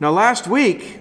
Now, 0.00 0.10
last 0.10 0.48
week, 0.48 1.00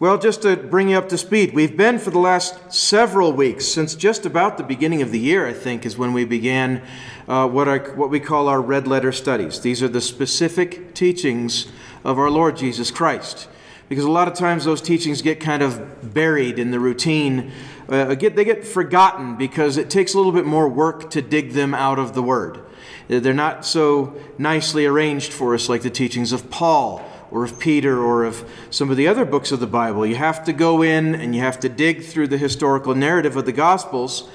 well, 0.00 0.18
just 0.18 0.42
to 0.42 0.56
bring 0.56 0.88
you 0.88 0.98
up 0.98 1.08
to 1.10 1.18
speed, 1.18 1.54
we've 1.54 1.76
been 1.76 2.00
for 2.00 2.10
the 2.10 2.18
last 2.18 2.72
several 2.72 3.32
weeks, 3.32 3.64
since 3.64 3.94
just 3.94 4.26
about 4.26 4.58
the 4.58 4.64
beginning 4.64 5.02
of 5.02 5.12
the 5.12 5.20
year, 5.20 5.46
I 5.46 5.52
think, 5.52 5.86
is 5.86 5.96
when 5.96 6.12
we 6.12 6.24
began 6.24 6.82
uh, 7.28 7.48
what, 7.48 7.96
what 7.96 8.10
we 8.10 8.18
call 8.18 8.48
our 8.48 8.60
red 8.60 8.88
letter 8.88 9.12
studies. 9.12 9.60
These 9.60 9.84
are 9.84 9.88
the 9.88 10.00
specific 10.00 10.94
teachings 10.94 11.70
of 12.02 12.18
our 12.18 12.28
Lord 12.28 12.56
Jesus 12.56 12.90
Christ. 12.90 13.48
Because 13.88 14.04
a 14.04 14.10
lot 14.10 14.26
of 14.26 14.34
times 14.34 14.64
those 14.64 14.82
teachings 14.82 15.22
get 15.22 15.38
kind 15.38 15.62
of 15.62 16.12
buried 16.12 16.58
in 16.58 16.72
the 16.72 16.80
routine. 16.80 17.52
Uh, 17.88 18.16
get, 18.16 18.34
they 18.34 18.44
get 18.44 18.66
forgotten 18.66 19.36
because 19.36 19.76
it 19.76 19.90
takes 19.90 20.14
a 20.14 20.16
little 20.16 20.32
bit 20.32 20.44
more 20.44 20.68
work 20.68 21.08
to 21.10 21.22
dig 21.22 21.52
them 21.52 21.72
out 21.72 22.00
of 22.00 22.14
the 22.14 22.22
Word. 22.22 22.58
They're 23.06 23.32
not 23.32 23.64
so 23.64 24.20
nicely 24.38 24.86
arranged 24.86 25.32
for 25.32 25.54
us 25.54 25.68
like 25.68 25.82
the 25.82 25.90
teachings 25.90 26.32
of 26.32 26.50
Paul 26.50 27.04
or 27.30 27.44
of 27.44 27.58
Peter 27.58 28.02
or 28.02 28.24
of 28.24 28.48
some 28.70 28.90
of 28.90 28.96
the 28.96 29.06
other 29.06 29.24
books 29.24 29.52
of 29.52 29.60
the 29.60 29.66
Bible. 29.66 30.06
You 30.06 30.16
have 30.16 30.44
to 30.44 30.52
go 30.52 30.82
in 30.82 31.14
and 31.14 31.34
you 31.34 31.40
have 31.40 31.60
to 31.60 31.68
dig 31.68 32.02
through 32.02 32.28
the 32.28 32.38
historical 32.38 32.94
narrative 32.94 33.36
of 33.36 33.44
the 33.44 33.52
Gospels, 33.52 34.28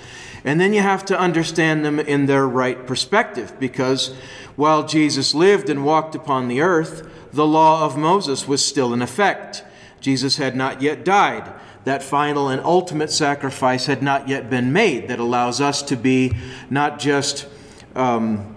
and 0.43 0.59
then 0.59 0.73
you 0.73 0.81
have 0.81 1.05
to 1.05 1.19
understand 1.19 1.85
them 1.85 1.99
in 1.99 2.25
their 2.25 2.47
right 2.47 2.85
perspective 2.85 3.53
because 3.59 4.13
while 4.55 4.85
Jesus 4.85 5.33
lived 5.33 5.69
and 5.69 5.85
walked 5.85 6.15
upon 6.15 6.47
the 6.47 6.61
earth, 6.61 7.09
the 7.31 7.47
law 7.47 7.85
of 7.85 7.97
Moses 7.97 8.47
was 8.47 8.63
still 8.63 8.93
in 8.93 9.01
effect. 9.01 9.63
Jesus 9.99 10.37
had 10.37 10.55
not 10.55 10.81
yet 10.81 11.03
died. 11.03 11.51
That 11.85 12.03
final 12.03 12.47
and 12.49 12.61
ultimate 12.61 13.11
sacrifice 13.11 13.87
had 13.87 14.03
not 14.03 14.27
yet 14.27 14.49
been 14.49 14.71
made 14.71 15.07
that 15.07 15.19
allows 15.19 15.59
us 15.59 15.81
to 15.83 15.95
be 15.95 16.33
not 16.69 16.99
just 16.99 17.47
um, 17.95 18.55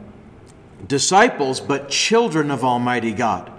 disciples, 0.86 1.60
but 1.60 1.88
children 1.88 2.50
of 2.50 2.64
Almighty 2.64 3.12
God. 3.12 3.50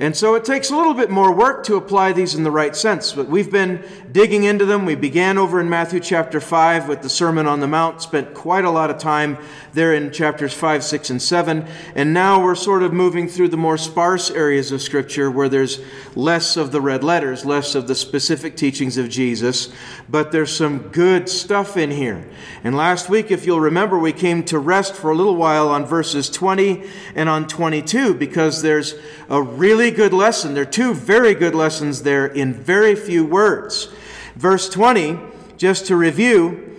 And 0.00 0.16
so 0.16 0.34
it 0.34 0.44
takes 0.44 0.70
a 0.70 0.76
little 0.76 0.94
bit 0.94 1.10
more 1.10 1.32
work 1.32 1.64
to 1.64 1.76
apply 1.76 2.12
these 2.12 2.34
in 2.34 2.42
the 2.42 2.50
right 2.50 2.74
sense. 2.74 3.12
But 3.12 3.28
we've 3.28 3.50
been 3.50 3.84
digging 4.10 4.44
into 4.44 4.64
them. 4.64 4.84
We 4.86 4.96
began 4.96 5.38
over 5.38 5.60
in 5.60 5.68
Matthew 5.68 6.00
chapter 6.00 6.40
5 6.40 6.88
with 6.88 7.02
the 7.02 7.08
Sermon 7.08 7.46
on 7.46 7.60
the 7.60 7.68
Mount, 7.68 8.02
spent 8.02 8.34
quite 8.34 8.64
a 8.64 8.70
lot 8.70 8.90
of 8.90 8.98
time 8.98 9.38
there 9.72 9.94
in 9.94 10.12
chapters 10.12 10.52
5, 10.52 10.82
6, 10.82 11.10
and 11.10 11.22
7. 11.22 11.66
And 11.94 12.12
now 12.12 12.42
we're 12.42 12.54
sort 12.54 12.82
of 12.82 12.92
moving 12.92 13.28
through 13.28 13.48
the 13.48 13.56
more 13.56 13.76
sparse 13.76 14.30
areas 14.30 14.72
of 14.72 14.82
Scripture 14.82 15.30
where 15.30 15.48
there's 15.48 15.80
less 16.14 16.56
of 16.56 16.72
the 16.72 16.80
red 16.80 17.04
letters, 17.04 17.44
less 17.44 17.74
of 17.74 17.86
the 17.86 17.94
specific 17.94 18.56
teachings 18.56 18.96
of 18.96 19.08
Jesus. 19.08 19.72
But 20.08 20.32
there's 20.32 20.54
some 20.54 20.78
good 20.88 21.28
stuff 21.28 21.76
in 21.76 21.90
here. 21.90 22.28
And 22.62 22.76
last 22.76 23.08
week, 23.08 23.30
if 23.30 23.46
you'll 23.46 23.60
remember, 23.60 23.98
we 23.98 24.12
came 24.12 24.44
to 24.44 24.58
rest 24.58 24.94
for 24.94 25.10
a 25.10 25.14
little 25.14 25.36
while 25.36 25.68
on 25.68 25.84
verses 25.84 26.30
20 26.30 26.84
and 27.14 27.28
on 27.28 27.46
22 27.46 28.14
because 28.14 28.62
there's 28.62 28.94
a 29.28 29.42
really 29.42 29.83
good 29.90 30.12
lesson. 30.12 30.54
There 30.54 30.62
are 30.62 30.66
two 30.66 30.94
very 30.94 31.34
good 31.34 31.54
lessons 31.54 32.02
there 32.02 32.26
in 32.26 32.52
very 32.52 32.94
few 32.94 33.24
words. 33.24 33.92
Verse 34.36 34.68
20, 34.68 35.18
just 35.56 35.86
to 35.86 35.96
review, 35.96 36.78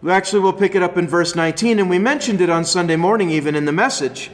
we 0.00 0.12
actually 0.12 0.40
we'll 0.40 0.52
pick 0.52 0.74
it 0.74 0.82
up 0.82 0.96
in 0.96 1.08
verse 1.08 1.34
19, 1.34 1.78
and 1.78 1.90
we 1.90 1.98
mentioned 1.98 2.40
it 2.40 2.48
on 2.48 2.64
Sunday 2.64 2.96
morning, 2.96 3.30
even 3.30 3.54
in 3.54 3.64
the 3.64 3.72
message. 3.72 4.30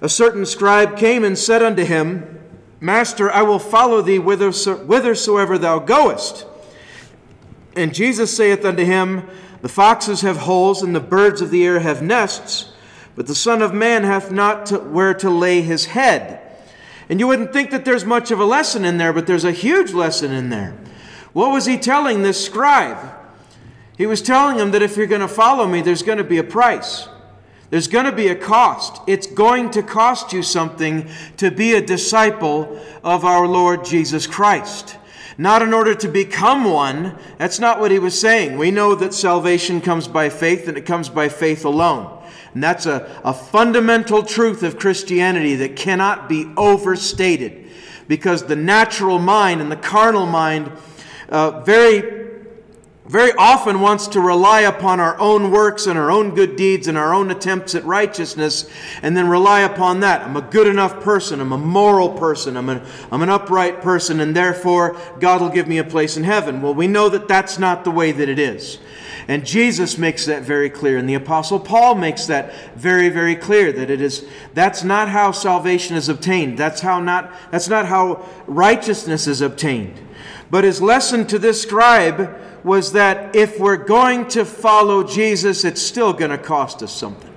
A 0.00 0.08
certain 0.08 0.46
scribe 0.46 0.96
came 0.96 1.24
and 1.24 1.36
said 1.36 1.62
unto 1.62 1.84
him, 1.84 2.40
Master, 2.80 3.30
I 3.30 3.42
will 3.42 3.58
follow 3.58 4.02
thee 4.02 4.18
whithersoever 4.18 5.58
thou 5.58 5.78
goest. 5.78 6.46
And 7.76 7.94
Jesus 7.94 8.34
saith 8.36 8.64
unto 8.64 8.84
him, 8.84 9.28
The 9.62 9.68
foxes 9.68 10.20
have 10.22 10.38
holes, 10.38 10.82
and 10.82 10.94
the 10.94 11.00
birds 11.00 11.40
of 11.40 11.50
the 11.50 11.64
air 11.64 11.80
have 11.80 12.02
nests, 12.02 12.72
but 13.14 13.26
the 13.26 13.34
Son 13.34 13.62
of 13.62 13.72
Man 13.72 14.04
hath 14.04 14.30
not 14.30 14.66
to, 14.66 14.78
where 14.78 15.14
to 15.14 15.30
lay 15.30 15.62
his 15.62 15.86
head. 15.86 16.40
And 17.08 17.20
you 17.20 17.26
wouldn't 17.26 17.52
think 17.52 17.70
that 17.70 17.84
there's 17.84 18.04
much 18.04 18.30
of 18.30 18.40
a 18.40 18.44
lesson 18.44 18.84
in 18.84 18.96
there, 18.96 19.12
but 19.12 19.26
there's 19.26 19.44
a 19.44 19.52
huge 19.52 19.92
lesson 19.92 20.32
in 20.32 20.50
there. 20.50 20.74
What 21.32 21.52
was 21.52 21.66
he 21.66 21.76
telling 21.76 22.22
this 22.22 22.44
scribe? 22.44 23.12
He 23.96 24.06
was 24.06 24.22
telling 24.22 24.58
him 24.58 24.70
that 24.70 24.82
if 24.82 24.96
you're 24.96 25.06
going 25.06 25.20
to 25.20 25.28
follow 25.28 25.66
me, 25.66 25.80
there's 25.82 26.02
going 26.02 26.18
to 26.18 26.24
be 26.24 26.38
a 26.38 26.44
price. 26.44 27.08
There's 27.70 27.88
going 27.88 28.04
to 28.04 28.12
be 28.12 28.28
a 28.28 28.34
cost. 28.34 29.02
It's 29.06 29.26
going 29.26 29.70
to 29.70 29.82
cost 29.82 30.32
you 30.32 30.42
something 30.42 31.08
to 31.38 31.50
be 31.50 31.74
a 31.74 31.84
disciple 31.84 32.80
of 33.02 33.24
our 33.24 33.46
Lord 33.46 33.84
Jesus 33.84 34.26
Christ. 34.26 34.96
Not 35.36 35.62
in 35.62 35.74
order 35.74 35.94
to 35.96 36.08
become 36.08 36.64
one. 36.64 37.18
That's 37.38 37.58
not 37.58 37.80
what 37.80 37.90
he 37.90 37.98
was 37.98 38.18
saying. 38.18 38.56
We 38.56 38.70
know 38.70 38.94
that 38.94 39.12
salvation 39.12 39.80
comes 39.80 40.06
by 40.06 40.28
faith 40.28 40.68
and 40.68 40.78
it 40.78 40.86
comes 40.86 41.08
by 41.08 41.28
faith 41.28 41.64
alone. 41.64 42.13
And 42.54 42.62
that's 42.62 42.86
a, 42.86 43.20
a 43.24 43.34
fundamental 43.34 44.22
truth 44.22 44.62
of 44.62 44.78
Christianity 44.78 45.56
that 45.56 45.76
cannot 45.76 46.28
be 46.28 46.50
overstated 46.56 47.66
because 48.08 48.44
the 48.44 48.56
natural 48.56 49.18
mind 49.18 49.60
and 49.60 49.70
the 49.70 49.76
carnal 49.76 50.26
mind 50.26 50.70
uh, 51.28 51.60
very 51.60 52.24
very 53.06 53.32
often 53.32 53.80
wants 53.80 54.08
to 54.08 54.20
rely 54.20 54.60
upon 54.60 54.98
our 54.98 55.18
own 55.20 55.50
works 55.50 55.86
and 55.86 55.98
our 55.98 56.10
own 56.10 56.34
good 56.34 56.56
deeds 56.56 56.88
and 56.88 56.96
our 56.96 57.12
own 57.12 57.30
attempts 57.30 57.74
at 57.74 57.84
righteousness 57.84 58.68
and 59.02 59.14
then 59.14 59.28
rely 59.28 59.60
upon 59.60 60.00
that. 60.00 60.22
I'm 60.22 60.36
a 60.36 60.42
good 60.42 60.66
enough 60.66 61.02
person. 61.02 61.40
I'm 61.40 61.52
a 61.52 61.58
moral 61.58 62.08
person. 62.14 62.56
I'm 62.56 62.70
an, 62.70 62.82
I'm 63.12 63.20
an 63.20 63.28
upright 63.28 63.82
person, 63.82 64.20
and 64.20 64.34
therefore 64.34 64.96
God 65.20 65.42
will 65.42 65.50
give 65.50 65.68
me 65.68 65.76
a 65.76 65.84
place 65.84 66.16
in 66.16 66.24
heaven. 66.24 66.62
Well, 66.62 66.72
we 66.72 66.86
know 66.86 67.10
that 67.10 67.28
that's 67.28 67.58
not 67.58 67.84
the 67.84 67.90
way 67.90 68.10
that 68.10 68.28
it 68.30 68.38
is. 68.38 68.78
And 69.26 69.46
Jesus 69.46 69.96
makes 69.96 70.26
that 70.26 70.42
very 70.42 70.68
clear, 70.68 70.98
and 70.98 71.08
the 71.08 71.14
Apostle 71.14 71.58
Paul 71.58 71.94
makes 71.94 72.26
that 72.26 72.52
very, 72.76 73.08
very 73.08 73.34
clear 73.34 73.72
that 73.72 73.88
it 73.88 74.00
is 74.00 74.26
that's 74.52 74.84
not 74.84 75.08
how 75.08 75.32
salvation 75.32 75.96
is 75.96 76.08
obtained. 76.08 76.58
That's 76.58 76.82
how 76.82 77.00
not 77.00 77.32
that's 77.50 77.68
not 77.68 77.86
how 77.86 78.28
righteousness 78.46 79.26
is 79.26 79.40
obtained. 79.40 79.98
But 80.50 80.64
his 80.64 80.82
lesson 80.82 81.26
to 81.28 81.38
this 81.38 81.62
scribe 81.62 82.38
was 82.64 82.92
that 82.92 83.34
if 83.34 83.58
we're 83.58 83.76
going 83.76 84.28
to 84.28 84.44
follow 84.44 85.02
Jesus, 85.02 85.64
it's 85.64 85.82
still 85.82 86.12
going 86.12 86.30
to 86.30 86.38
cost 86.38 86.82
us 86.82 86.92
something. 86.92 87.32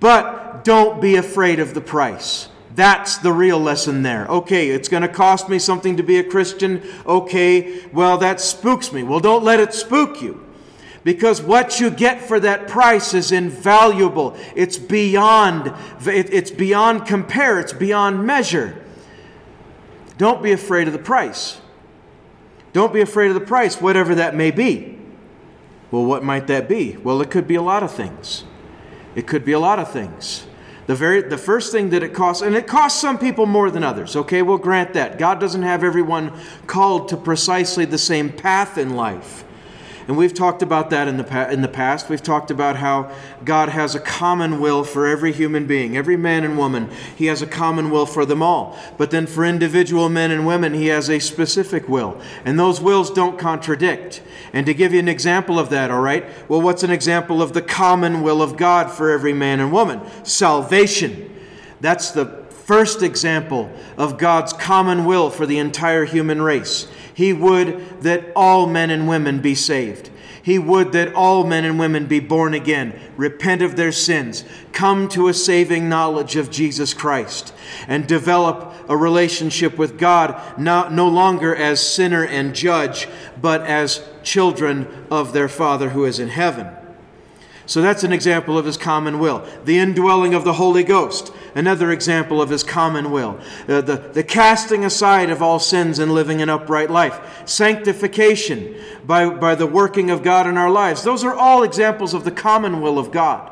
But 0.00 0.64
don't 0.64 1.00
be 1.00 1.16
afraid 1.16 1.60
of 1.60 1.74
the 1.74 1.80
price. 1.80 2.48
That's 2.74 3.18
the 3.18 3.32
real 3.32 3.58
lesson 3.58 4.02
there. 4.02 4.26
Okay, 4.26 4.70
it's 4.70 4.88
going 4.88 5.02
to 5.02 5.08
cost 5.08 5.48
me 5.48 5.58
something 5.58 5.96
to 5.96 6.02
be 6.02 6.18
a 6.18 6.24
Christian. 6.24 6.82
Okay, 7.06 7.86
well, 7.92 8.18
that 8.18 8.40
spooks 8.40 8.92
me. 8.92 9.02
Well, 9.02 9.20
don't 9.20 9.44
let 9.44 9.60
it 9.60 9.72
spook 9.72 10.20
you 10.20 10.45
because 11.06 11.40
what 11.40 11.78
you 11.78 11.88
get 11.88 12.20
for 12.20 12.40
that 12.40 12.66
price 12.66 13.14
is 13.14 13.30
invaluable. 13.30 14.36
It's 14.56 14.76
beyond, 14.76 15.72
it's 16.04 16.50
beyond 16.50 17.06
compare, 17.06 17.60
it's 17.60 17.72
beyond 17.72 18.26
measure. 18.26 18.84
Don't 20.18 20.42
be 20.42 20.50
afraid 20.50 20.88
of 20.88 20.92
the 20.92 20.98
price. 20.98 21.60
Don't 22.72 22.92
be 22.92 23.02
afraid 23.02 23.28
of 23.28 23.34
the 23.34 23.40
price, 23.40 23.80
whatever 23.80 24.16
that 24.16 24.34
may 24.34 24.50
be. 24.50 24.98
Well, 25.92 26.04
what 26.04 26.24
might 26.24 26.48
that 26.48 26.68
be? 26.68 26.96
Well, 26.96 27.22
it 27.22 27.30
could 27.30 27.46
be 27.46 27.54
a 27.54 27.62
lot 27.62 27.84
of 27.84 27.94
things. 27.94 28.42
It 29.14 29.28
could 29.28 29.44
be 29.44 29.52
a 29.52 29.60
lot 29.60 29.78
of 29.78 29.92
things. 29.92 30.48
The 30.88 30.96
very 30.96 31.22
the 31.22 31.38
first 31.38 31.70
thing 31.70 31.90
that 31.90 32.02
it 32.02 32.14
costs, 32.14 32.42
and 32.42 32.56
it 32.56 32.66
costs 32.66 33.00
some 33.00 33.16
people 33.16 33.46
more 33.46 33.70
than 33.70 33.84
others. 33.84 34.16
Okay, 34.16 34.42
we'll 34.42 34.58
grant 34.58 34.94
that. 34.94 35.20
God 35.20 35.38
doesn't 35.38 35.62
have 35.62 35.84
everyone 35.84 36.32
called 36.66 37.08
to 37.10 37.16
precisely 37.16 37.84
the 37.84 37.96
same 37.96 38.32
path 38.32 38.76
in 38.76 38.96
life. 38.96 39.44
And 40.08 40.16
we've 40.16 40.34
talked 40.34 40.62
about 40.62 40.90
that 40.90 41.08
in 41.08 41.16
the, 41.16 41.24
pa- 41.24 41.48
in 41.48 41.62
the 41.62 41.68
past. 41.68 42.08
We've 42.08 42.22
talked 42.22 42.52
about 42.52 42.76
how 42.76 43.10
God 43.44 43.70
has 43.70 43.96
a 43.96 44.00
common 44.00 44.60
will 44.60 44.84
for 44.84 45.06
every 45.06 45.32
human 45.32 45.66
being, 45.66 45.96
every 45.96 46.16
man 46.16 46.44
and 46.44 46.56
woman. 46.56 46.90
He 47.16 47.26
has 47.26 47.42
a 47.42 47.46
common 47.46 47.90
will 47.90 48.06
for 48.06 48.24
them 48.24 48.40
all. 48.40 48.78
But 48.98 49.10
then 49.10 49.26
for 49.26 49.44
individual 49.44 50.08
men 50.08 50.30
and 50.30 50.46
women, 50.46 50.74
He 50.74 50.86
has 50.86 51.10
a 51.10 51.18
specific 51.18 51.88
will. 51.88 52.20
And 52.44 52.58
those 52.58 52.80
wills 52.80 53.10
don't 53.10 53.36
contradict. 53.36 54.22
And 54.52 54.64
to 54.66 54.74
give 54.74 54.92
you 54.92 55.00
an 55.00 55.08
example 55.08 55.58
of 55.58 55.70
that, 55.70 55.90
all 55.90 56.00
right? 56.00 56.24
Well, 56.48 56.62
what's 56.62 56.84
an 56.84 56.90
example 56.90 57.42
of 57.42 57.52
the 57.52 57.62
common 57.62 58.22
will 58.22 58.42
of 58.42 58.56
God 58.56 58.92
for 58.92 59.10
every 59.10 59.32
man 59.32 59.58
and 59.58 59.72
woman? 59.72 60.00
Salvation. 60.22 61.34
That's 61.80 62.12
the 62.12 62.45
first 62.66 63.00
example 63.00 63.70
of 63.96 64.18
God's 64.18 64.52
common 64.52 65.04
will 65.04 65.30
for 65.30 65.46
the 65.46 65.58
entire 65.58 66.04
human 66.04 66.42
race. 66.42 66.88
He 67.14 67.32
would 67.32 68.02
that 68.02 68.32
all 68.34 68.66
men 68.66 68.90
and 68.90 69.06
women 69.06 69.38
be 69.40 69.54
saved. 69.54 70.10
He 70.42 70.58
would 70.58 70.90
that 70.90 71.14
all 71.14 71.44
men 71.44 71.64
and 71.64 71.78
women 71.78 72.06
be 72.06 72.18
born 72.18 72.54
again, 72.54 72.98
repent 73.16 73.62
of 73.62 73.76
their 73.76 73.92
sins, 73.92 74.44
come 74.72 75.08
to 75.10 75.28
a 75.28 75.34
saving 75.34 75.88
knowledge 75.88 76.34
of 76.34 76.50
Jesus 76.50 76.92
Christ, 76.92 77.54
and 77.86 78.06
develop 78.06 78.74
a 78.88 78.96
relationship 78.96 79.78
with 79.78 79.96
God, 79.96 80.58
not, 80.58 80.92
no 80.92 81.06
longer 81.06 81.54
as 81.54 81.80
sinner 81.80 82.24
and 82.24 82.52
judge, 82.52 83.08
but 83.40 83.62
as 83.62 84.04
children 84.24 85.06
of 85.08 85.32
their 85.32 85.48
Father 85.48 85.90
who 85.90 86.04
is 86.04 86.18
in 86.18 86.28
heaven. 86.28 86.66
So 87.66 87.82
that's 87.82 88.04
an 88.04 88.12
example 88.12 88.56
of 88.56 88.64
his 88.64 88.76
common 88.76 89.18
will. 89.18 89.44
The 89.64 89.78
indwelling 89.78 90.34
of 90.34 90.44
the 90.44 90.52
Holy 90.52 90.84
Ghost, 90.84 91.32
another 91.52 91.90
example 91.90 92.40
of 92.40 92.48
his 92.48 92.62
common 92.62 93.10
will. 93.10 93.40
Uh, 93.68 93.80
the, 93.80 93.96
the 93.96 94.22
casting 94.22 94.84
aside 94.84 95.30
of 95.30 95.42
all 95.42 95.58
sins 95.58 95.98
and 95.98 96.14
living 96.14 96.40
an 96.40 96.48
upright 96.48 96.90
life. 96.90 97.42
Sanctification 97.44 98.76
by, 99.04 99.28
by 99.28 99.56
the 99.56 99.66
working 99.66 100.10
of 100.10 100.22
God 100.22 100.46
in 100.46 100.56
our 100.56 100.70
lives. 100.70 101.02
Those 101.02 101.24
are 101.24 101.34
all 101.34 101.64
examples 101.64 102.14
of 102.14 102.22
the 102.22 102.30
common 102.30 102.80
will 102.80 103.00
of 103.00 103.10
God. 103.10 103.50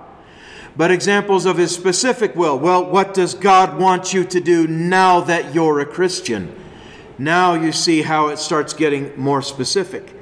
But 0.77 0.93
examples 0.93 1.45
of 1.45 1.57
his 1.57 1.75
specific 1.75 2.37
will. 2.37 2.59
Well, 2.59 2.89
what 2.89 3.15
does 3.15 3.35
God 3.35 3.79
want 3.81 4.15
you 4.15 4.25
to 4.25 4.41
do 4.41 4.69
now 4.69 5.21
that 5.23 5.55
you're 5.55 5.81
a 5.81 5.87
Christian? 5.87 6.55
Now 7.19 7.55
you 7.55 7.73
see 7.73 8.03
how 8.03 8.29
it 8.29 8.39
starts 8.39 8.73
getting 8.73 9.19
more 9.19 9.43
specific. 9.43 10.14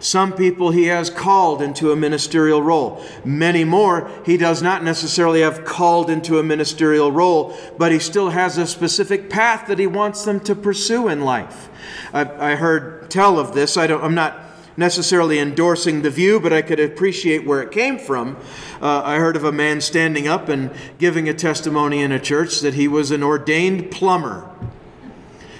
Some 0.00 0.32
people 0.32 0.70
he 0.70 0.86
has 0.86 1.10
called 1.10 1.60
into 1.60 1.92
a 1.92 1.96
ministerial 1.96 2.62
role. 2.62 3.04
Many 3.22 3.64
more 3.64 4.10
he 4.24 4.38
does 4.38 4.62
not 4.62 4.82
necessarily 4.82 5.42
have 5.42 5.64
called 5.64 6.08
into 6.08 6.38
a 6.38 6.42
ministerial 6.42 7.12
role, 7.12 7.56
but 7.76 7.92
he 7.92 7.98
still 7.98 8.30
has 8.30 8.56
a 8.56 8.66
specific 8.66 9.28
path 9.28 9.68
that 9.68 9.78
he 9.78 9.86
wants 9.86 10.24
them 10.24 10.40
to 10.40 10.54
pursue 10.54 11.08
in 11.08 11.20
life. 11.20 11.68
I, 12.14 12.52
I 12.52 12.54
heard 12.56 13.10
tell 13.10 13.38
of 13.38 13.54
this. 13.54 13.76
I 13.76 13.86
don't, 13.86 14.02
I'm 14.02 14.14
not 14.14 14.40
necessarily 14.76 15.38
endorsing 15.38 16.00
the 16.00 16.10
view, 16.10 16.40
but 16.40 16.52
I 16.52 16.62
could 16.62 16.80
appreciate 16.80 17.46
where 17.46 17.62
it 17.62 17.70
came 17.70 17.98
from. 17.98 18.38
Uh, 18.80 19.02
I 19.04 19.16
heard 19.16 19.36
of 19.36 19.44
a 19.44 19.52
man 19.52 19.82
standing 19.82 20.26
up 20.26 20.48
and 20.48 20.70
giving 20.96 21.28
a 21.28 21.34
testimony 21.34 22.00
in 22.00 22.10
a 22.10 22.18
church 22.18 22.60
that 22.60 22.72
he 22.72 22.88
was 22.88 23.10
an 23.10 23.22
ordained 23.22 23.90
plumber. 23.90 24.48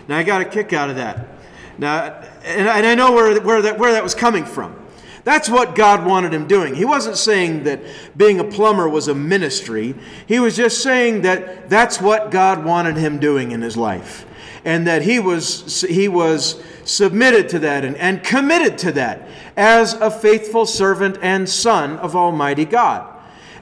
Now, 0.08 0.16
I 0.16 0.22
got 0.22 0.40
a 0.40 0.46
kick 0.46 0.72
out 0.72 0.88
of 0.88 0.96
that. 0.96 1.28
Now, 1.78 2.24
and 2.44 2.68
I 2.68 2.94
know 2.94 3.12
where, 3.12 3.40
where, 3.40 3.62
that, 3.62 3.78
where 3.78 3.92
that 3.92 4.02
was 4.02 4.14
coming 4.14 4.44
from. 4.44 4.76
That's 5.24 5.48
what 5.50 5.74
God 5.74 6.06
wanted 6.06 6.32
him 6.32 6.46
doing. 6.46 6.74
He 6.74 6.84
wasn't 6.84 7.16
saying 7.16 7.64
that 7.64 7.82
being 8.16 8.40
a 8.40 8.44
plumber 8.44 8.88
was 8.88 9.08
a 9.08 9.14
ministry. 9.14 9.94
He 10.26 10.40
was 10.40 10.56
just 10.56 10.82
saying 10.82 11.22
that 11.22 11.68
that's 11.68 12.00
what 12.00 12.30
God 12.30 12.64
wanted 12.64 12.96
him 12.96 13.18
doing 13.18 13.52
in 13.52 13.60
his 13.60 13.76
life. 13.76 14.26
And 14.64 14.86
that 14.86 15.02
he 15.02 15.20
was, 15.20 15.82
he 15.82 16.08
was 16.08 16.62
submitted 16.84 17.48
to 17.50 17.58
that 17.60 17.84
and, 17.84 17.96
and 17.96 18.22
committed 18.22 18.78
to 18.78 18.92
that 18.92 19.28
as 19.56 19.94
a 19.94 20.10
faithful 20.10 20.66
servant 20.66 21.18
and 21.22 21.48
son 21.48 21.96
of 21.98 22.16
Almighty 22.16 22.64
God. 22.64 23.09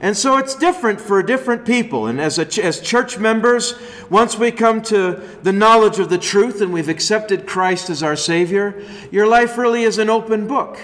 And 0.00 0.16
so 0.16 0.36
it's 0.36 0.54
different 0.54 1.00
for 1.00 1.22
different 1.22 1.66
people. 1.66 2.06
And 2.06 2.20
as, 2.20 2.38
a, 2.38 2.64
as 2.64 2.80
church 2.80 3.18
members, 3.18 3.74
once 4.08 4.38
we 4.38 4.52
come 4.52 4.80
to 4.82 5.20
the 5.42 5.52
knowledge 5.52 5.98
of 5.98 6.08
the 6.08 6.18
truth 6.18 6.60
and 6.60 6.72
we've 6.72 6.88
accepted 6.88 7.46
Christ 7.46 7.90
as 7.90 8.02
our 8.02 8.14
Savior, 8.14 8.80
your 9.10 9.26
life 9.26 9.58
really 9.58 9.82
is 9.82 9.98
an 9.98 10.08
open 10.08 10.46
book. 10.46 10.78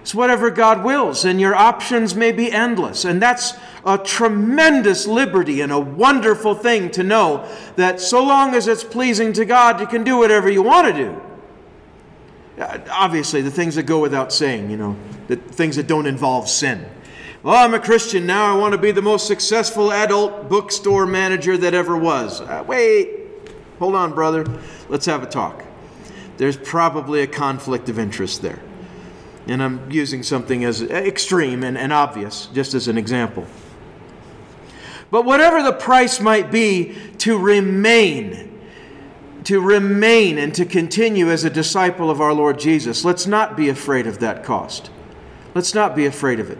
It's 0.00 0.14
whatever 0.14 0.50
God 0.50 0.84
wills, 0.84 1.24
and 1.24 1.40
your 1.40 1.54
options 1.54 2.14
may 2.14 2.32
be 2.32 2.50
endless. 2.50 3.04
And 3.04 3.20
that's 3.20 3.52
a 3.84 3.98
tremendous 3.98 5.06
liberty 5.06 5.60
and 5.60 5.70
a 5.70 5.78
wonderful 5.78 6.54
thing 6.54 6.90
to 6.92 7.02
know 7.02 7.46
that 7.76 8.00
so 8.00 8.24
long 8.24 8.54
as 8.54 8.66
it's 8.68 8.82
pleasing 8.82 9.32
to 9.34 9.44
God, 9.44 9.80
you 9.80 9.86
can 9.86 10.04
do 10.04 10.16
whatever 10.16 10.50
you 10.50 10.62
want 10.62 10.86
to 10.88 10.92
do. 10.94 11.20
Uh, 12.62 12.78
obviously, 12.90 13.42
the 13.42 13.50
things 13.50 13.74
that 13.74 13.84
go 13.84 14.00
without 14.00 14.32
saying, 14.32 14.70
you 14.70 14.76
know, 14.76 14.96
the 15.28 15.36
things 15.36 15.76
that 15.76 15.86
don't 15.86 16.06
involve 16.06 16.48
sin. 16.48 16.86
Well, 17.40 17.54
I'm 17.54 17.72
a 17.72 17.78
Christian 17.78 18.26
now. 18.26 18.52
I 18.52 18.58
want 18.58 18.72
to 18.72 18.78
be 18.78 18.90
the 18.90 19.00
most 19.00 19.28
successful 19.28 19.92
adult 19.92 20.48
bookstore 20.48 21.06
manager 21.06 21.56
that 21.56 21.72
ever 21.72 21.96
was. 21.96 22.40
Uh, 22.40 22.64
wait, 22.66 23.20
hold 23.78 23.94
on, 23.94 24.12
brother. 24.12 24.44
Let's 24.88 25.06
have 25.06 25.22
a 25.22 25.26
talk. 25.26 25.62
There's 26.36 26.56
probably 26.56 27.20
a 27.20 27.28
conflict 27.28 27.88
of 27.88 27.96
interest 27.96 28.42
there. 28.42 28.58
And 29.46 29.62
I'm 29.62 29.88
using 29.88 30.24
something 30.24 30.64
as 30.64 30.82
extreme 30.82 31.62
and, 31.62 31.78
and 31.78 31.92
obvious, 31.92 32.46
just 32.46 32.74
as 32.74 32.88
an 32.88 32.98
example. 32.98 33.46
But 35.12 35.24
whatever 35.24 35.62
the 35.62 35.72
price 35.72 36.20
might 36.20 36.50
be 36.50 36.96
to 37.18 37.38
remain, 37.38 38.60
to 39.44 39.60
remain 39.60 40.38
and 40.38 40.52
to 40.56 40.64
continue 40.66 41.30
as 41.30 41.44
a 41.44 41.50
disciple 41.50 42.10
of 42.10 42.20
our 42.20 42.34
Lord 42.34 42.58
Jesus, 42.58 43.04
let's 43.04 43.28
not 43.28 43.56
be 43.56 43.68
afraid 43.68 44.08
of 44.08 44.18
that 44.18 44.42
cost. 44.42 44.90
Let's 45.54 45.72
not 45.72 45.94
be 45.94 46.04
afraid 46.04 46.40
of 46.40 46.50
it. 46.50 46.58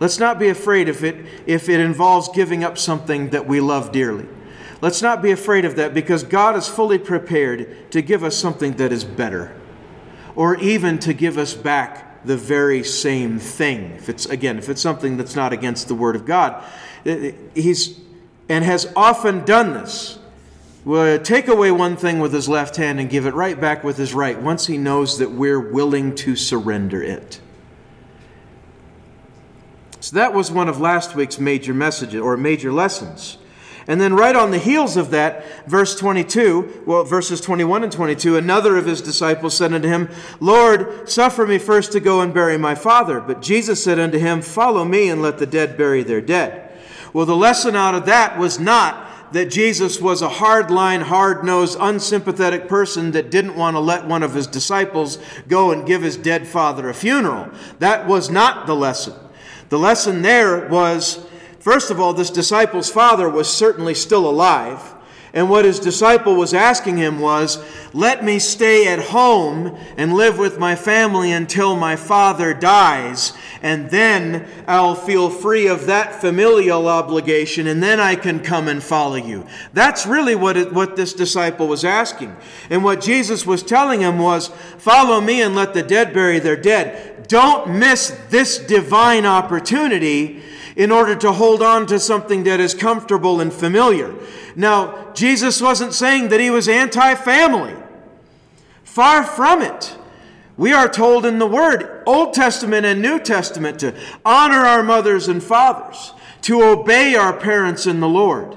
Let's 0.00 0.18
not 0.18 0.38
be 0.38 0.48
afraid 0.48 0.88
if 0.88 1.02
it, 1.02 1.26
if 1.46 1.68
it 1.68 1.80
involves 1.80 2.28
giving 2.28 2.62
up 2.62 2.78
something 2.78 3.30
that 3.30 3.46
we 3.46 3.60
love 3.60 3.90
dearly. 3.90 4.26
Let's 4.80 5.02
not 5.02 5.22
be 5.22 5.32
afraid 5.32 5.64
of 5.64 5.76
that 5.76 5.92
because 5.92 6.22
God 6.22 6.54
is 6.54 6.68
fully 6.68 6.98
prepared 6.98 7.90
to 7.90 8.00
give 8.00 8.22
us 8.22 8.36
something 8.36 8.72
that 8.74 8.92
is 8.92 9.04
better 9.04 9.54
or 10.36 10.56
even 10.58 11.00
to 11.00 11.12
give 11.12 11.36
us 11.36 11.54
back 11.54 12.24
the 12.24 12.36
very 12.36 12.84
same 12.84 13.40
thing. 13.40 13.92
If 13.92 14.08
it's 14.08 14.26
again, 14.26 14.56
if 14.56 14.68
it's 14.68 14.80
something 14.80 15.16
that's 15.16 15.34
not 15.34 15.52
against 15.52 15.88
the 15.88 15.94
word 15.96 16.14
of 16.14 16.24
God, 16.24 16.62
eh, 17.04 17.10
eh, 17.10 17.32
he's 17.54 17.98
and 18.48 18.64
has 18.64 18.90
often 18.94 19.44
done 19.44 19.74
this. 19.74 20.18
Will 20.84 21.18
take 21.18 21.48
away 21.48 21.70
one 21.70 21.96
thing 21.96 22.18
with 22.18 22.32
his 22.32 22.48
left 22.48 22.76
hand 22.76 22.98
and 23.00 23.10
give 23.10 23.26
it 23.26 23.34
right 23.34 23.60
back 23.60 23.84
with 23.84 23.98
his 23.98 24.14
right 24.14 24.40
once 24.40 24.68
he 24.68 24.78
knows 24.78 25.18
that 25.18 25.30
we're 25.30 25.60
willing 25.60 26.14
to 26.14 26.36
surrender 26.36 27.02
it. 27.02 27.40
So 30.00 30.16
that 30.16 30.32
was 30.32 30.50
one 30.50 30.68
of 30.68 30.80
last 30.80 31.14
week's 31.14 31.38
major 31.38 31.74
messages 31.74 32.20
or 32.20 32.36
major 32.36 32.72
lessons. 32.72 33.38
And 33.88 33.98
then, 33.98 34.12
right 34.14 34.36
on 34.36 34.50
the 34.50 34.58
heels 34.58 34.98
of 34.98 35.10
that, 35.12 35.66
verse 35.66 35.98
22, 35.98 36.82
well, 36.84 37.04
verses 37.04 37.40
21 37.40 37.84
and 37.84 37.90
22, 37.90 38.36
another 38.36 38.76
of 38.76 38.84
his 38.84 39.00
disciples 39.00 39.56
said 39.56 39.72
unto 39.72 39.88
him, 39.88 40.10
Lord, 40.40 41.08
suffer 41.08 41.46
me 41.46 41.56
first 41.56 41.92
to 41.92 42.00
go 42.00 42.20
and 42.20 42.34
bury 42.34 42.58
my 42.58 42.74
father. 42.74 43.18
But 43.18 43.40
Jesus 43.40 43.82
said 43.82 43.98
unto 43.98 44.18
him, 44.18 44.42
Follow 44.42 44.84
me 44.84 45.08
and 45.08 45.22
let 45.22 45.38
the 45.38 45.46
dead 45.46 45.78
bury 45.78 46.02
their 46.02 46.20
dead. 46.20 46.70
Well, 47.14 47.24
the 47.24 47.34
lesson 47.34 47.74
out 47.74 47.94
of 47.94 48.04
that 48.04 48.38
was 48.38 48.60
not 48.60 49.32
that 49.32 49.50
Jesus 49.50 50.00
was 50.02 50.20
a 50.20 50.28
hard-line, 50.28 51.00
hard-nosed, 51.00 51.78
unsympathetic 51.80 52.68
person 52.68 53.12
that 53.12 53.30
didn't 53.30 53.56
want 53.56 53.74
to 53.74 53.80
let 53.80 54.06
one 54.06 54.22
of 54.22 54.34
his 54.34 54.46
disciples 54.46 55.18
go 55.48 55.70
and 55.72 55.86
give 55.86 56.02
his 56.02 56.18
dead 56.18 56.46
father 56.46 56.90
a 56.90 56.94
funeral. 56.94 57.48
That 57.78 58.06
was 58.06 58.28
not 58.28 58.66
the 58.66 58.76
lesson. 58.76 59.14
The 59.68 59.78
lesson 59.78 60.22
there 60.22 60.68
was 60.68 61.26
first 61.60 61.90
of 61.90 62.00
all, 62.00 62.14
this 62.14 62.30
disciple's 62.30 62.90
father 62.90 63.28
was 63.28 63.48
certainly 63.48 63.94
still 63.94 64.28
alive. 64.28 64.94
And 65.34 65.50
what 65.50 65.64
his 65.64 65.78
disciple 65.78 66.34
was 66.34 66.54
asking 66.54 66.96
him 66.96 67.20
was, 67.20 67.62
Let 67.92 68.24
me 68.24 68.38
stay 68.38 68.88
at 68.88 68.98
home 68.98 69.78
and 69.96 70.14
live 70.14 70.38
with 70.38 70.58
my 70.58 70.74
family 70.74 71.32
until 71.32 71.76
my 71.76 71.96
father 71.96 72.54
dies, 72.54 73.34
and 73.62 73.90
then 73.90 74.46
I'll 74.66 74.94
feel 74.94 75.28
free 75.28 75.66
of 75.66 75.86
that 75.86 76.20
familial 76.20 76.88
obligation, 76.88 77.66
and 77.66 77.82
then 77.82 78.00
I 78.00 78.14
can 78.14 78.40
come 78.40 78.68
and 78.68 78.82
follow 78.82 79.16
you. 79.16 79.46
That's 79.72 80.06
really 80.06 80.34
what, 80.34 80.56
it, 80.56 80.72
what 80.72 80.96
this 80.96 81.12
disciple 81.12 81.68
was 81.68 81.84
asking. 81.84 82.34
And 82.70 82.82
what 82.82 83.00
Jesus 83.02 83.44
was 83.44 83.62
telling 83.62 84.00
him 84.00 84.18
was, 84.18 84.48
Follow 84.78 85.20
me 85.20 85.42
and 85.42 85.54
let 85.54 85.74
the 85.74 85.82
dead 85.82 86.14
bury 86.14 86.38
their 86.38 86.56
dead 86.56 87.08
don't 87.28 87.78
miss 87.78 88.18
this 88.30 88.58
divine 88.58 89.26
opportunity 89.26 90.42
in 90.78 90.92
order 90.92 91.16
to 91.16 91.32
hold 91.32 91.60
on 91.60 91.86
to 91.88 91.98
something 91.98 92.44
that 92.44 92.60
is 92.60 92.72
comfortable 92.72 93.40
and 93.40 93.52
familiar. 93.52 94.14
Now, 94.54 95.12
Jesus 95.12 95.60
wasn't 95.60 95.92
saying 95.92 96.28
that 96.28 96.38
he 96.38 96.50
was 96.50 96.68
anti 96.68 97.16
family. 97.16 97.74
Far 98.84 99.24
from 99.24 99.60
it. 99.60 99.96
We 100.56 100.72
are 100.72 100.88
told 100.88 101.26
in 101.26 101.40
the 101.40 101.46
Word, 101.46 102.02
Old 102.06 102.32
Testament 102.32 102.86
and 102.86 103.02
New 103.02 103.18
Testament, 103.18 103.80
to 103.80 103.92
honor 104.24 104.58
our 104.58 104.84
mothers 104.84 105.26
and 105.26 105.42
fathers, 105.42 106.14
to 106.42 106.62
obey 106.62 107.16
our 107.16 107.32
parents 107.32 107.86
in 107.86 107.98
the 107.98 108.08
Lord, 108.08 108.56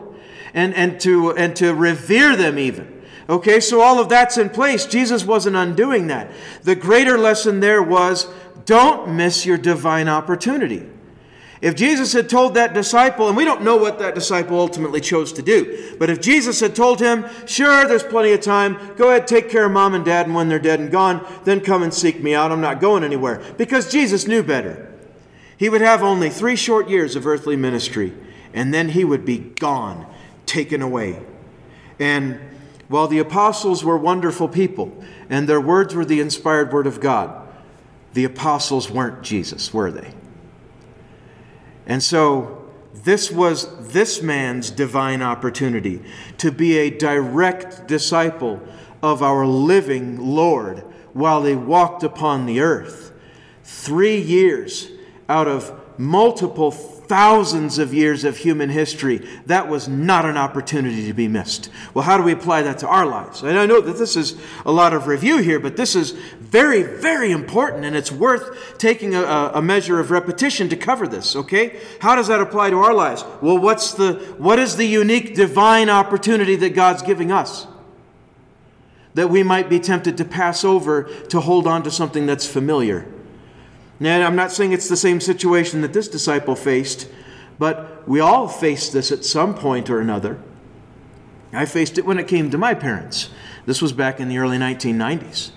and, 0.53 0.75
and, 0.75 0.99
to, 1.01 1.31
and 1.35 1.55
to 1.55 1.73
revere 1.73 2.35
them 2.35 2.59
even. 2.59 3.01
Okay, 3.29 3.59
so 3.59 3.81
all 3.81 3.99
of 3.99 4.09
that's 4.09 4.37
in 4.37 4.49
place. 4.49 4.85
Jesus 4.85 5.25
wasn't 5.25 5.55
undoing 5.55 6.05
that. 6.07 6.31
The 6.61 6.75
greater 6.75 7.17
lesson 7.17 7.61
there 7.61 7.81
was 7.81 8.27
don't 8.65 9.15
miss 9.15 9.43
your 9.43 9.57
divine 9.57 10.07
opportunity. 10.07 10.87
If 11.61 11.75
Jesus 11.75 12.11
had 12.13 12.27
told 12.27 12.55
that 12.55 12.73
disciple, 12.73 13.27
and 13.27 13.37
we 13.37 13.45
don't 13.45 13.61
know 13.61 13.77
what 13.77 13.99
that 13.99 14.15
disciple 14.15 14.59
ultimately 14.59 14.99
chose 14.99 15.31
to 15.33 15.43
do, 15.43 15.95
but 15.99 16.09
if 16.09 16.19
Jesus 16.19 16.59
had 16.59 16.75
told 16.75 16.99
him, 16.99 17.25
sure, 17.45 17.87
there's 17.87 18.03
plenty 18.03 18.31
of 18.31 18.41
time, 18.41 18.95
go 18.95 19.09
ahead, 19.09 19.27
take 19.27 19.47
care 19.47 19.65
of 19.65 19.71
mom 19.71 19.93
and 19.93 20.03
dad, 20.03 20.25
and 20.25 20.33
when 20.33 20.49
they're 20.49 20.57
dead 20.57 20.79
and 20.79 20.89
gone, 20.89 21.23
then 21.43 21.61
come 21.61 21.83
and 21.83 21.93
seek 21.93 22.23
me 22.23 22.33
out. 22.33 22.51
I'm 22.51 22.61
not 22.61 22.81
going 22.81 23.03
anywhere. 23.03 23.43
Because 23.57 23.91
Jesus 23.91 24.27
knew 24.27 24.41
better. 24.41 24.91
He 25.55 25.69
would 25.69 25.81
have 25.81 26.01
only 26.01 26.31
three 26.31 26.55
short 26.55 26.89
years 26.89 27.15
of 27.15 27.27
earthly 27.27 27.55
ministry, 27.55 28.11
and 28.55 28.73
then 28.73 28.89
he 28.89 29.03
would 29.03 29.23
be 29.23 29.37
gone, 29.37 30.07
taken 30.47 30.81
away. 30.81 31.21
And 31.99 32.39
while 32.87 33.07
the 33.07 33.19
apostles 33.19 33.83
were 33.83 33.97
wonderful 33.97 34.49
people, 34.49 34.91
and 35.29 35.47
their 35.47 35.61
words 35.61 35.93
were 35.93 36.05
the 36.05 36.21
inspired 36.21 36.73
word 36.73 36.87
of 36.87 36.99
God, 36.99 37.47
the 38.13 38.23
apostles 38.23 38.89
weren't 38.89 39.21
Jesus, 39.21 39.71
were 39.71 39.91
they? 39.91 40.15
And 41.91 42.01
so 42.01 42.69
this 43.03 43.29
was 43.29 43.91
this 43.91 44.21
man's 44.21 44.71
divine 44.71 45.21
opportunity 45.21 46.01
to 46.37 46.49
be 46.49 46.77
a 46.77 46.89
direct 46.89 47.85
disciple 47.85 48.61
of 49.03 49.21
our 49.21 49.45
living 49.45 50.17
Lord 50.17 50.85
while 51.11 51.41
they 51.41 51.57
walked 51.57 52.03
upon 52.03 52.45
the 52.45 52.61
earth. 52.61 53.11
Three 53.63 54.15
years 54.15 54.89
out 55.27 55.49
of 55.49 55.77
multiple 55.99 56.71
thousands 57.11 57.77
of 57.77 57.93
years 57.93 58.23
of 58.23 58.37
human 58.37 58.69
history, 58.69 59.17
that 59.45 59.67
was 59.67 59.89
not 59.89 60.25
an 60.25 60.37
opportunity 60.37 61.07
to 61.07 61.13
be 61.13 61.27
missed. 61.27 61.69
Well, 61.93 62.05
how 62.05 62.15
do 62.15 62.23
we 62.23 62.31
apply 62.31 62.61
that 62.61 62.77
to 62.77 62.87
our 62.87 63.05
lives? 63.05 63.43
And 63.43 63.59
I 63.59 63.65
know 63.65 63.81
that 63.81 63.97
this 63.97 64.15
is 64.15 64.39
a 64.65 64.71
lot 64.71 64.93
of 64.93 65.07
review 65.07 65.39
here, 65.39 65.59
but 65.59 65.75
this 65.75 65.93
is 65.93 66.11
very, 66.39 66.83
very 66.83 67.31
important, 67.31 67.83
and 67.83 67.97
it's 67.97 68.13
worth 68.13 68.77
taking 68.77 69.13
a, 69.13 69.23
a 69.53 69.61
measure 69.61 69.99
of 69.99 70.09
repetition 70.09 70.69
to 70.69 70.77
cover 70.77 71.05
this, 71.05 71.35
okay? 71.35 71.81
How 71.99 72.15
does 72.15 72.27
that 72.27 72.39
apply 72.39 72.69
to 72.69 72.77
our 72.77 72.93
lives? 72.93 73.25
Well, 73.41 73.57
what's 73.57 73.93
the, 73.93 74.13
what 74.37 74.57
is 74.57 74.77
the 74.77 74.87
unique 74.87 75.35
divine 75.35 75.89
opportunity 75.89 76.55
that 76.55 76.69
God's 76.69 77.01
giving 77.01 77.29
us? 77.29 77.67
That 79.15 79.29
we 79.29 79.43
might 79.43 79.67
be 79.67 79.81
tempted 79.81 80.15
to 80.15 80.23
pass 80.23 80.63
over 80.63 81.03
to 81.27 81.41
hold 81.41 81.67
on 81.67 81.83
to 81.83 81.91
something 81.91 82.25
that's 82.25 82.47
familiar 82.47 83.05
now, 84.01 84.25
I'm 84.25 84.35
not 84.35 84.51
saying 84.51 84.71
it's 84.71 84.89
the 84.89 84.97
same 84.97 85.21
situation 85.21 85.81
that 85.81 85.93
this 85.93 86.07
disciple 86.07 86.55
faced, 86.55 87.07
but 87.59 88.07
we 88.07 88.19
all 88.19 88.47
face 88.47 88.89
this 88.89 89.11
at 89.11 89.23
some 89.23 89.53
point 89.53 89.91
or 89.91 89.99
another. 89.99 90.41
I 91.53 91.65
faced 91.65 91.99
it 91.99 92.05
when 92.05 92.17
it 92.17 92.27
came 92.27 92.49
to 92.49 92.57
my 92.57 92.73
parents. 92.73 93.29
This 93.67 93.79
was 93.79 93.93
back 93.93 94.19
in 94.19 94.27
the 94.27 94.39
early 94.39 94.57
1990s 94.57 95.51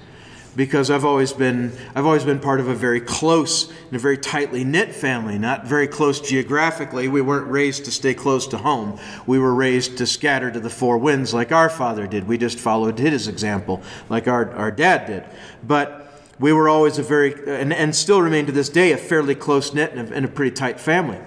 because 0.56 0.90
I've 0.90 1.06
always 1.06 1.32
been 1.32 1.72
I've 1.94 2.04
always 2.04 2.24
been 2.24 2.38
part 2.38 2.60
of 2.60 2.68
a 2.68 2.74
very 2.74 3.00
close 3.00 3.70
and 3.70 3.94
a 3.94 3.98
very 3.98 4.18
tightly 4.18 4.62
knit 4.62 4.94
family, 4.94 5.38
not 5.38 5.66
very 5.66 5.88
close 5.88 6.20
geographically. 6.20 7.08
We 7.08 7.22
weren't 7.22 7.50
raised 7.50 7.86
to 7.86 7.90
stay 7.90 8.12
close 8.12 8.46
to 8.48 8.58
home. 8.58 9.00
We 9.26 9.38
were 9.38 9.54
raised 9.54 9.96
to 9.98 10.06
scatter 10.06 10.50
to 10.50 10.60
the 10.60 10.68
four 10.68 10.98
winds 10.98 11.32
like 11.32 11.50
our 11.50 11.70
father 11.70 12.06
did. 12.06 12.28
We 12.28 12.36
just 12.36 12.58
followed 12.58 12.98
his 12.98 13.26
example 13.26 13.82
like 14.10 14.28
our, 14.28 14.52
our 14.52 14.70
dad 14.70 15.06
did. 15.06 15.24
But 15.66 16.03
we 16.38 16.52
were 16.52 16.68
always 16.68 16.98
a 16.98 17.02
very, 17.02 17.32
and, 17.48 17.72
and 17.72 17.94
still 17.94 18.20
remain 18.20 18.46
to 18.46 18.52
this 18.52 18.68
day, 18.68 18.92
a 18.92 18.96
fairly 18.96 19.34
close 19.34 19.72
knit 19.72 19.92
and 19.92 20.10
and 20.10 20.24
a 20.24 20.28
pretty 20.28 20.54
tight 20.54 20.80
family. 20.80 21.18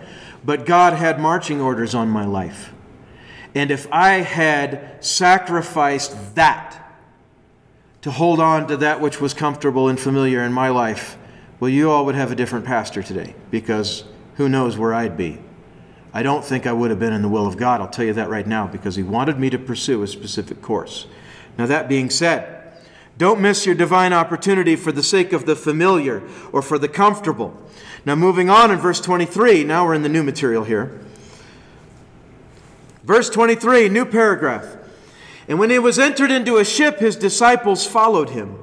But 0.44 0.66
God 0.66 0.94
had 0.94 1.20
marching 1.20 1.62
orders 1.62 1.96
on 1.96 2.10
my 2.10 2.26
life. 2.26 2.74
And 3.56 3.72
if 3.72 3.88
I 3.92 4.20
had 4.20 5.04
sacrificed 5.04 6.36
that 6.36 6.96
to 8.02 8.12
hold 8.12 8.40
on 8.40 8.68
to 8.68 8.78
that 8.78 9.02
which 9.02 9.20
was 9.20 9.34
comfortable 9.34 9.88
and 9.88 10.00
familiar 10.00 10.42
in 10.44 10.54
my 10.54 10.70
life, 10.70 11.18
well, 11.60 11.70
you 11.70 11.90
all 11.90 12.06
would 12.06 12.16
have 12.16 12.32
a 12.32 12.36
different 12.36 12.66
pastor 12.66 13.02
today 13.02 13.34
because 13.50 14.04
who 14.36 14.48
knows 14.48 14.78
where 14.78 14.94
I'd 14.94 15.18
be. 15.18 15.40
I 16.14 16.24
don't 16.24 16.46
think 16.46 16.66
I 16.66 16.74
would 16.74 16.90
have 16.90 17.00
been 17.00 17.14
in 17.14 17.22
the 17.22 17.30
will 17.30 17.48
of 17.48 17.58
God. 17.58 17.82
I'll 17.82 17.90
tell 17.90 18.06
you 18.06 18.14
that 18.14 18.30
right 18.30 18.48
now 18.48 18.68
because 18.68 18.96
He 18.96 19.04
wanted 19.04 19.40
me 19.40 19.50
to 19.50 19.58
pursue 19.58 20.04
a 20.04 20.08
specific 20.08 20.62
course. 20.62 21.08
Now, 21.58 21.66
that 21.66 21.90
being 21.90 22.10
said, 22.10 22.57
don't 23.18 23.42
miss 23.42 23.66
your 23.66 23.76
divine 23.76 24.14
opportunity 24.14 24.76
for 24.76 24.92
the 24.92 25.04
sake 25.04 25.34
of 25.34 25.46
the 25.46 25.56
familiar 25.56 26.22
or 26.52 26.62
for 26.62 26.78
the 26.78 26.88
comfortable. 26.88 27.58
Now, 28.06 28.16
moving 28.16 28.50
on 28.50 28.72
in 28.72 28.78
verse 28.78 29.02
23, 29.02 29.64
now 29.64 29.86
we're 29.86 29.96
in 29.96 30.04
the 30.04 30.10
new 30.10 30.24
material 30.24 30.64
here. 30.64 31.00
Verse 33.04 33.30
23, 33.30 33.90
new 33.90 34.06
paragraph. 34.06 34.78
And 35.48 35.60
when 35.60 35.70
he 35.70 35.80
was 35.80 35.98
entered 35.98 36.30
into 36.30 36.58
a 36.58 36.66
ship, 36.66 37.00
his 37.00 37.16
disciples 37.16 37.88
followed 37.88 38.32
him. 38.32 38.60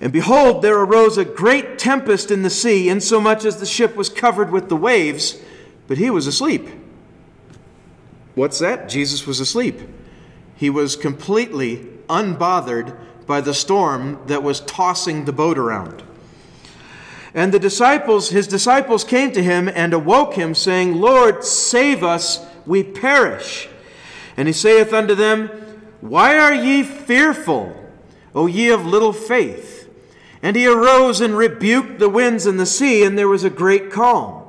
And 0.00 0.12
behold, 0.12 0.62
there 0.62 0.78
arose 0.78 1.16
a 1.18 1.24
great 1.24 1.78
tempest 1.78 2.30
in 2.30 2.42
the 2.42 2.50
sea, 2.50 2.88
insomuch 2.88 3.44
as 3.44 3.58
the 3.58 3.66
ship 3.66 3.96
was 3.96 4.08
covered 4.08 4.50
with 4.50 4.68
the 4.68 4.76
waves, 4.76 5.40
but 5.88 5.98
he 5.98 6.10
was 6.10 6.26
asleep. 6.26 6.68
What's 8.34 8.58
that? 8.58 8.88
Jesus 8.88 9.26
was 9.26 9.40
asleep. 9.40 9.80
He 10.56 10.68
was 10.68 10.96
completely 10.96 11.88
unbothered 12.08 12.98
by 13.26 13.40
the 13.40 13.54
storm 13.54 14.20
that 14.26 14.42
was 14.42 14.60
tossing 14.60 15.24
the 15.24 15.32
boat 15.32 15.58
around. 15.58 16.02
And 17.34 17.52
the 17.52 17.58
disciples, 17.58 18.30
his 18.30 18.46
disciples 18.46 19.02
came 19.02 19.32
to 19.32 19.42
him 19.42 19.68
and 19.68 19.92
awoke 19.92 20.34
him, 20.34 20.54
saying, 20.54 21.00
Lord, 21.00 21.44
save 21.44 22.04
us, 22.04 22.46
we 22.64 22.84
perish. 22.84 23.68
And 24.36 24.46
he 24.46 24.54
saith 24.54 24.92
unto 24.92 25.14
them, 25.16 25.48
Why 26.00 26.38
are 26.38 26.54
ye 26.54 26.84
fearful, 26.84 27.74
O 28.34 28.46
ye 28.46 28.70
of 28.70 28.86
little 28.86 29.12
faith? 29.12 29.90
And 30.42 30.54
he 30.54 30.66
arose 30.66 31.20
and 31.20 31.36
rebuked 31.36 31.98
the 31.98 32.08
winds 32.08 32.46
and 32.46 32.60
the 32.60 32.66
sea, 32.66 33.04
and 33.04 33.18
there 33.18 33.28
was 33.28 33.44
a 33.44 33.50
great 33.50 33.90
calm. 33.90 34.43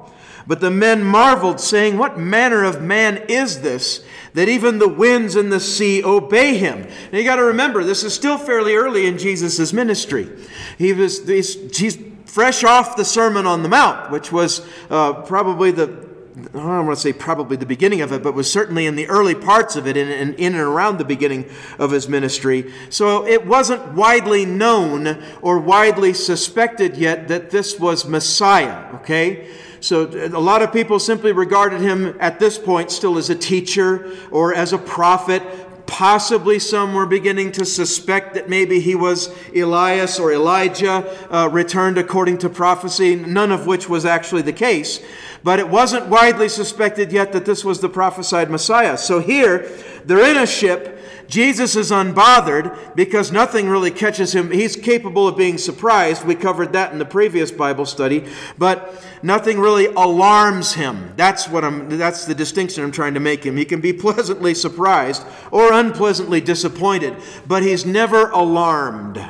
But 0.47 0.61
the 0.61 0.71
men 0.71 1.03
marveled, 1.03 1.59
saying, 1.59 1.97
What 1.97 2.19
manner 2.19 2.63
of 2.63 2.81
man 2.81 3.23
is 3.27 3.61
this 3.61 4.03
that 4.33 4.49
even 4.49 4.79
the 4.79 4.87
winds 4.87 5.37
and 5.37 5.49
the 5.51 5.61
sea 5.61 6.03
obey 6.03 6.57
him. 6.57 6.85
Now 7.11 7.17
you 7.19 7.23
got 7.23 7.37
to 7.37 7.45
remember, 7.45 7.85
this 7.85 8.03
is 8.03 8.13
still 8.13 8.37
fairly 8.37 8.75
early 8.75 9.07
in 9.07 9.17
Jesus' 9.17 9.71
ministry. 9.71 10.29
He 10.77 10.91
was, 10.91 11.25
he's, 11.25 11.77
he's 11.77 11.97
fresh 12.25 12.65
off 12.65 12.97
the 12.97 13.05
Sermon 13.05 13.47
on 13.47 13.63
the 13.63 13.69
Mount, 13.69 14.11
which 14.11 14.33
was 14.33 14.67
uh, 14.89 15.13
probably 15.21 15.71
the 15.71 16.05
I 16.37 16.57
don't 16.57 16.85
want 16.85 16.97
to 16.97 17.01
say 17.01 17.13
probably 17.13 17.55
the 17.55 17.65
beginning 17.65 18.01
of 18.01 18.11
it, 18.11 18.21
but 18.21 18.33
was 18.33 18.51
certainly 18.51 18.85
in 18.87 18.97
the 18.97 19.07
early 19.07 19.35
parts 19.35 19.77
of 19.77 19.87
it, 19.87 19.95
in, 19.95 20.09
in, 20.09 20.33
in, 20.33 20.53
and 20.53 20.61
around 20.61 20.97
the 20.97 21.05
beginning 21.05 21.49
of 21.79 21.91
his 21.91 22.09
ministry. 22.09 22.73
So 22.89 23.25
it 23.25 23.45
wasn't 23.45 23.93
widely 23.93 24.45
known 24.45 25.23
or 25.41 25.59
widely 25.59 26.11
suspected 26.13 26.97
yet 26.97 27.29
that 27.29 27.51
this 27.51 27.79
was 27.79 28.05
Messiah, 28.05 28.93
okay? 28.95 29.47
So 29.85 30.07
a 30.07 30.41
lot 30.41 30.63
of 30.63 30.73
people 30.73 30.97
simply 30.97 31.31
regarded 31.31 31.79
him 31.79 32.17
at 32.19 32.39
this 32.39 32.57
point 32.57 32.89
still 32.89 33.19
as 33.19 33.29
a 33.29 33.35
teacher 33.35 34.11
or 34.31 34.51
as 34.51 34.73
a 34.73 34.79
prophet. 34.79 35.43
Possibly 35.85 36.57
some 36.57 36.95
were 36.95 37.05
beginning 37.05 37.51
to 37.51 37.65
suspect 37.65 38.33
that 38.33 38.49
maybe 38.49 38.79
he 38.79 38.95
was 38.95 39.29
Elias 39.55 40.17
or 40.17 40.33
Elijah 40.33 41.05
uh, 41.31 41.49
returned 41.49 41.99
according 41.99 42.39
to 42.39 42.49
prophecy, 42.49 43.15
none 43.15 43.51
of 43.51 43.67
which 43.67 43.87
was 43.87 44.05
actually 44.05 44.41
the 44.41 44.51
case. 44.51 45.05
But 45.43 45.59
it 45.59 45.69
wasn't 45.69 46.07
widely 46.07 46.49
suspected 46.49 47.11
yet 47.11 47.31
that 47.33 47.45
this 47.45 47.63
was 47.63 47.79
the 47.79 47.89
prophesied 47.89 48.49
Messiah. 48.49 48.97
So 48.97 49.19
here, 49.19 49.69
they're 50.03 50.31
in 50.31 50.37
a 50.37 50.47
ship 50.47 50.99
Jesus 51.27 51.75
is 51.75 51.91
unbothered 51.91 52.95
because 52.95 53.31
nothing 53.31 53.67
really 53.67 53.91
catches 53.91 54.33
him. 54.35 54.51
He's 54.51 54.75
capable 54.75 55.27
of 55.27 55.37
being 55.37 55.57
surprised. 55.57 56.23
We 56.23 56.35
covered 56.35 56.73
that 56.73 56.91
in 56.91 56.99
the 56.99 57.05
previous 57.05 57.51
Bible 57.51 57.85
study, 57.85 58.25
but 58.57 59.03
nothing 59.23 59.59
really 59.59 59.87
alarms 59.87 60.73
him. 60.73 61.13
That's 61.15 61.47
what 61.47 61.63
I'm 61.63 61.97
that's 61.97 62.25
the 62.25 62.35
distinction 62.35 62.83
I'm 62.83 62.91
trying 62.91 63.15
to 63.15 63.19
make 63.19 63.43
him. 63.43 63.57
He 63.57 63.65
can 63.65 63.81
be 63.81 63.93
pleasantly 64.05 64.53
surprised 64.53 65.25
or 65.51 65.73
unpleasantly 65.73 66.41
disappointed, 66.41 67.15
but 67.47 67.63
he's 67.63 67.85
never 67.85 68.29
alarmed. 68.29 69.23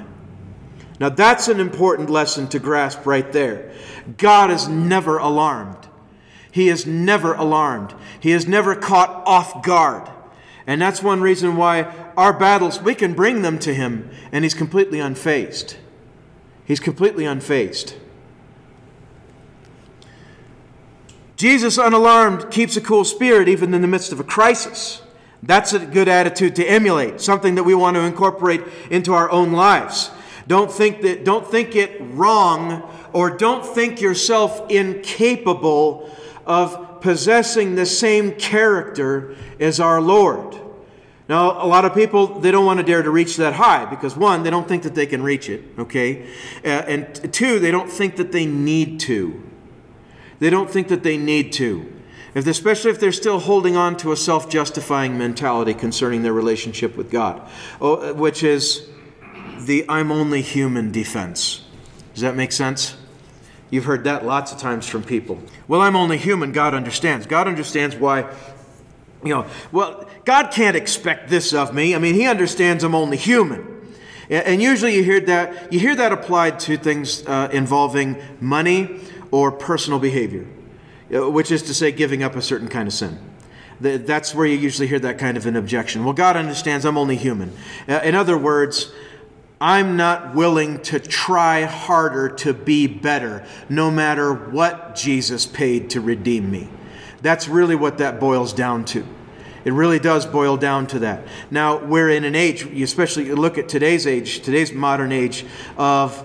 Now 1.00 1.10
that's 1.10 1.48
an 1.48 1.60
important 1.60 2.10
lesson 2.10 2.48
to 2.50 2.60
grasp 2.60 3.06
right 3.06 3.32
there. 3.32 3.72
God 4.18 4.52
is 4.52 4.68
never 4.68 5.18
alarmed. 5.18 5.88
He 6.52 6.70
is 6.70 6.86
never 6.86 7.34
alarmed. 7.34 7.94
He 8.20 8.32
is 8.32 8.48
never 8.48 8.76
caught 8.76 9.24
off 9.26 9.64
guard. 9.64 10.10
And 10.68 10.82
that's 10.82 11.04
one 11.04 11.22
reason 11.22 11.58
why 11.58 11.94
our 12.18 12.34
battles, 12.34 12.82
we 12.82 12.96
can 12.96 13.14
bring 13.14 13.42
them 13.42 13.60
to 13.60 13.74
Him, 13.74 14.10
and 14.32 14.44
He's 14.44 14.54
completely 14.54 15.00
unfazed. 15.00 15.76
He's 16.66 16.80
completely 16.80 17.26
unfazed. 17.26 17.96
Jesus, 21.36 21.78
unalarmed, 21.78 22.50
keeps 22.50 22.78
a 22.78 22.82
cool 22.82 23.04
spirit 23.04 23.48
even 23.48 23.74
in 23.74 23.82
the 23.82 23.88
midst 23.88 24.12
of 24.12 24.20
a 24.20 24.24
crisis. 24.24 25.02
That's 25.44 25.74
a 25.74 25.80
good 25.80 26.08
attitude 26.08 26.56
to 26.56 26.66
emulate, 26.66 27.22
something 27.22 27.56
that 27.56 27.64
we 27.64 27.76
want 27.76 27.96
to 27.96 28.02
incorporate 28.02 28.62
into 28.90 29.14
our 29.14 29.30
own 29.30 29.52
lives. 29.52 30.10
Don't 30.48 30.72
think 30.72 31.02
that 31.02 31.26
don't 31.26 31.46
think 31.46 31.76
it 31.76 31.98
wrong 32.00 32.90
or 33.14 33.30
don't 33.30 33.66
think 33.66 34.00
yourself 34.00 34.70
incapable 34.72 36.10
of 36.46 36.95
possessing 37.06 37.76
the 37.76 37.86
same 37.86 38.32
character 38.32 39.36
as 39.60 39.80
our 39.80 40.02
Lord. 40.02 40.60
Now, 41.30 41.64
a 41.64 41.68
lot 41.68 41.86
of 41.86 41.94
people, 41.94 42.40
they 42.40 42.50
don't 42.50 42.66
want 42.66 42.80
to 42.80 42.84
dare 42.84 43.04
to 43.04 43.12
reach 43.12 43.38
that 43.38 43.54
high 43.54 43.86
because 43.86 44.18
one, 44.18 44.42
they 44.42 44.50
don't 44.50 44.68
think 44.68 44.82
that 44.82 44.96
they 44.96 45.06
can 45.06 45.22
reach 45.22 45.48
it, 45.48 45.64
okay? 45.78 46.24
Uh, 46.64 46.68
and 46.68 47.32
two, 47.32 47.60
they 47.60 47.70
don't 47.70 47.92
think 47.92 48.16
that 48.16 48.32
they 48.32 48.48
need 48.48 49.00
to. 49.02 49.44
They 50.40 50.50
don't 50.50 50.68
think 50.68 50.88
that 50.88 51.04
they 51.04 51.16
need 51.16 51.54
to. 51.54 51.94
If, 52.34 52.48
especially 52.48 52.90
if 52.90 53.00
they're 53.00 53.12
still 53.12 53.38
holding 53.38 53.78
on 53.78 53.98
to 53.98 54.12
a 54.12 54.18
self 54.18 54.50
justifying 54.50 55.16
mentality 55.16 55.76
concerning 55.76 56.24
their 56.24 56.34
relationship 56.34 56.98
with 56.98 57.12
God, 57.12 57.48
oh, 57.80 58.16
which 58.16 58.42
is 58.42 58.90
the 59.60 59.86
I'm 59.88 60.12
only 60.12 60.42
human 60.42 60.92
defense. 60.92 61.66
Does 62.16 62.24
that 62.24 62.36
make 62.36 62.52
sense? 62.52 62.98
You've 63.70 63.86
heard 63.86 64.04
that 64.04 64.26
lots 64.26 64.52
of 64.52 64.60
times 64.60 64.88
from 64.88 65.04
people. 65.04 65.42
Well, 65.68 65.82
I'm 65.82 65.96
only 65.96 66.18
human. 66.18 66.52
God 66.52 66.74
understands. 66.74 67.26
God 67.26 67.48
understands 67.48 67.96
why, 67.96 68.32
you 69.24 69.30
know, 69.30 69.48
well, 69.72 70.08
God 70.24 70.52
can't 70.52 70.76
expect 70.76 71.30
this 71.30 71.54
of 71.54 71.74
me. 71.74 71.96
I 71.96 72.00
mean, 72.00 72.14
He 72.16 72.28
understands 72.28 72.84
I'm 72.84 72.96
only 72.96 73.18
human. 73.18 73.72
And 74.30 74.62
usually 74.62 74.96
you 74.96 75.04
hear 75.04 75.20
that, 75.22 75.72
you 75.72 75.80
hear 75.80 75.96
that 75.96 76.12
applied 76.12 76.60
to 76.62 76.78
things 76.78 77.26
uh, 77.28 77.50
involving 77.52 78.18
money 78.40 79.02
or 79.30 79.52
personal 79.52 80.00
behavior, 80.00 80.48
uh, 81.14 81.30
which 81.30 81.52
is 81.52 81.62
to 81.64 81.74
say, 81.74 81.92
giving 81.92 82.24
up 82.24 82.36
a 82.36 82.42
certain 82.42 82.68
kind 82.68 82.88
of 82.88 82.94
sin. 82.94 83.20
That's 83.80 84.34
where 84.34 84.46
you 84.46 84.58
usually 84.58 84.88
hear 84.88 85.00
that 85.00 85.18
kind 85.18 85.38
of 85.38 85.46
an 85.46 85.56
objection. 85.56 86.06
Well, 86.06 86.14
God 86.14 86.38
understands 86.38 86.86
I'm 86.86 86.98
only 86.98 87.18
human. 87.18 87.52
Uh, 87.88 88.00
in 88.04 88.16
other 88.16 88.38
words, 88.38 88.92
I'm 89.60 89.96
not 89.96 90.36
willing 90.36 90.82
to 90.84 91.00
try 91.00 91.64
harder 91.64 92.30
to 92.30 92.54
be 92.54 92.88
better, 92.88 93.46
no 93.70 93.90
matter 93.90 94.34
what 94.34 94.96
Jesus 94.96 95.46
paid 95.46 95.90
to 95.92 96.02
redeem 96.02 96.52
me. 96.52 96.70
That's 97.22 97.48
really 97.48 97.76
what 97.76 97.98
that 98.00 98.20
boils 98.20 98.54
down 98.54 98.86
to. 98.86 99.06
It 99.64 99.74
really 99.74 99.98
does 99.98 100.28
boil 100.28 100.58
down 100.58 100.86
to 100.88 101.00
that. 101.00 101.28
Now, 101.50 101.84
we're 101.84 102.10
in 102.10 102.24
an 102.24 102.36
age, 102.36 102.64
especially 102.66 103.32
look 103.32 103.58
at 103.58 103.68
today's 103.68 104.06
age, 104.06 104.42
today's 104.42 104.72
modern 104.72 105.12
age, 105.12 105.46
of 105.78 106.24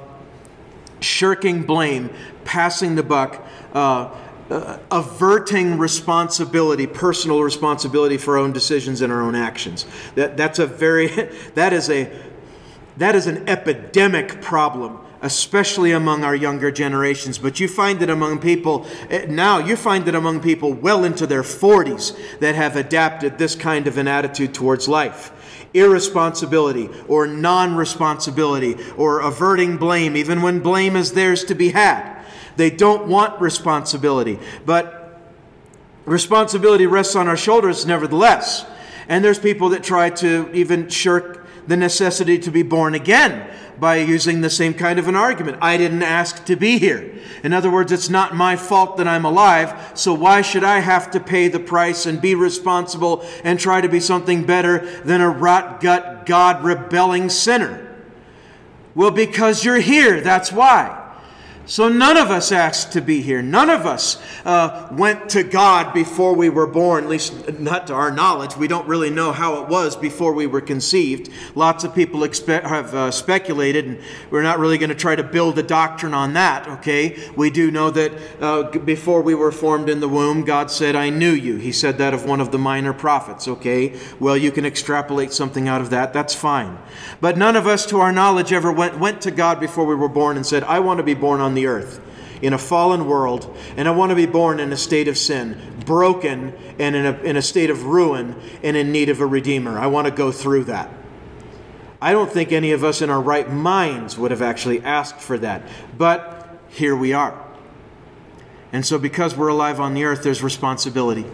shirking 1.01 1.63
blame, 1.63 2.11
passing 2.45 2.97
the 2.97 3.03
buck, 3.03 3.43
uh, 3.73 4.15
uh, 4.51 4.79
averting 4.91 5.79
responsibility, 5.79 6.87
personal 6.87 7.43
responsibility 7.43 8.19
for 8.19 8.37
our 8.37 8.45
own 8.45 8.53
decisions 8.53 9.01
and 9.01 9.13
our 9.13 9.23
own 9.23 9.35
actions. 9.35 9.87
That, 10.17 10.37
that's 10.37 10.59
a 10.59 10.67
very, 10.67 11.07
that 11.55 11.73
is 11.73 11.89
a, 11.89 12.13
that 13.01 13.15
is 13.15 13.27
an 13.27 13.49
epidemic 13.49 14.41
problem 14.41 15.01
especially 15.23 15.93
among 15.93 16.25
our 16.25 16.35
younger 16.35 16.71
generations. 16.71 17.39
But 17.39 17.61
you 17.61 17.69
find 17.69 18.01
it 18.03 18.11
among 18.11 18.39
people 18.39 18.87
eh, 19.09 19.27
now, 19.29 19.59
you 19.59 19.77
find 19.77 20.07
it 20.09 20.15
among 20.15 20.41
people 20.41 20.73
well 20.73 21.05
into 21.05 21.27
their 21.27 21.43
40s 21.43 22.17
that 22.39 22.55
have 22.55 22.77
adapted 22.77 23.39
this 23.39 23.55
kind 23.55 23.87
of 23.87 23.99
an 23.99 24.09
attitude 24.09 24.55
towards 24.55 24.89
life. 24.89 25.33
Irresponsibility 25.75 26.89
or 27.07 27.27
non 27.27 27.77
responsibility 27.77 28.77
or 28.97 29.21
averting 29.21 29.77
blame, 29.77 30.17
even 30.17 30.43
when 30.43 30.61
blame 30.61 30.97
is 30.97 31.13
theirs 31.13 31.45
to 31.45 31.55
be 31.55 31.71
had. 31.71 32.25
They 32.57 32.71
don't 32.71 33.07
want 33.07 33.41
responsibility, 33.41 34.39
but 34.67 35.21
responsibility 36.05 36.87
rests 36.87 37.15
on 37.15 37.29
our 37.29 37.37
shoulders 37.37 37.87
nevertheless. 37.87 38.67
And 39.09 39.25
there's 39.25 39.39
people 39.39 39.71
that 39.71 39.85
try 39.85 40.11
to 40.11 40.51
even 40.53 40.89
shirk 40.89 41.40
the 41.71 41.77
necessity 41.77 42.37
to 42.37 42.51
be 42.51 42.65
born 42.65 42.95
again 42.95 43.49
by 43.79 43.95
using 43.95 44.41
the 44.41 44.51
same 44.51 44.75
kind 44.75 44.99
of 44.99 45.07
an 45.07 45.15
argument. 45.15 45.57
I 45.63 45.77
didn't 45.77 46.03
ask 46.03 46.45
to 46.47 46.57
be 46.57 46.79
here. 46.79 47.17
In 47.45 47.53
other 47.53 47.71
words, 47.71 47.93
it's 47.93 48.11
not 48.11 48.35
my 48.35 48.57
fault 48.57 48.97
that 48.97 49.07
I'm 49.07 49.25
alive, 49.25 49.93
so 49.95 50.13
why 50.13 50.43
should 50.43 50.65
I 50.65 50.81
have 50.81 51.13
to 51.13 51.21
pay 51.21 51.47
the 51.47 51.61
price 51.61 52.07
and 52.07 52.21
be 52.21 52.35
responsible 52.35 53.25
and 53.45 53.59
try 53.59 53.81
to 53.81 53.89
be 53.89 54.01
something 54.01 54.45
better 54.45 54.85
than 55.03 55.21
a 55.21 55.31
rot 55.31 55.81
gut, 55.81 56.27
God 56.27 56.65
rebelling 56.65 57.29
sinner? 57.29 57.87
Well, 58.97 59.13
because 59.13 59.65
you're 59.65 59.79
here, 59.79 60.21
that's 60.21 60.51
why. 60.51 61.00
So 61.71 61.89
none 61.89 62.17
of 62.17 62.33
us 62.33 62.51
asked 62.51 62.95
to 62.95 63.01
be 63.01 63.23
here. 63.23 63.43
None 63.43 63.71
of 63.71 63.87
us 63.87 64.21
uh, 64.45 64.89
went 64.91 65.31
to 65.31 65.45
God 65.45 65.95
before 65.95 66.35
we 66.35 66.49
were 66.49 66.67
born, 66.67 67.05
at 67.05 67.11
least 67.11 67.61
not 67.61 67.87
to 67.87 67.95
our 67.95 68.11
knowledge. 68.11 68.57
We 68.57 68.67
don't 68.67 68.89
really 68.89 69.09
know 69.09 69.31
how 69.31 69.63
it 69.63 69.69
was 69.69 69.95
before 69.95 70.33
we 70.33 70.49
were 70.49 70.61
conceived. 70.61 71.31
Lots 71.55 71.85
of 71.85 71.95
people 71.95 72.23
expe- 72.23 72.65
have 72.65 72.93
uh, 72.93 73.13
speculated, 73.13 73.85
and 73.85 74.01
we're 74.33 74.43
not 74.43 74.59
really 74.59 74.79
going 74.79 74.89
to 74.89 74.97
try 74.97 75.15
to 75.15 75.23
build 75.23 75.61
a 75.61 75.63
doctrine 75.63 76.13
on 76.13 76.33
that, 76.33 76.67
okay? 76.67 77.17
We 77.37 77.51
do 77.51 77.71
know 77.71 77.91
that 77.91 78.13
uh, 78.41 78.77
before 78.81 79.23
we 79.23 79.37
were 79.37 79.53
formed 79.53 79.89
in 79.89 80.01
the 80.01 80.09
womb, 80.09 80.45
God 80.45 80.73
said, 80.73 80.97
I 80.97 81.09
knew 81.09 81.31
you. 81.31 81.55
He 81.55 81.71
said 81.71 81.99
that 81.99 82.13
of 82.13 82.25
one 82.25 82.41
of 82.41 82.51
the 82.51 82.59
minor 82.59 82.93
prophets, 82.93 83.47
okay? 83.47 83.97
Well, 84.19 84.37
you 84.37 84.51
can 84.51 84.67
extrapolate 84.67 85.33
something 85.33 85.69
out 85.69 85.81
of 85.81 85.91
that. 85.91 86.13
That's 86.13 86.35
fine. 86.35 86.81
But 87.21 87.39
none 87.39 87.55
of 87.55 87.69
us, 87.69 87.87
to 87.87 88.01
our 88.01 88.11
knowledge, 88.11 88.53
ever 88.53 88.73
went, 88.73 88.99
went 88.99 89.21
to 89.21 89.31
God 89.31 89.61
before 89.61 89.87
we 89.87 89.95
were 89.95 90.09
born 90.09 90.37
and 90.37 90.45
said, 90.45 90.65
I 90.65 90.81
want 90.81 90.99
to 90.99 91.05
be 91.05 91.15
born 91.15 91.41
on 91.41 91.55
the 91.55 91.60
earth 91.67 92.01
in 92.43 92.53
a 92.53 92.59
fallen 92.59 93.07
world, 93.07 93.55
and 93.77 93.87
I 93.87 93.91
want 93.91 94.11
to 94.11 94.17
be 94.17 94.27
born 94.27 94.61
in 94.61 94.73
a 94.73 94.77
state 94.77 95.09
of 95.09 95.19
sin, 95.19 95.61
broken 95.85 96.55
and 96.79 96.97
in 96.97 97.07
a, 97.07 97.19
in 97.21 97.37
a 97.37 97.43
state 97.43 97.71
of 97.71 97.85
ruin 97.85 98.35
and 98.63 98.77
in 98.77 98.93
need 98.93 99.09
of 99.09 99.21
a 99.21 99.27
Redeemer. 99.27 99.79
I 99.79 99.87
want 99.89 100.07
to 100.07 100.13
go 100.13 100.33
through 100.33 100.65
that. 100.65 100.91
I 102.01 102.13
don't 102.13 102.33
think 102.33 102.51
any 102.51 102.73
of 102.73 102.83
us 102.83 103.03
in 103.03 103.11
our 103.11 103.21
right 103.21 103.51
minds 103.51 104.17
would 104.17 104.31
have 104.31 104.41
actually 104.41 104.81
asked 104.81 105.21
for 105.21 105.37
that, 105.39 105.63
but 105.99 106.59
here 106.71 106.97
we 106.97 107.13
are. 107.13 107.47
And 108.73 108.87
so, 108.87 108.99
because 108.99 109.37
we're 109.37 109.49
alive 109.49 109.81
on 109.81 109.95
the 109.95 110.05
earth, 110.05 110.23
there's 110.23 110.43
responsibility. 110.43 111.27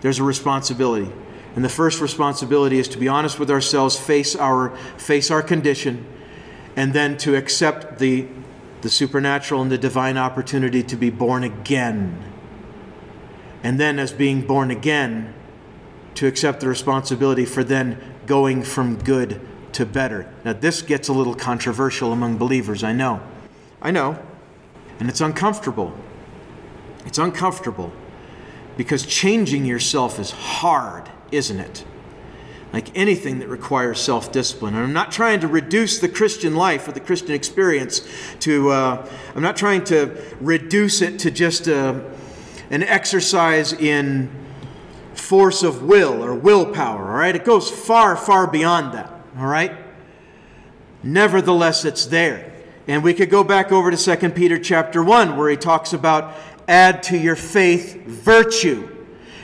There's 0.00 0.18
a 0.18 0.24
responsibility. 0.24 1.12
And 1.54 1.64
the 1.64 1.68
first 1.68 2.00
responsibility 2.00 2.78
is 2.78 2.88
to 2.88 2.98
be 2.98 3.08
honest 3.08 3.38
with 3.38 3.50
ourselves, 3.50 3.98
face 3.98 4.34
our, 4.34 4.74
face 4.96 5.30
our 5.30 5.42
condition, 5.42 6.06
and 6.74 6.94
then 6.94 7.18
to 7.18 7.36
accept 7.36 7.98
the 7.98 8.26
the 8.82 8.90
supernatural 8.90 9.62
and 9.62 9.70
the 9.70 9.78
divine 9.78 10.18
opportunity 10.18 10.82
to 10.82 10.96
be 10.96 11.08
born 11.08 11.44
again. 11.44 12.22
And 13.62 13.80
then, 13.80 13.98
as 13.98 14.12
being 14.12 14.42
born 14.42 14.70
again, 14.70 15.34
to 16.14 16.26
accept 16.26 16.60
the 16.60 16.68
responsibility 16.68 17.44
for 17.44 17.64
then 17.64 17.98
going 18.26 18.62
from 18.62 18.96
good 18.96 19.40
to 19.72 19.86
better. 19.86 20.32
Now, 20.44 20.52
this 20.52 20.82
gets 20.82 21.08
a 21.08 21.12
little 21.12 21.34
controversial 21.34 22.12
among 22.12 22.36
believers, 22.36 22.84
I 22.84 22.92
know. 22.92 23.22
I 23.80 23.90
know. 23.90 24.18
And 25.00 25.08
it's 25.08 25.20
uncomfortable. 25.20 25.96
It's 27.06 27.18
uncomfortable 27.18 27.92
because 28.76 29.06
changing 29.06 29.64
yourself 29.64 30.18
is 30.18 30.30
hard, 30.30 31.10
isn't 31.30 31.58
it? 31.58 31.84
Like 32.72 32.96
anything 32.96 33.38
that 33.40 33.48
requires 33.48 34.00
self 34.00 34.32
discipline. 34.32 34.74
And 34.74 34.82
I'm 34.82 34.92
not 34.92 35.12
trying 35.12 35.40
to 35.40 35.48
reduce 35.48 35.98
the 35.98 36.08
Christian 36.08 36.56
life 36.56 36.88
or 36.88 36.92
the 36.92 37.00
Christian 37.00 37.32
experience 37.32 38.06
to, 38.40 38.70
uh, 38.70 39.08
I'm 39.34 39.42
not 39.42 39.56
trying 39.56 39.84
to 39.84 40.22
reduce 40.40 41.02
it 41.02 41.18
to 41.20 41.30
just 41.30 41.68
a, 41.68 41.88
uh, 41.88 42.00
an 42.70 42.82
exercise 42.82 43.74
in 43.74 44.30
force 45.14 45.62
of 45.62 45.82
will 45.82 46.24
or 46.24 46.34
willpower, 46.34 47.10
all 47.10 47.18
right? 47.18 47.36
It 47.36 47.44
goes 47.44 47.70
far, 47.70 48.16
far 48.16 48.46
beyond 48.46 48.94
that, 48.94 49.12
all 49.38 49.46
right? 49.46 49.76
Nevertheless, 51.02 51.84
it's 51.84 52.06
there. 52.06 52.52
And 52.88 53.04
we 53.04 53.12
could 53.12 53.28
go 53.28 53.44
back 53.44 53.72
over 53.72 53.90
to 53.90 54.16
2 54.16 54.30
Peter 54.30 54.58
chapter 54.58 55.04
1 55.04 55.36
where 55.36 55.50
he 55.50 55.56
talks 55.56 55.92
about 55.92 56.34
add 56.66 57.02
to 57.04 57.18
your 57.18 57.36
faith 57.36 58.06
virtue 58.06 58.88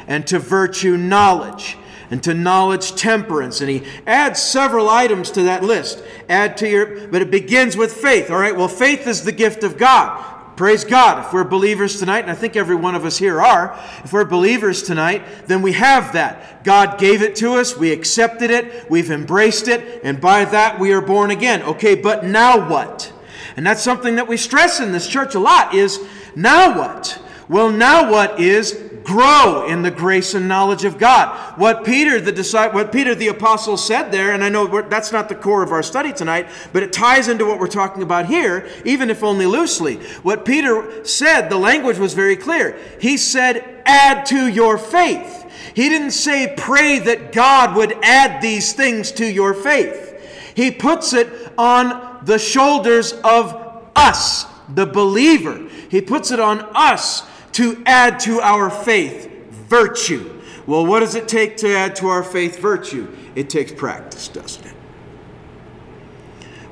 and 0.07 0.27
to 0.27 0.39
virtue 0.39 0.97
knowledge 0.97 1.77
and 2.11 2.23
to 2.23 2.35
knowledge 2.35 2.95
temperance. 2.95 3.61
And 3.61 3.71
he 3.71 3.85
adds 4.07 4.43
several 4.43 4.89
items 4.89 5.31
to 5.33 5.43
that 5.45 5.63
list. 5.63 6.03
Add 6.29 6.57
to 6.59 6.69
your, 6.69 7.09
but 7.09 7.23
it 7.23 7.31
begins 7.31 7.77
with 7.77 7.93
faith. 7.93 8.31
All 8.31 8.39
right, 8.39 8.57
well, 8.57 8.69
faith 8.69 9.07
is 9.07 9.25
the 9.25 9.33
gift 9.33 9.65
of 9.65 9.77
God. 9.77 10.37
Praise 10.59 10.83
God. 10.83 11.25
If 11.25 11.33
we're 11.33 11.45
believers 11.45 12.01
tonight, 12.01 12.23
and 12.23 12.31
I 12.33 12.35
think 12.35 12.57
every 12.57 12.75
one 12.75 12.97
of 12.97 13.05
us 13.05 13.17
here 13.17 13.41
are, 13.41 13.79
if 14.03 14.13
we're 14.13 14.25
believers 14.25 14.83
tonight, 14.83 15.23
then 15.47 15.63
we 15.63 15.71
have 15.71 16.15
that. 16.15 16.65
God 16.65 16.99
gave 16.99 17.23
it 17.23 17.37
to 17.37 17.53
us, 17.53 17.77
we 17.77 17.93
accepted 17.93 18.51
it, 18.51 18.91
we've 18.91 19.13
embraced 19.13 19.69
it, 19.69 20.01
and 20.03 20.21
by 20.21 20.45
that 20.47 20.81
we 20.81 20.93
are 20.93 21.01
born 21.01 21.31
again. 21.31 21.63
Okay, 21.63 21.95
but 21.95 22.25
now 22.25 22.69
what? 22.69 23.13
And 23.57 23.65
that's 23.65 23.83
something 23.83 24.17
that 24.17 24.27
we 24.27 24.37
stress 24.37 24.81
in 24.81 24.91
this 24.91 25.07
church 25.07 25.37
a 25.37 25.39
lot 25.39 25.75
is 25.75 26.05
now 26.35 26.77
what? 26.77 27.23
Well, 27.49 27.71
now 27.71 28.11
what 28.11 28.39
is 28.41 28.89
grow 29.09 29.67
in 29.67 29.81
the 29.81 29.91
grace 29.91 30.35
and 30.35 30.47
knowledge 30.47 30.85
of 30.85 30.99
God. 30.99 31.59
What 31.59 31.83
Peter 31.83 32.21
the 32.21 32.31
disciple, 32.31 32.79
what 32.79 32.93
Peter 32.93 33.15
the 33.15 33.29
apostle 33.29 33.79
said 33.79 34.13
there, 34.13 34.33
and 34.33 34.45
I 34.45 34.51
know 34.51 34.83
that's 34.83 35.13
not 35.13 35.31
the 35.31 35.35
core 35.35 35.63
of 35.63 35.73
our 35.73 35.83
study 35.83 36.13
tonight, 36.13 36.47
but 36.75 36.83
it 36.83 36.93
ties 36.93 37.27
into 37.27 37.47
what 37.47 37.59
we're 37.59 37.69
talking 37.69 38.03
about 38.03 38.27
here, 38.27 38.69
even 38.85 39.09
if 39.09 39.23
only 39.23 39.47
loosely. 39.47 39.97
What 40.23 40.45
Peter 40.45 41.07
said, 41.07 41.49
the 41.49 41.57
language 41.57 41.97
was 41.97 42.13
very 42.13 42.37
clear. 42.37 42.77
He 43.01 43.17
said, 43.17 43.65
"Add 43.87 44.27
to 44.27 44.47
your 44.47 44.77
faith." 44.77 45.47
He 45.73 45.89
didn't 45.89 46.11
say 46.11 46.53
pray 46.55 46.99
that 46.99 47.33
God 47.33 47.77
would 47.77 47.97
add 48.03 48.43
these 48.43 48.75
things 48.75 49.11
to 49.13 49.25
your 49.25 49.55
faith. 49.55 50.53
He 50.55 50.71
puts 50.71 51.15
it 51.15 51.29
on 51.57 52.19
the 52.25 52.39
shoulders 52.39 53.13
of 53.25 53.57
us, 53.97 54.45
the 54.69 54.87
believer. 54.87 55.61
He 55.89 56.03
puts 56.03 56.31
it 56.31 56.41
on 56.41 56.67
us 56.75 57.23
to 57.59 57.83
add 57.87 58.21
to 58.21 58.41
our 58.41 58.71
faith 58.71 59.29
virtue. 59.51 60.41
Well, 60.65 60.87
what 60.87 61.01
does 61.01 61.17
it 61.17 61.27
take 61.27 61.57
to 61.57 61.75
add 61.75 61.97
to 61.97 62.07
our 62.07 62.23
faith 62.23 62.57
virtue? 62.61 63.13
It 63.35 63.51
takes 63.51 63.73
practice, 63.73 64.29
doesn't 64.29 64.65
it? 64.65 64.75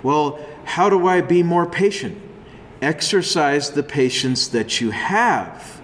Well, 0.04 0.38
how 0.64 0.88
do 0.88 1.08
I 1.08 1.22
be 1.22 1.42
more 1.42 1.66
patient? 1.66 2.22
Exercise 2.80 3.72
the 3.72 3.82
patience 3.82 4.46
that 4.46 4.80
you 4.80 4.92
have. 4.92 5.80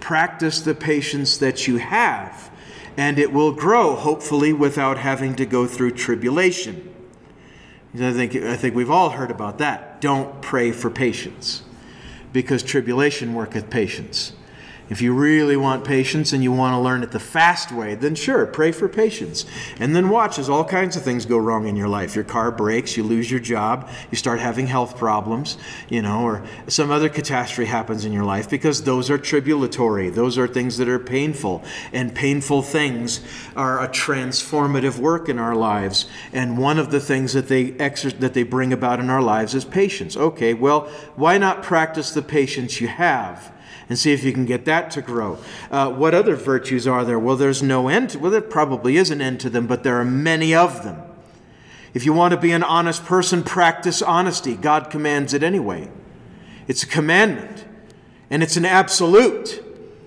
Practice 0.00 0.60
the 0.60 0.74
patience 0.74 1.38
that 1.38 1.66
you 1.66 1.78
have, 1.78 2.50
and 2.98 3.18
it 3.18 3.32
will 3.32 3.52
grow, 3.52 3.94
hopefully, 3.94 4.52
without 4.52 4.98
having 4.98 5.34
to 5.36 5.46
go 5.46 5.66
through 5.66 5.92
tribulation. 5.92 6.94
I 7.94 8.12
think, 8.12 8.36
I 8.36 8.58
think 8.58 8.74
we've 8.74 8.90
all 8.90 9.08
heard 9.08 9.30
about 9.30 9.56
that. 9.56 10.02
Don't 10.02 10.42
pray 10.42 10.70
for 10.70 10.90
patience 10.90 11.62
because 12.32 12.62
tribulation 12.62 13.34
worketh 13.34 13.68
patience. 13.70 14.32
If 14.92 15.00
you 15.00 15.14
really 15.14 15.56
want 15.56 15.86
patience 15.86 16.34
and 16.34 16.42
you 16.42 16.52
want 16.52 16.74
to 16.74 16.78
learn 16.78 17.02
it 17.02 17.12
the 17.12 17.18
fast 17.18 17.72
way, 17.72 17.94
then 17.94 18.14
sure, 18.14 18.44
pray 18.44 18.72
for 18.72 18.90
patience. 18.90 19.46
And 19.80 19.96
then 19.96 20.10
watch 20.10 20.38
as 20.38 20.50
all 20.50 20.66
kinds 20.66 20.96
of 20.96 21.02
things 21.02 21.24
go 21.24 21.38
wrong 21.38 21.66
in 21.66 21.76
your 21.76 21.88
life. 21.88 22.14
Your 22.14 22.24
car 22.24 22.50
breaks, 22.50 22.94
you 22.94 23.02
lose 23.02 23.30
your 23.30 23.40
job, 23.40 23.88
you 24.10 24.18
start 24.18 24.38
having 24.38 24.66
health 24.66 24.98
problems, 24.98 25.56
you 25.88 26.02
know, 26.02 26.24
or 26.24 26.44
some 26.68 26.90
other 26.90 27.08
catastrophe 27.08 27.70
happens 27.70 28.04
in 28.04 28.12
your 28.12 28.24
life 28.24 28.50
because 28.50 28.82
those 28.82 29.08
are 29.08 29.16
tribulatory. 29.16 30.14
Those 30.14 30.36
are 30.36 30.46
things 30.46 30.76
that 30.76 30.90
are 30.90 30.98
painful. 30.98 31.64
And 31.94 32.14
painful 32.14 32.60
things 32.60 33.22
are 33.56 33.82
a 33.82 33.88
transformative 33.88 34.98
work 34.98 35.30
in 35.30 35.38
our 35.38 35.54
lives. 35.54 36.04
And 36.34 36.58
one 36.58 36.78
of 36.78 36.90
the 36.90 37.00
things 37.00 37.32
that 37.32 37.48
they 37.48 37.70
exer- 37.72 38.18
that 38.18 38.34
they 38.34 38.42
bring 38.42 38.74
about 38.74 39.00
in 39.00 39.08
our 39.08 39.22
lives 39.22 39.54
is 39.54 39.64
patience. 39.64 40.18
Okay, 40.18 40.52
well, 40.52 40.82
why 41.16 41.38
not 41.38 41.62
practice 41.62 42.10
the 42.10 42.20
patience 42.20 42.78
you 42.78 42.88
have? 42.88 43.52
And 43.92 43.98
see 43.98 44.14
if 44.14 44.24
you 44.24 44.32
can 44.32 44.46
get 44.46 44.64
that 44.64 44.90
to 44.90 45.02
grow. 45.02 45.36
Uh, 45.70 45.90
what 45.90 46.14
other 46.14 46.34
virtues 46.34 46.86
are 46.86 47.04
there? 47.04 47.18
Well, 47.18 47.36
there's 47.36 47.62
no 47.62 47.88
end. 47.88 48.08
To, 48.10 48.18
well, 48.18 48.30
there 48.30 48.40
probably 48.40 48.96
is 48.96 49.10
an 49.10 49.20
end 49.20 49.38
to 49.40 49.50
them, 49.50 49.66
but 49.66 49.82
there 49.82 50.00
are 50.00 50.04
many 50.04 50.54
of 50.54 50.82
them. 50.82 51.02
If 51.92 52.06
you 52.06 52.14
want 52.14 52.32
to 52.32 52.40
be 52.40 52.52
an 52.52 52.62
honest 52.62 53.04
person, 53.04 53.42
practice 53.42 54.00
honesty. 54.00 54.56
God 54.56 54.88
commands 54.88 55.34
it 55.34 55.42
anyway. 55.42 55.90
It's 56.66 56.82
a 56.82 56.86
commandment, 56.86 57.66
and 58.30 58.42
it's 58.42 58.56
an 58.56 58.64
absolute. 58.64 59.62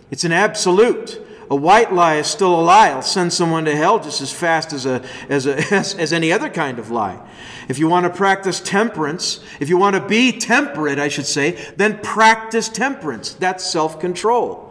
It's 0.09 0.23
an 0.23 0.31
absolute. 0.31 1.23
A 1.49 1.55
white 1.55 1.93
lie 1.93 2.15
is 2.15 2.27
still 2.27 2.59
a 2.59 2.61
lie. 2.61 2.89
It'll 2.89 3.01
send 3.01 3.31
someone 3.31 3.65
to 3.65 3.75
hell 3.75 3.99
just 3.99 4.21
as 4.21 4.31
fast 4.31 4.73
as, 4.73 4.85
a, 4.85 5.03
as, 5.29 5.45
a, 5.45 5.57
as, 5.73 5.93
as 5.95 6.13
any 6.13 6.31
other 6.31 6.49
kind 6.49 6.79
of 6.79 6.91
lie. 6.91 7.19
If 7.67 7.79
you 7.79 7.87
want 7.87 8.05
to 8.05 8.09
practice 8.09 8.59
temperance, 8.59 9.39
if 9.59 9.69
you 9.69 9.77
want 9.77 9.95
to 9.95 10.07
be 10.07 10.31
temperate, 10.31 10.99
I 10.99 11.07
should 11.07 11.25
say, 11.25 11.51
then 11.77 11.99
practice 11.99 12.69
temperance. 12.69 13.33
That's 13.33 13.63
self 13.63 13.99
control. 13.99 14.64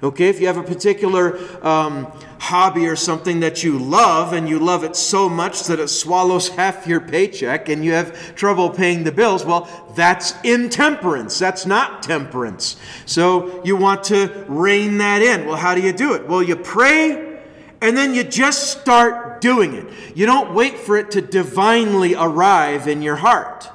Okay, 0.00 0.28
if 0.28 0.40
you 0.40 0.46
have 0.46 0.56
a 0.56 0.62
particular 0.62 1.38
um, 1.66 2.06
hobby 2.38 2.86
or 2.86 2.94
something 2.94 3.40
that 3.40 3.64
you 3.64 3.78
love 3.78 4.32
and 4.32 4.48
you 4.48 4.60
love 4.60 4.84
it 4.84 4.94
so 4.94 5.28
much 5.28 5.64
that 5.64 5.80
it 5.80 5.88
swallows 5.88 6.48
half 6.56 6.86
your 6.86 7.00
paycheck 7.00 7.68
and 7.68 7.84
you 7.84 7.92
have 7.92 8.36
trouble 8.36 8.70
paying 8.70 9.02
the 9.02 9.10
bills, 9.10 9.44
well, 9.44 9.68
that's 9.96 10.34
intemperance. 10.42 11.38
That's 11.38 11.66
not 11.66 12.02
temperance. 12.02 12.76
So 13.06 13.62
you 13.64 13.76
want 13.76 14.04
to 14.04 14.44
rein 14.46 14.98
that 14.98 15.20
in. 15.20 15.46
Well, 15.46 15.56
how 15.56 15.74
do 15.74 15.80
you 15.80 15.92
do 15.92 16.14
it? 16.14 16.28
Well, 16.28 16.42
you 16.42 16.54
pray 16.54 17.40
and 17.80 17.96
then 17.96 18.14
you 18.14 18.24
just 18.24 18.80
start 18.80 19.40
doing 19.40 19.74
it. 19.74 19.86
You 20.14 20.26
don't 20.26 20.54
wait 20.54 20.78
for 20.78 20.96
it 20.96 21.10
to 21.12 21.20
divinely 21.20 22.14
arrive 22.14 22.88
in 22.88 23.02
your 23.02 23.16
heart. 23.16 23.68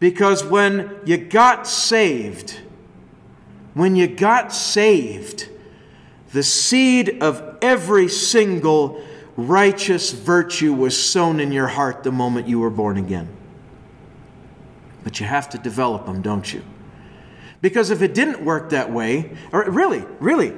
Because 0.00 0.44
when 0.44 1.00
you 1.04 1.16
got 1.16 1.66
saved, 1.66 2.60
when 3.78 3.94
you 3.94 4.08
got 4.08 4.52
saved, 4.52 5.48
the 6.32 6.42
seed 6.42 7.22
of 7.22 7.58
every 7.62 8.08
single 8.08 9.00
righteous 9.36 10.10
virtue 10.10 10.74
was 10.74 11.00
sown 11.00 11.38
in 11.38 11.52
your 11.52 11.68
heart 11.68 12.02
the 12.02 12.10
moment 12.10 12.48
you 12.48 12.58
were 12.58 12.70
born 12.70 12.96
again. 12.96 13.28
But 15.04 15.20
you 15.20 15.26
have 15.26 15.48
to 15.50 15.58
develop 15.58 16.06
them, 16.06 16.22
don't 16.22 16.52
you? 16.52 16.64
Because 17.60 17.90
if 17.90 18.02
it 18.02 18.14
didn't 18.14 18.44
work 18.44 18.70
that 18.70 18.92
way, 18.92 19.36
or 19.52 19.70
really, 19.70 20.04
really, 20.18 20.54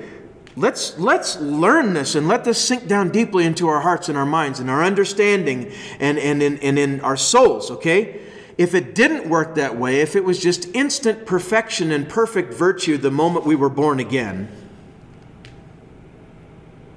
let's, 0.57 0.99
let's 0.99 1.39
learn 1.41 1.93
this 1.93 2.15
and 2.15 2.27
let 2.27 2.45
this 2.45 2.59
sink 2.59 2.87
down 2.87 3.11
deeply 3.11 3.45
into 3.45 3.69
our 3.69 3.81
hearts 3.81 4.09
and 4.09 4.17
our 4.17 4.25
minds 4.25 4.61
and 4.61 4.71
our 4.71 4.83
understanding 4.83 5.71
and, 5.99 6.19
and, 6.19 6.43
in, 6.43 6.57
and 6.61 6.79
in 6.79 7.03
our 7.03 7.19
souls, 7.19 7.71
okay? 7.71 8.23
If 8.59 8.75
it 8.75 8.95
didn't 8.95 9.29
work 9.29 9.55
that 9.55 9.77
way, 9.77 10.01
if 10.01 10.17
it 10.17 10.25
was 10.25 10.41
just 10.41 10.75
instant 10.75 11.27
perfection 11.27 11.91
and 11.93 12.09
perfect 12.09 12.53
virtue 12.53 12.97
the 12.97 13.11
moment 13.11 13.47
we 13.47 13.57
were 13.57 13.69
born 13.69 14.01
again, 14.01 14.49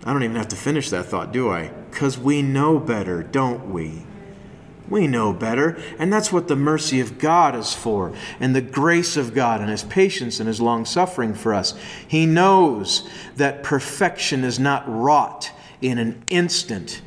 I 0.06 0.12
don't 0.12 0.24
even 0.24 0.36
have 0.36 0.50
to 0.50 0.56
finish 0.56 0.90
that 0.90 1.06
thought, 1.06 1.32
do 1.32 1.50
I? 1.50 1.70
Because 1.90 2.18
we 2.18 2.42
know 2.42 2.80
better, 2.80 3.24
don't 3.24 3.72
we? 3.72 4.04
We 4.90 5.08
know 5.08 5.32
better, 5.32 5.78
and 5.98 6.12
that's 6.12 6.32
what 6.32 6.50
the 6.50 6.58
mercy 6.58 7.00
of 7.00 7.18
God 7.18 7.56
is 7.56 7.74
for, 7.74 8.14
and 8.40 8.54
the 8.54 8.62
grace 8.62 9.16
of 9.16 9.34
God, 9.34 9.62
and 9.62 9.70
His 9.70 9.84
patience 9.84 10.40
and 10.40 10.48
His 10.48 10.60
long 10.60 10.84
suffering 10.84 11.34
for 11.34 11.54
us. 11.54 11.74
He 12.06 12.26
knows 12.26 13.10
that 13.38 13.64
perfection 13.64 14.44
is 14.44 14.60
not 14.60 14.84
wrought 14.86 15.52
in 15.82 15.98
an 15.98 16.22
instant 16.30 17.02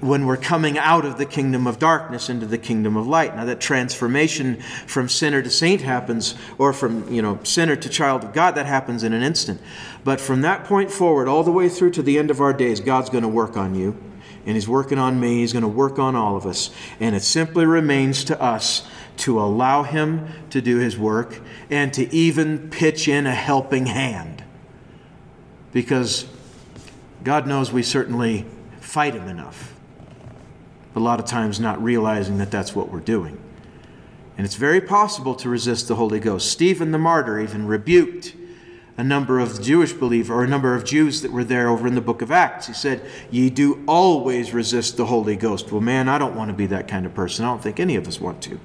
when 0.00 0.26
we're 0.26 0.36
coming 0.36 0.76
out 0.76 1.06
of 1.06 1.16
the 1.16 1.24
kingdom 1.24 1.66
of 1.66 1.78
darkness 1.78 2.28
into 2.28 2.44
the 2.44 2.58
kingdom 2.58 2.96
of 2.96 3.06
light. 3.06 3.34
Now 3.34 3.46
that 3.46 3.60
transformation 3.60 4.60
from 4.86 5.08
sinner 5.08 5.40
to 5.40 5.48
saint 5.48 5.80
happens, 5.80 6.34
or 6.58 6.72
from 6.74 7.10
you 7.10 7.22
know 7.22 7.38
sinner 7.44 7.76
to 7.76 7.88
child 7.88 8.24
of 8.24 8.32
God, 8.34 8.56
that 8.56 8.66
happens 8.66 9.02
in 9.04 9.14
an 9.14 9.22
instant. 9.22 9.60
But 10.04 10.20
from 10.20 10.42
that 10.42 10.64
point 10.64 10.90
forward, 10.90 11.28
all 11.28 11.42
the 11.42 11.52
way 11.52 11.68
through 11.68 11.92
to 11.92 12.02
the 12.02 12.18
end 12.18 12.30
of 12.30 12.40
our 12.40 12.52
days, 12.52 12.80
God's 12.80 13.08
going 13.08 13.22
to 13.22 13.28
work 13.28 13.56
on 13.56 13.74
you, 13.74 13.96
and 14.44 14.54
He's 14.54 14.68
working 14.68 14.98
on 14.98 15.18
me. 15.18 15.38
He's 15.38 15.54
going 15.54 15.62
to 15.62 15.68
work 15.68 15.98
on 15.98 16.14
all 16.14 16.36
of 16.36 16.44
us, 16.44 16.70
and 16.98 17.16
it 17.16 17.22
simply 17.22 17.64
remains 17.64 18.22
to 18.24 18.40
us 18.40 18.86
to 19.18 19.40
allow 19.40 19.82
Him 19.82 20.28
to 20.50 20.60
do 20.60 20.76
His 20.76 20.98
work 20.98 21.40
and 21.70 21.92
to 21.94 22.14
even 22.14 22.68
pitch 22.68 23.08
in 23.08 23.26
a 23.26 23.34
helping 23.34 23.86
hand, 23.86 24.44
because 25.72 26.26
God 27.24 27.46
knows 27.46 27.72
we 27.72 27.82
certainly 27.82 28.44
fight 28.90 29.14
Him 29.14 29.28
enough 29.28 29.74
a 30.96 31.00
lot 31.00 31.20
of 31.20 31.26
times 31.26 31.60
not 31.60 31.80
realizing 31.82 32.38
that 32.38 32.50
that's 32.50 32.74
what 32.74 32.90
we're 32.90 32.98
doing. 32.98 33.38
And 34.36 34.44
it's 34.44 34.56
very 34.56 34.80
possible 34.80 35.34
to 35.36 35.48
resist 35.48 35.86
the 35.86 35.94
Holy 35.94 36.18
Ghost. 36.18 36.50
Stephen 36.50 36.90
the 36.90 36.98
martyr 36.98 37.38
even 37.38 37.66
rebuked 37.66 38.34
a 38.96 39.04
number 39.04 39.38
of 39.38 39.62
Jewish 39.62 39.92
believers 39.92 40.30
or 40.30 40.42
a 40.42 40.48
number 40.48 40.74
of 40.74 40.84
Jews 40.84 41.22
that 41.22 41.30
were 41.30 41.44
there 41.44 41.68
over 41.68 41.86
in 41.86 41.94
the 41.94 42.00
book 42.00 42.20
of 42.20 42.32
Acts. 42.32 42.66
He 42.66 42.72
said, 42.72 43.02
Ye 43.30 43.48
do 43.48 43.84
always 43.86 44.52
resist 44.52 44.96
the 44.96 45.06
Holy 45.06 45.36
Ghost. 45.36 45.70
Well, 45.70 45.80
man, 45.80 46.08
I 46.08 46.18
don't 46.18 46.34
want 46.34 46.50
to 46.50 46.56
be 46.56 46.66
that 46.66 46.88
kind 46.88 47.06
of 47.06 47.14
person. 47.14 47.44
I 47.44 47.48
don't 47.48 47.62
think 47.62 47.78
any 47.78 47.96
of 47.96 48.08
us 48.08 48.20
want 48.20 48.42
to. 48.42 48.58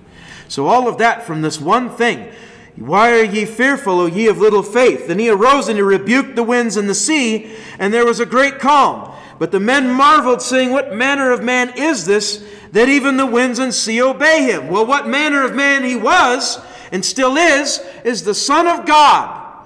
So, 0.48 0.68
all 0.68 0.88
of 0.88 0.98
that 0.98 1.24
from 1.24 1.42
this 1.42 1.62
one 1.62 1.90
thing. 1.90 2.32
Why 2.76 3.18
are 3.18 3.24
ye 3.24 3.46
fearful, 3.46 4.02
O 4.02 4.06
ye 4.06 4.28
of 4.28 4.40
little 4.40 4.64
faith? 4.64 5.08
Then 5.08 5.20
he 5.20 5.30
arose 5.30 5.70
and 5.70 5.78
he 5.78 5.82
rebuked 5.82 6.36
the 6.36 6.44
winds 6.44 6.76
and 6.76 6.90
the 6.90 6.96
sea, 6.96 7.56
and 7.80 7.94
there 7.94 8.06
was 8.06 8.20
a 8.20 8.26
great 8.26 8.60
calm. 8.60 9.15
But 9.38 9.52
the 9.52 9.60
men 9.60 9.90
marveled, 9.90 10.42
saying, 10.42 10.72
What 10.72 10.94
manner 10.94 11.32
of 11.32 11.44
man 11.44 11.74
is 11.78 12.06
this 12.06 12.44
that 12.72 12.90
even 12.90 13.18
the 13.18 13.26
winds 13.26 13.60
and 13.60 13.74
sea 13.74 14.02
obey 14.02 14.44
him? 14.44 14.70
Well, 14.70 14.86
what 14.86 15.08
manner 15.08 15.44
of 15.44 15.56
man 15.56 15.84
he 15.84 15.96
was 15.96 16.60
and 16.92 17.04
still 17.04 17.36
is, 17.38 17.82
is 18.04 18.24
the 18.24 18.34
Son 18.34 18.68
of 18.68 18.86
God, 18.86 19.58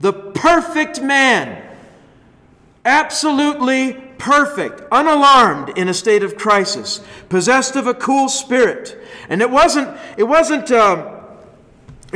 the 0.00 0.12
perfect 0.12 1.00
man, 1.00 1.62
absolutely 2.84 3.94
perfect, 4.18 4.82
unalarmed 4.92 5.76
in 5.76 5.88
a 5.88 5.94
state 5.94 6.22
of 6.22 6.36
crisis, 6.36 7.00
possessed 7.28 7.76
of 7.76 7.86
a 7.86 7.94
cool 7.94 8.28
spirit. 8.28 8.96
And 9.28 9.42
it 9.42 9.50
wasn't, 9.50 9.96
it 10.16 10.24
wasn't, 10.24 10.70
uh, 10.70 11.15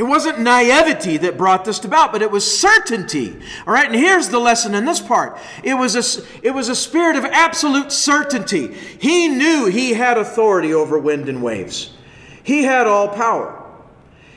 it 0.01 0.07
wasn't 0.07 0.39
naivety 0.39 1.17
that 1.17 1.37
brought 1.37 1.63
this 1.63 1.85
about, 1.85 2.11
but 2.11 2.23
it 2.23 2.31
was 2.31 2.59
certainty. 2.59 3.39
All 3.67 3.73
right, 3.75 3.85
and 3.85 3.93
here's 3.93 4.29
the 4.29 4.39
lesson 4.39 4.73
in 4.73 4.83
this 4.83 4.99
part. 4.99 5.37
It 5.63 5.75
was 5.75 5.95
a, 5.95 6.23
it 6.41 6.55
was 6.55 6.69
a 6.69 6.75
spirit 6.75 7.17
of 7.17 7.25
absolute 7.25 7.91
certainty. 7.91 8.73
He 8.73 9.27
knew 9.27 9.67
he 9.67 9.93
had 9.93 10.17
authority 10.17 10.73
over 10.73 10.97
wind 10.97 11.29
and 11.29 11.43
waves. 11.43 11.93
He 12.41 12.63
had 12.63 12.87
all 12.87 13.09
power. 13.09 13.63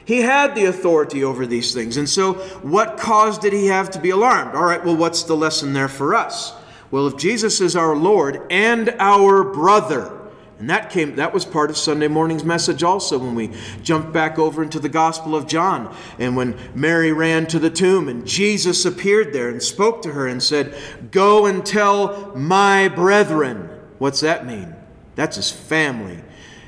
He 0.04 0.20
had 0.20 0.54
the 0.54 0.66
authority 0.66 1.24
over 1.24 1.46
these 1.46 1.72
things. 1.72 1.96
And 1.96 2.10
so, 2.10 2.34
what 2.60 2.98
cause 2.98 3.38
did 3.38 3.54
he 3.54 3.68
have 3.68 3.90
to 3.92 3.98
be 3.98 4.10
alarmed? 4.10 4.54
All 4.54 4.64
right, 4.64 4.84
well, 4.84 4.98
what's 4.98 5.22
the 5.22 5.34
lesson 5.34 5.72
there 5.72 5.88
for 5.88 6.14
us? 6.14 6.52
Well, 6.90 7.06
if 7.06 7.16
Jesus 7.16 7.62
is 7.62 7.74
our 7.74 7.96
Lord 7.96 8.42
and 8.50 8.94
our 8.98 9.42
brother, 9.42 10.23
and 10.64 10.70
that 10.70 10.88
came 10.88 11.16
that 11.16 11.34
was 11.34 11.44
part 11.44 11.68
of 11.68 11.76
Sunday 11.76 12.08
morning's 12.08 12.42
message 12.42 12.82
also 12.82 13.18
when 13.18 13.34
we 13.34 13.50
jumped 13.82 14.14
back 14.14 14.38
over 14.38 14.62
into 14.62 14.80
the 14.80 14.88
Gospel 14.88 15.36
of 15.36 15.46
John 15.46 15.94
and 16.18 16.38
when 16.38 16.56
Mary 16.74 17.12
ran 17.12 17.44
to 17.48 17.58
the 17.58 17.68
tomb 17.68 18.08
and 18.08 18.26
Jesus 18.26 18.86
appeared 18.86 19.34
there 19.34 19.50
and 19.50 19.62
spoke 19.62 20.00
to 20.00 20.12
her 20.12 20.26
and 20.26 20.42
said, 20.42 20.74
"Go 21.10 21.44
and 21.44 21.66
tell 21.66 22.32
my 22.34 22.88
brethren." 22.88 23.68
What's 23.98 24.20
that 24.20 24.46
mean? 24.46 24.74
That's 25.16 25.36
his 25.36 25.50
family. 25.50 26.20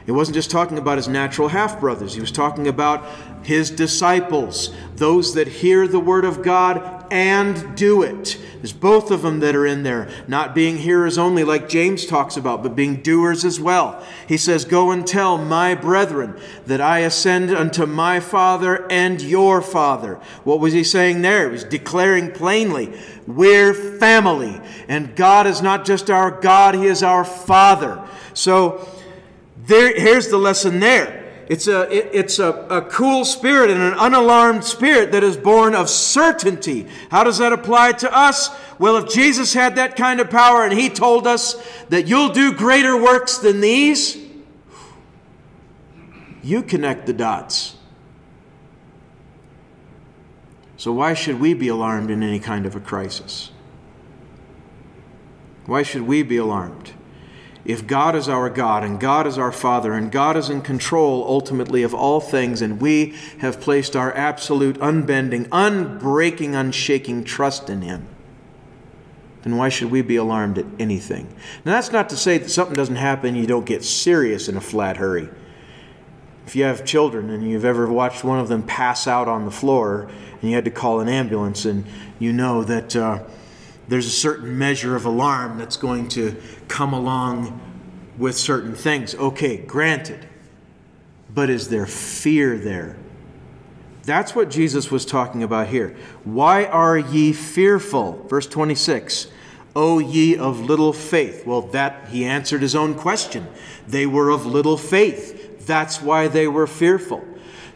It 0.06 0.12
wasn't 0.12 0.34
just 0.34 0.50
talking 0.50 0.76
about 0.76 0.98
his 0.98 1.08
natural 1.08 1.48
half 1.48 1.80
brothers. 1.80 2.12
He 2.12 2.20
was 2.20 2.30
talking 2.30 2.68
about 2.68 3.02
his 3.44 3.70
disciples, 3.70 4.74
those 4.96 5.32
that 5.32 5.48
hear 5.48 5.88
the 5.88 6.00
word 6.00 6.26
of 6.26 6.42
God 6.42 6.95
and 7.10 7.76
do 7.76 8.02
it. 8.02 8.38
There's 8.56 8.72
both 8.72 9.10
of 9.10 9.22
them 9.22 9.40
that 9.40 9.54
are 9.54 9.66
in 9.66 9.82
there, 9.82 10.08
not 10.26 10.54
being 10.54 10.78
hearers 10.78 11.18
only, 11.18 11.44
like 11.44 11.68
James 11.68 12.06
talks 12.06 12.36
about, 12.36 12.62
but 12.62 12.74
being 12.74 13.02
doers 13.02 13.44
as 13.44 13.60
well. 13.60 14.04
He 14.26 14.36
says, 14.36 14.64
Go 14.64 14.90
and 14.90 15.06
tell 15.06 15.38
my 15.38 15.74
brethren 15.74 16.40
that 16.66 16.80
I 16.80 17.00
ascend 17.00 17.50
unto 17.50 17.86
my 17.86 18.20
Father 18.20 18.90
and 18.90 19.20
your 19.20 19.62
Father. 19.62 20.14
What 20.44 20.60
was 20.60 20.72
he 20.72 20.84
saying 20.84 21.22
there? 21.22 21.46
He 21.46 21.52
was 21.52 21.64
declaring 21.64 22.32
plainly, 22.32 22.98
We're 23.26 23.74
family, 23.74 24.60
and 24.88 25.14
God 25.14 25.46
is 25.46 25.62
not 25.62 25.84
just 25.84 26.10
our 26.10 26.30
God, 26.30 26.74
He 26.74 26.86
is 26.86 27.02
our 27.02 27.24
Father. 27.24 28.02
So 28.34 28.88
there, 29.66 29.98
here's 29.98 30.28
the 30.28 30.38
lesson 30.38 30.80
there 30.80 31.25
It's 31.48 31.68
a, 31.68 31.82
it, 31.94 32.10
it's 32.12 32.38
a, 32.38 32.50
a 32.68 32.82
cool 32.82 33.24
spirit 33.24 33.70
and 33.70 33.80
an 33.80 33.94
unalarmed 33.94 34.64
spirit 34.64 35.12
that 35.12 35.22
is 35.22 35.36
born 35.36 35.74
of 35.74 35.88
certainty. 35.88 36.88
How 37.10 37.22
does 37.22 37.38
that 37.38 37.52
apply 37.52 37.92
to 37.92 38.12
us? 38.12 38.50
Well, 38.78 38.96
if 38.96 39.12
Jesus 39.12 39.54
had 39.54 39.76
that 39.76 39.94
kind 39.94 40.20
of 40.20 40.28
power 40.28 40.64
and 40.64 40.72
he 40.72 40.88
told 40.88 41.26
us 41.26 41.54
that 41.88 42.08
you'll 42.08 42.30
do 42.30 42.52
greater 42.52 43.00
works 43.00 43.38
than 43.38 43.60
these, 43.60 44.18
you 46.42 46.62
connect 46.62 47.06
the 47.06 47.12
dots. 47.12 47.76
So, 50.76 50.92
why 50.92 51.14
should 51.14 51.40
we 51.40 51.54
be 51.54 51.68
alarmed 51.68 52.10
in 52.10 52.22
any 52.22 52.38
kind 52.38 52.66
of 52.66 52.76
a 52.76 52.80
crisis? 52.80 53.50
Why 55.64 55.82
should 55.82 56.02
we 56.02 56.22
be 56.22 56.36
alarmed? 56.36 56.92
If 57.66 57.84
God 57.88 58.14
is 58.14 58.28
our 58.28 58.48
God 58.48 58.84
and 58.84 59.00
God 59.00 59.26
is 59.26 59.38
our 59.38 59.50
Father 59.50 59.92
and 59.94 60.12
God 60.12 60.36
is 60.36 60.48
in 60.48 60.62
control 60.62 61.24
ultimately 61.26 61.82
of 61.82 61.92
all 61.92 62.20
things, 62.20 62.62
and 62.62 62.80
we 62.80 63.16
have 63.38 63.60
placed 63.60 63.96
our 63.96 64.14
absolute, 64.14 64.78
unbending, 64.80 65.46
unbreaking, 65.46 66.54
unshaking 66.54 67.24
trust 67.24 67.68
in 67.68 67.82
Him, 67.82 68.06
then 69.42 69.56
why 69.56 69.68
should 69.68 69.90
we 69.90 70.00
be 70.00 70.14
alarmed 70.14 70.58
at 70.58 70.66
anything? 70.78 71.26
Now, 71.64 71.72
that's 71.72 71.90
not 71.90 72.08
to 72.10 72.16
say 72.16 72.38
that 72.38 72.50
something 72.50 72.76
doesn't 72.76 72.96
happen, 72.96 73.34
you 73.34 73.48
don't 73.48 73.66
get 73.66 73.82
serious 73.82 74.48
in 74.48 74.56
a 74.56 74.60
flat 74.60 74.96
hurry. 74.98 75.28
If 76.46 76.54
you 76.54 76.62
have 76.62 76.84
children 76.84 77.30
and 77.30 77.50
you've 77.50 77.64
ever 77.64 77.88
watched 77.88 78.22
one 78.22 78.38
of 78.38 78.46
them 78.46 78.62
pass 78.62 79.08
out 79.08 79.26
on 79.26 79.44
the 79.44 79.50
floor 79.50 80.08
and 80.40 80.48
you 80.48 80.54
had 80.54 80.64
to 80.66 80.70
call 80.70 81.00
an 81.00 81.08
ambulance, 81.08 81.64
and 81.64 81.84
you 82.20 82.32
know 82.32 82.62
that. 82.62 82.94
Uh, 82.94 83.24
there's 83.88 84.06
a 84.06 84.10
certain 84.10 84.58
measure 84.58 84.96
of 84.96 85.04
alarm 85.04 85.58
that's 85.58 85.76
going 85.76 86.08
to 86.10 86.36
come 86.68 86.92
along 86.92 87.60
with 88.18 88.36
certain 88.36 88.74
things. 88.74 89.14
Okay, 89.14 89.58
granted. 89.58 90.26
But 91.32 91.50
is 91.50 91.68
there 91.68 91.86
fear 91.86 92.58
there? 92.58 92.96
That's 94.04 94.34
what 94.34 94.50
Jesus 94.50 94.90
was 94.90 95.04
talking 95.04 95.42
about 95.42 95.68
here. 95.68 95.96
Why 96.24 96.64
are 96.64 96.96
ye 96.96 97.32
fearful? 97.32 98.24
Verse 98.28 98.46
26. 98.46 99.28
O 99.74 99.98
ye 99.98 100.36
of 100.36 100.60
little 100.60 100.92
faith. 100.92 101.44
Well, 101.44 101.62
that 101.62 102.08
he 102.08 102.24
answered 102.24 102.62
his 102.62 102.74
own 102.74 102.94
question. 102.94 103.46
They 103.86 104.06
were 104.06 104.30
of 104.30 104.46
little 104.46 104.78
faith. 104.78 105.66
That's 105.66 106.00
why 106.00 106.28
they 106.28 106.48
were 106.48 106.66
fearful. 106.66 107.24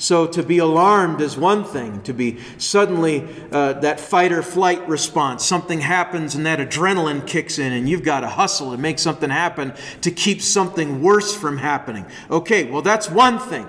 So 0.00 0.26
to 0.28 0.42
be 0.42 0.56
alarmed 0.56 1.20
is 1.20 1.36
one 1.36 1.62
thing, 1.62 2.00
to 2.04 2.14
be 2.14 2.38
suddenly 2.56 3.28
uh, 3.52 3.74
that 3.74 4.00
fight 4.00 4.32
or 4.32 4.42
flight 4.42 4.88
response, 4.88 5.44
something 5.44 5.80
happens 5.80 6.34
and 6.34 6.46
that 6.46 6.58
adrenaline 6.58 7.26
kicks 7.26 7.58
in, 7.58 7.70
and 7.74 7.86
you've 7.86 8.02
got 8.02 8.20
to 8.20 8.28
hustle 8.28 8.72
and 8.72 8.80
make 8.80 8.98
something 8.98 9.28
happen 9.28 9.74
to 10.00 10.10
keep 10.10 10.40
something 10.40 11.02
worse 11.02 11.36
from 11.36 11.58
happening. 11.58 12.06
Okay, 12.30 12.64
well, 12.70 12.80
that's 12.80 13.10
one 13.10 13.38
thing. 13.38 13.68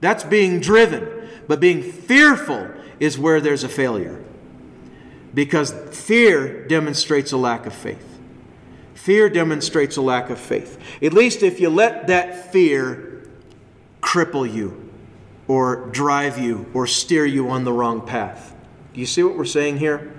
That's 0.00 0.22
being 0.22 0.60
driven. 0.60 1.28
But 1.48 1.58
being 1.58 1.82
fearful 1.82 2.70
is 3.00 3.18
where 3.18 3.40
there's 3.40 3.64
a 3.64 3.68
failure. 3.68 4.24
Because 5.34 5.72
fear 5.90 6.64
demonstrates 6.68 7.32
a 7.32 7.36
lack 7.36 7.66
of 7.66 7.74
faith. 7.74 8.20
Fear 8.94 9.30
demonstrates 9.30 9.96
a 9.96 10.02
lack 10.02 10.30
of 10.30 10.38
faith. 10.38 10.78
At 11.02 11.12
least 11.12 11.42
if 11.42 11.58
you 11.58 11.70
let 11.70 12.06
that 12.06 12.52
fear 12.52 13.28
cripple 14.00 14.50
you 14.50 14.85
or 15.48 15.86
drive 15.90 16.38
you 16.38 16.66
or 16.74 16.86
steer 16.86 17.24
you 17.24 17.48
on 17.48 17.64
the 17.64 17.72
wrong 17.72 18.04
path. 18.04 18.54
Do 18.92 19.00
you 19.00 19.06
see 19.06 19.22
what 19.22 19.36
we're 19.36 19.44
saying 19.44 19.78
here? 19.78 20.12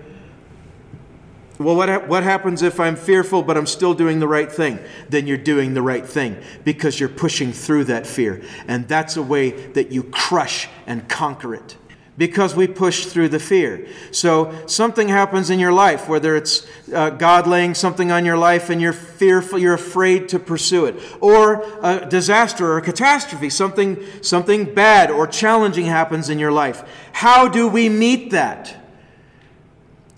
Well, 1.59 1.75
what, 1.75 1.89
ha- 1.89 2.05
what 2.05 2.23
happens 2.23 2.61
if 2.61 2.79
I'm 2.79 2.95
fearful 2.95 3.41
but 3.41 3.57
I'm 3.57 3.65
still 3.65 3.93
doing 3.93 4.19
the 4.19 4.27
right 4.27 4.51
thing? 4.51 4.79
Then 5.09 5.25
you're 5.25 5.37
doing 5.37 5.73
the 5.73 5.81
right 5.81 6.05
thing 6.05 6.37
because 6.63 6.99
you're 6.99 7.09
pushing 7.09 7.51
through 7.51 7.85
that 7.85 8.05
fear. 8.05 8.43
And 8.67 8.87
that's 8.87 9.17
a 9.17 9.23
way 9.23 9.51
that 9.71 9.91
you 9.91 10.03
crush 10.03 10.69
and 10.85 11.09
conquer 11.09 11.55
it 11.55 11.77
because 12.17 12.55
we 12.55 12.67
push 12.67 13.05
through 13.05 13.29
the 13.29 13.39
fear. 13.39 13.87
So 14.11 14.53
something 14.65 15.07
happens 15.07 15.49
in 15.49 15.59
your 15.59 15.71
life, 15.71 16.09
whether 16.09 16.35
it's 16.35 16.65
uh, 16.93 17.11
God 17.11 17.45
laying 17.45 17.75
something 17.75 18.11
on 18.11 18.25
your 18.25 18.37
life 18.37 18.69
and 18.71 18.81
you're 18.81 18.91
fearful, 18.91 19.59
you're 19.59 19.75
afraid 19.75 20.27
to 20.29 20.39
pursue 20.39 20.85
it, 20.85 20.95
or 21.21 21.63
a 21.83 22.07
disaster 22.09 22.65
or 22.65 22.77
a 22.79 22.81
catastrophe, 22.81 23.49
something, 23.51 24.03
something 24.21 24.73
bad 24.73 25.11
or 25.11 25.27
challenging 25.27 25.85
happens 25.85 26.29
in 26.29 26.39
your 26.39 26.51
life. 26.51 26.83
How 27.13 27.47
do 27.47 27.67
we 27.67 27.87
meet 27.87 28.31
that? 28.31 28.75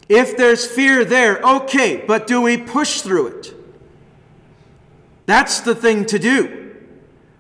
If 0.08 0.38
there's 0.38 0.66
fear 0.66 1.04
there, 1.04 1.40
okay, 1.42 2.04
but 2.08 2.26
do 2.26 2.42
we 2.42 2.58
push 2.58 3.02
through 3.02 3.28
it? 3.28 3.54
That's 5.26 5.60
the 5.60 5.76
thing 5.76 6.06
to 6.06 6.18
do 6.18 6.59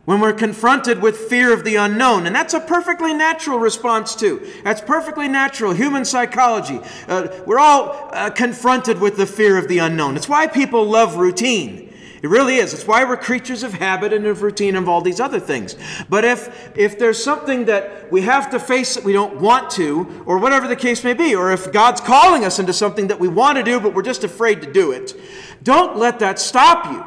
when 0.10 0.19
we're 0.19 0.34
confronted 0.34 1.04
with 1.04 1.15
fear 1.15 1.54
of 1.54 1.63
the 1.63 1.76
unknown. 1.76 2.26
And 2.26 2.36
that's 2.36 2.56
a 2.56 2.60
perfectly 2.60 3.13
natural 3.13 3.60
response, 3.60 4.15
too. 4.15 4.43
That's 4.63 4.82
perfectly 4.82 5.28
natural. 5.28 5.72
Human 5.72 6.04
psychology. 6.04 6.80
Uh, 7.08 7.28
we're 7.45 7.60
all 7.60 8.10
uh, 8.12 8.32
confronted 8.32 9.00
with 9.00 9.17
the 9.17 9.28
fear 9.28 9.56
of 9.56 9.67
the 9.67 9.78
unknown. 9.78 10.15
It's 10.15 10.28
why 10.28 10.48
people 10.48 10.84
love 10.84 11.17
routine. 11.17 11.93
It 12.24 12.28
really 12.28 12.56
is. 12.56 12.74
It's 12.74 12.88
why 12.88 13.04
we're 13.04 13.17
creatures 13.17 13.62
of 13.62 13.74
habit 13.74 14.12
and 14.12 14.26
of 14.26 14.41
routine 14.41 14.69
and 14.69 14.78
of 14.86 14.89
all 14.89 15.02
these 15.02 15.19
other 15.19 15.39
things. 15.39 15.76
But 16.10 16.26
if, 16.26 16.76
if 16.76 16.98
there's 16.98 17.24
something 17.24 17.65
that 17.65 18.12
we 18.12 18.22
have 18.22 18.50
to 18.50 18.60
face 18.60 18.95
that 18.95 19.04
we 19.04 19.13
don't 19.13 19.39
want 19.39 19.69
to, 19.74 20.24
or 20.26 20.39
whatever 20.39 20.67
the 20.67 20.76
case 20.76 21.04
may 21.04 21.13
be, 21.13 21.36
or 21.36 21.52
if 21.52 21.72
God's 21.72 22.02
calling 22.02 22.45
us 22.45 22.58
into 22.58 22.74
something 22.74 23.10
that 23.10 23.19
we 23.19 23.28
want 23.28 23.60
to 23.60 23.63
do 23.63 23.80
but 23.80 23.93
we're 23.93 24.02
just 24.02 24.24
afraid 24.24 24.63
to 24.63 24.74
do 24.74 24.91
it, 24.91 25.13
don't 25.62 25.98
let 25.98 26.17
that 26.17 26.39
stop 26.39 26.91
you. 26.91 27.06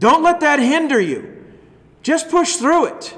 Don't 0.00 0.22
let 0.22 0.40
that 0.40 0.60
hinder 0.60 0.98
you. 0.98 1.33
Just 2.04 2.28
push 2.28 2.56
through 2.56 2.84
it. 2.84 3.16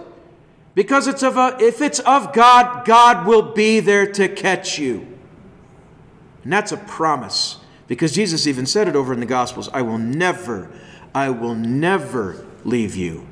Because 0.74 1.06
it's 1.06 1.22
of 1.22 1.36
a, 1.36 1.56
if 1.60 1.80
it's 1.82 1.98
of 2.00 2.32
God, 2.32 2.86
God 2.86 3.26
will 3.26 3.52
be 3.52 3.80
there 3.80 4.10
to 4.12 4.28
catch 4.28 4.78
you. 4.78 5.06
And 6.44 6.52
that's 6.52 6.70
a 6.70 6.76
promise. 6.76 7.58
Because 7.88 8.12
Jesus 8.12 8.46
even 8.46 8.64
said 8.64 8.86
it 8.86 8.94
over 8.94 9.12
in 9.12 9.20
the 9.20 9.26
Gospels 9.26 9.68
I 9.74 9.82
will 9.82 9.98
never, 9.98 10.70
I 11.14 11.30
will 11.30 11.54
never 11.54 12.46
leave 12.64 12.94
you 12.94 13.26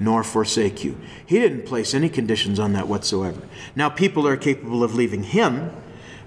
nor 0.00 0.24
forsake 0.24 0.82
you. 0.82 0.98
He 1.24 1.38
didn't 1.38 1.66
place 1.66 1.94
any 1.94 2.08
conditions 2.08 2.58
on 2.58 2.72
that 2.72 2.88
whatsoever. 2.88 3.42
Now, 3.76 3.90
people 3.90 4.26
are 4.26 4.36
capable 4.36 4.82
of 4.82 4.94
leaving 4.94 5.22
him, 5.22 5.70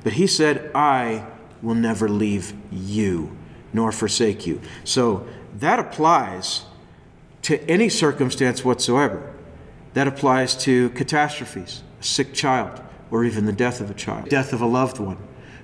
but 0.03 0.13
he 0.13 0.27
said, 0.27 0.71
I 0.75 1.25
will 1.61 1.75
never 1.75 2.07
leave 2.07 2.53
you 2.71 3.35
nor 3.73 3.91
forsake 3.91 4.45
you. 4.45 4.61
So 4.83 5.27
that 5.55 5.79
applies 5.79 6.65
to 7.47 7.63
any 7.69 7.87
circumstance 7.87 8.65
whatsoever. 8.65 9.33
That 9.93 10.05
applies 10.05 10.53
to 10.65 10.89
catastrophes, 10.89 11.81
a 12.01 12.03
sick 12.03 12.33
child, 12.33 12.81
or 13.09 13.23
even 13.23 13.45
the 13.45 13.53
death 13.53 13.79
of 13.79 13.89
a 13.89 13.93
child, 13.93 14.27
death 14.27 14.51
of 14.51 14.59
a 14.59 14.65
loved 14.65 14.99
one, 14.99 15.17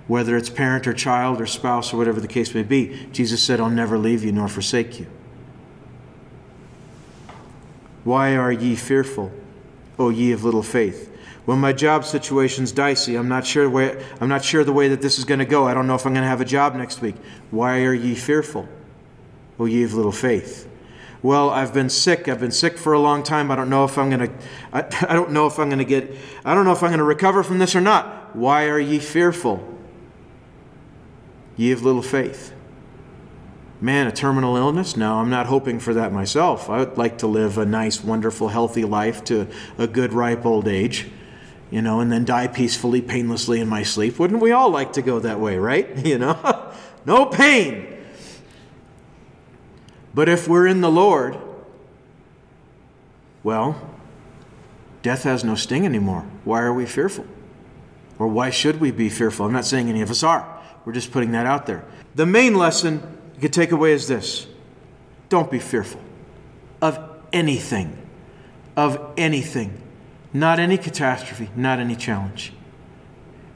whether 0.07 0.37
it's 0.37 0.49
parent 0.49 0.87
or 0.87 0.93
child 0.93 1.41
or 1.41 1.45
spouse 1.45 1.93
or 1.93 1.97
whatever 1.97 2.21
the 2.21 2.27
case 2.29 2.55
may 2.55 2.63
be. 2.63 3.09
Jesus 3.11 3.43
said, 3.43 3.59
I'll 3.59 3.69
never 3.69 3.97
leave 3.97 4.23
you 4.23 4.31
nor 4.31 4.47
forsake 4.47 4.97
you. 4.97 5.07
Why 8.05 8.37
are 8.37 8.51
ye 8.51 8.77
fearful, 8.77 9.33
O 9.99 10.07
ye 10.07 10.31
of 10.31 10.45
little 10.45 10.63
faith? 10.63 11.11
Well, 11.45 11.57
my 11.57 11.73
job 11.73 12.05
situation's 12.05 12.71
dicey. 12.71 13.17
I'm 13.17 13.27
not 13.27 13.45
sure 13.45 13.69
way, 13.69 14.01
I'm 14.21 14.29
not 14.29 14.45
sure 14.45 14.63
the 14.63 14.71
way 14.71 14.87
that 14.87 15.01
this 15.01 15.19
is 15.19 15.25
going 15.25 15.39
to 15.39 15.45
go. 15.45 15.67
I 15.67 15.73
don't 15.73 15.87
know 15.87 15.95
if 15.95 16.05
I'm 16.05 16.13
going 16.13 16.23
to 16.23 16.29
have 16.29 16.39
a 16.39 16.45
job 16.45 16.75
next 16.75 17.01
week. 17.01 17.15
Why 17.51 17.81
are 17.81 17.93
ye 17.93 18.15
fearful, 18.15 18.69
O 19.59 19.65
ye 19.65 19.83
of 19.83 19.93
little 19.93 20.13
faith? 20.13 20.69
Well 21.23 21.49
i've 21.49 21.73
been 21.73 21.89
sick. 21.89 22.27
I've 22.27 22.39
been 22.39 22.51
sick 22.51 22.77
for 22.77 22.93
a 22.93 22.99
long 22.99 23.23
time. 23.23 23.49
I 23.49 23.55
don't 23.55 23.69
know 23.69 23.86
if 23.86 23.97
i'm 23.97 24.09
going 24.12 24.29
to 24.29 24.33
I, 24.71 25.13
don't 25.13 25.31
know 25.31 25.47
if 25.47 25.57
i'm 25.57 25.69
going 25.69 25.79
to 25.79 25.86
get 25.86 26.15
i 26.45 26.53
don't 26.53 26.65
know 26.65 26.73
if 26.73 26.83
i'm 26.83 26.89
going 26.89 26.99
to 26.99 27.03
recover 27.03 27.41
from 27.41 27.57
this 27.57 27.75
or 27.75 27.81
not. 27.81 28.36
Why 28.36 28.65
are 28.65 28.79
ye 28.79 28.99
fearful? 28.99 29.67
Ye 31.55 31.71
of 31.71 31.83
little 31.83 32.01
faith. 32.01 32.51
Man 33.79 34.07
a 34.07 34.12
terminal 34.12 34.57
illness? 34.57 34.95
No 34.95 35.15
i'm 35.15 35.29
not 35.29 35.47
hoping 35.47 35.79
for 35.79 35.93
that 35.95 36.12
myself. 36.12 36.69
I 36.69 36.79
would 36.79 36.97
like 36.97 37.17
to 37.19 37.27
live 37.27 37.57
a 37.57 37.65
nice 37.65 38.03
wonderful 38.03 38.49
healthy 38.49 38.83
life 38.83 39.23
to 39.25 39.47
a 39.77 39.88
good 39.88 40.13
ripe 40.13 40.45
old 40.45 40.67
age 40.67 41.09
you 41.71 41.81
know 41.81 42.01
and 42.01 42.12
then 42.12 42.25
die 42.25 42.47
peacefully 42.47 43.01
painlessly 43.01 43.59
in 43.59 43.67
my 43.67 43.81
sleep. 43.83 44.19
Wouldn't 44.19 44.41
we 44.41 44.51
all 44.51 44.69
like 44.69 44.93
to 44.93 45.01
go 45.01 45.19
that 45.19 45.39
way 45.39 45.57
right? 45.57 45.97
You 46.05 46.19
know? 46.19 46.69
No 47.05 47.25
pain 47.25 47.93
but 50.13 50.30
if 50.30 50.47
we're 50.47 50.67
in 50.67 50.82
the 50.82 50.91
Lord, 50.91 51.38
well, 53.43 53.80
death 55.02 55.23
has 55.23 55.43
no 55.43 55.56
sting 55.56 55.86
anymore. 55.86 56.26
Why 56.43 56.62
are 56.62 56.73
we 56.73 56.86
fearful? 56.86 57.26
Or 58.19 58.28
why 58.28 58.49
should 58.52 58.80
we 58.80 58.91
be 58.91 59.10
fearful? 59.10 59.45
I'm 59.45 59.52
not 59.52 59.65
saying 59.65 59.89
any 59.89 60.02
of 60.02 60.10
us 60.10 60.23
are. 60.23 60.62
We're 60.86 60.93
just 60.93 61.12
putting 61.12 61.32
that 61.32 61.45
out 61.45 61.65
there. 61.65 61.84
The 62.15 62.26
main 62.26 62.56
lesson 62.56 63.02
you 63.36 63.41
can 63.41 63.52
take 63.52 63.71
away 63.71 63.91
is 63.93 64.08
this 64.08 64.47
don't 65.30 65.49
be 65.49 65.60
fearful 65.60 65.99
of 66.82 66.99
anything. 67.32 67.97
Of 68.78 69.13
anything. 69.17 69.82
Not 70.32 70.60
any 70.60 70.78
catastrophe, 70.78 71.49
not 71.56 71.80
any 71.80 71.95
challenge. 71.95 72.54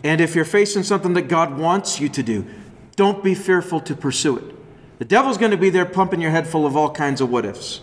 And 0.03 0.21
if 0.21 0.35
you're 0.35 0.45
facing 0.45 0.83
something 0.83 1.13
that 1.13 1.23
God 1.23 1.57
wants 1.57 1.99
you 1.99 2.09
to 2.09 2.23
do, 2.23 2.45
don't 2.95 3.23
be 3.23 3.35
fearful 3.35 3.79
to 3.81 3.95
pursue 3.95 4.37
it. 4.37 4.56
The 4.99 5.05
devil's 5.05 5.37
going 5.37 5.51
to 5.51 5.57
be 5.57 5.69
there 5.69 5.85
pumping 5.85 6.21
your 6.21 6.31
head 6.31 6.47
full 6.47 6.65
of 6.65 6.75
all 6.75 6.89
kinds 6.91 7.21
of 7.21 7.29
what 7.29 7.45
ifs. 7.45 7.81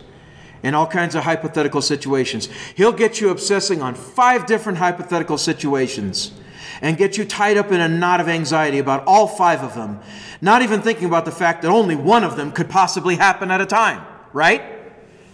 and 0.65 0.75
all 0.75 0.87
kinds 0.87 1.15
of 1.15 1.25
hypothetical 1.25 1.83
situations. 1.83 2.49
He'll 2.75 2.91
get 2.91 3.21
you 3.21 3.29
obsessing 3.29 3.83
on 3.83 3.95
five 3.95 4.47
different 4.47 4.79
hypothetical 4.79 5.37
situations 5.37 6.33
and 6.81 6.97
get 6.97 7.19
you 7.19 7.27
tied 7.27 7.59
up 7.59 7.71
in 7.71 7.81
a 7.81 7.89
knot 7.89 8.19
of 8.19 8.29
anxiety 8.29 8.79
about 8.79 9.05
all 9.07 9.27
five 9.27 9.63
of 9.63 9.75
them, 9.75 10.01
not 10.41 10.63
even 10.63 10.81
thinking 10.81 11.05
about 11.05 11.27
the 11.27 11.31
fact 11.31 11.61
that 11.63 11.69
only 11.69 11.95
one 11.95 12.25
of 12.25 12.37
them 12.37 12.51
could 12.51 12.71
possibly 12.71 13.17
happen 13.17 13.51
at 13.51 13.61
a 13.61 13.67
time, 13.67 14.05
right? 14.33 14.63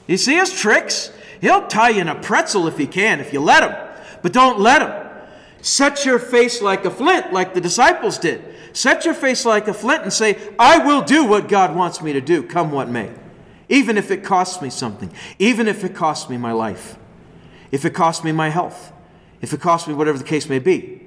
You 0.08 0.16
see 0.16 0.34
his 0.34 0.52
tricks? 0.52 1.12
He'll 1.40 1.68
tie 1.68 1.90
you 1.90 2.00
in 2.00 2.08
a 2.08 2.16
pretzel 2.16 2.66
if 2.66 2.76
he 2.76 2.88
can, 2.88 3.20
if 3.20 3.32
you 3.32 3.40
let 3.40 3.62
him, 3.62 3.74
but 4.22 4.32
don't 4.32 4.58
let 4.58 4.82
him. 4.82 4.92
Set 5.62 6.04
your 6.04 6.18
face 6.18 6.60
like 6.60 6.84
a 6.84 6.90
flint, 6.90 7.32
like 7.32 7.54
the 7.54 7.60
disciples 7.60 8.18
did. 8.18 8.42
Set 8.72 9.04
your 9.04 9.14
face 9.14 9.44
like 9.44 9.68
a 9.68 9.74
flint 9.74 10.02
and 10.02 10.12
say, 10.12 10.38
I 10.59 10.78
will 10.78 11.02
do 11.02 11.24
what 11.24 11.48
God 11.48 11.74
wants 11.74 12.02
me 12.02 12.12
to 12.12 12.20
do, 12.20 12.42
come 12.42 12.70
what 12.70 12.88
may. 12.88 13.11
Even 13.68 13.96
if 13.96 14.11
it 14.11 14.24
costs 14.24 14.61
me 14.62 14.70
something, 14.70 15.12
even 15.38 15.68
if 15.68 15.85
it 15.85 15.94
costs 15.94 16.28
me 16.28 16.37
my 16.37 16.52
life, 16.52 16.96
if 17.70 17.85
it 17.85 17.90
costs 17.90 18.24
me 18.24 18.33
my 18.33 18.48
health, 18.48 18.92
if 19.40 19.52
it 19.52 19.61
costs 19.61 19.88
me 19.88 19.94
whatever 19.94 20.18
the 20.18 20.24
case 20.24 20.48
may 20.48 20.59
be. 20.59 21.02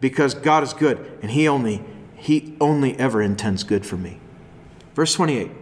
Because 0.00 0.34
God 0.34 0.62
is 0.64 0.72
good 0.72 1.18
and 1.22 1.30
He 1.30 1.46
only, 1.46 1.82
He 2.16 2.56
only 2.60 2.98
ever 2.98 3.22
intends 3.22 3.62
good 3.62 3.86
for 3.86 3.96
me. 3.96 4.18
Verse 4.94 5.14
28. 5.14 5.61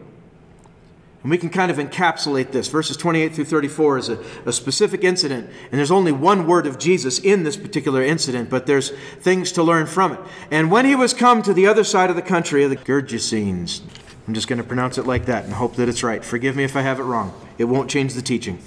And 1.23 1.31
we 1.31 1.37
can 1.37 1.51
kind 1.51 1.71
of 1.71 1.77
encapsulate 1.77 2.51
this. 2.51 2.69
Verses 2.69 2.97
28 2.97 3.35
through 3.35 3.45
34 3.45 3.99
is 3.99 4.09
a, 4.09 4.25
a, 4.47 4.53
specific 4.53 5.05
incident, 5.05 5.51
and 5.71 5.79
there's 5.79 5.91
only 5.91 6.13
one 6.13 6.47
word 6.47 6.67
of 6.67 6.79
Jesus 6.79 7.19
in 7.19 7.43
this 7.43 7.59
particular 7.59 8.03
incident, 8.03 8.49
but 8.49 8.67
there's 8.67 8.91
things 9.21 9.53
to 9.53 9.63
learn 9.63 9.87
from 9.87 10.15
it. 10.15 10.21
And 10.51 10.71
when 10.71 10.87
he 10.87 10.95
was 10.95 11.13
come 11.13 11.43
to 11.43 11.53
the 11.53 11.67
other 11.67 11.85
side 11.85 12.09
of 12.09 12.17
the 12.17 12.23
country 12.23 12.65
of 12.65 12.71
the 12.71 12.77
Gergesenes, 12.77 13.83
I'm 14.27 14.33
just 14.33 14.49
going 14.49 14.59
to 14.63 14.65
pronounce 14.65 14.97
it 14.97 15.07
like 15.07 15.27
that 15.27 15.45
and 15.45 15.53
hope 15.53 15.77
that 15.77 15.89
it's 15.89 16.03
right. 16.03 16.25
Forgive 16.25 16.57
me 16.57 16.65
if 16.65 16.75
I 16.75 16.81
have 16.83 17.01
it 17.01 17.05
wrong, 17.05 17.35
it 17.59 17.65
won't 17.65 17.91
change 17.91 18.15
the 18.15 18.23
teaching. 18.23 18.59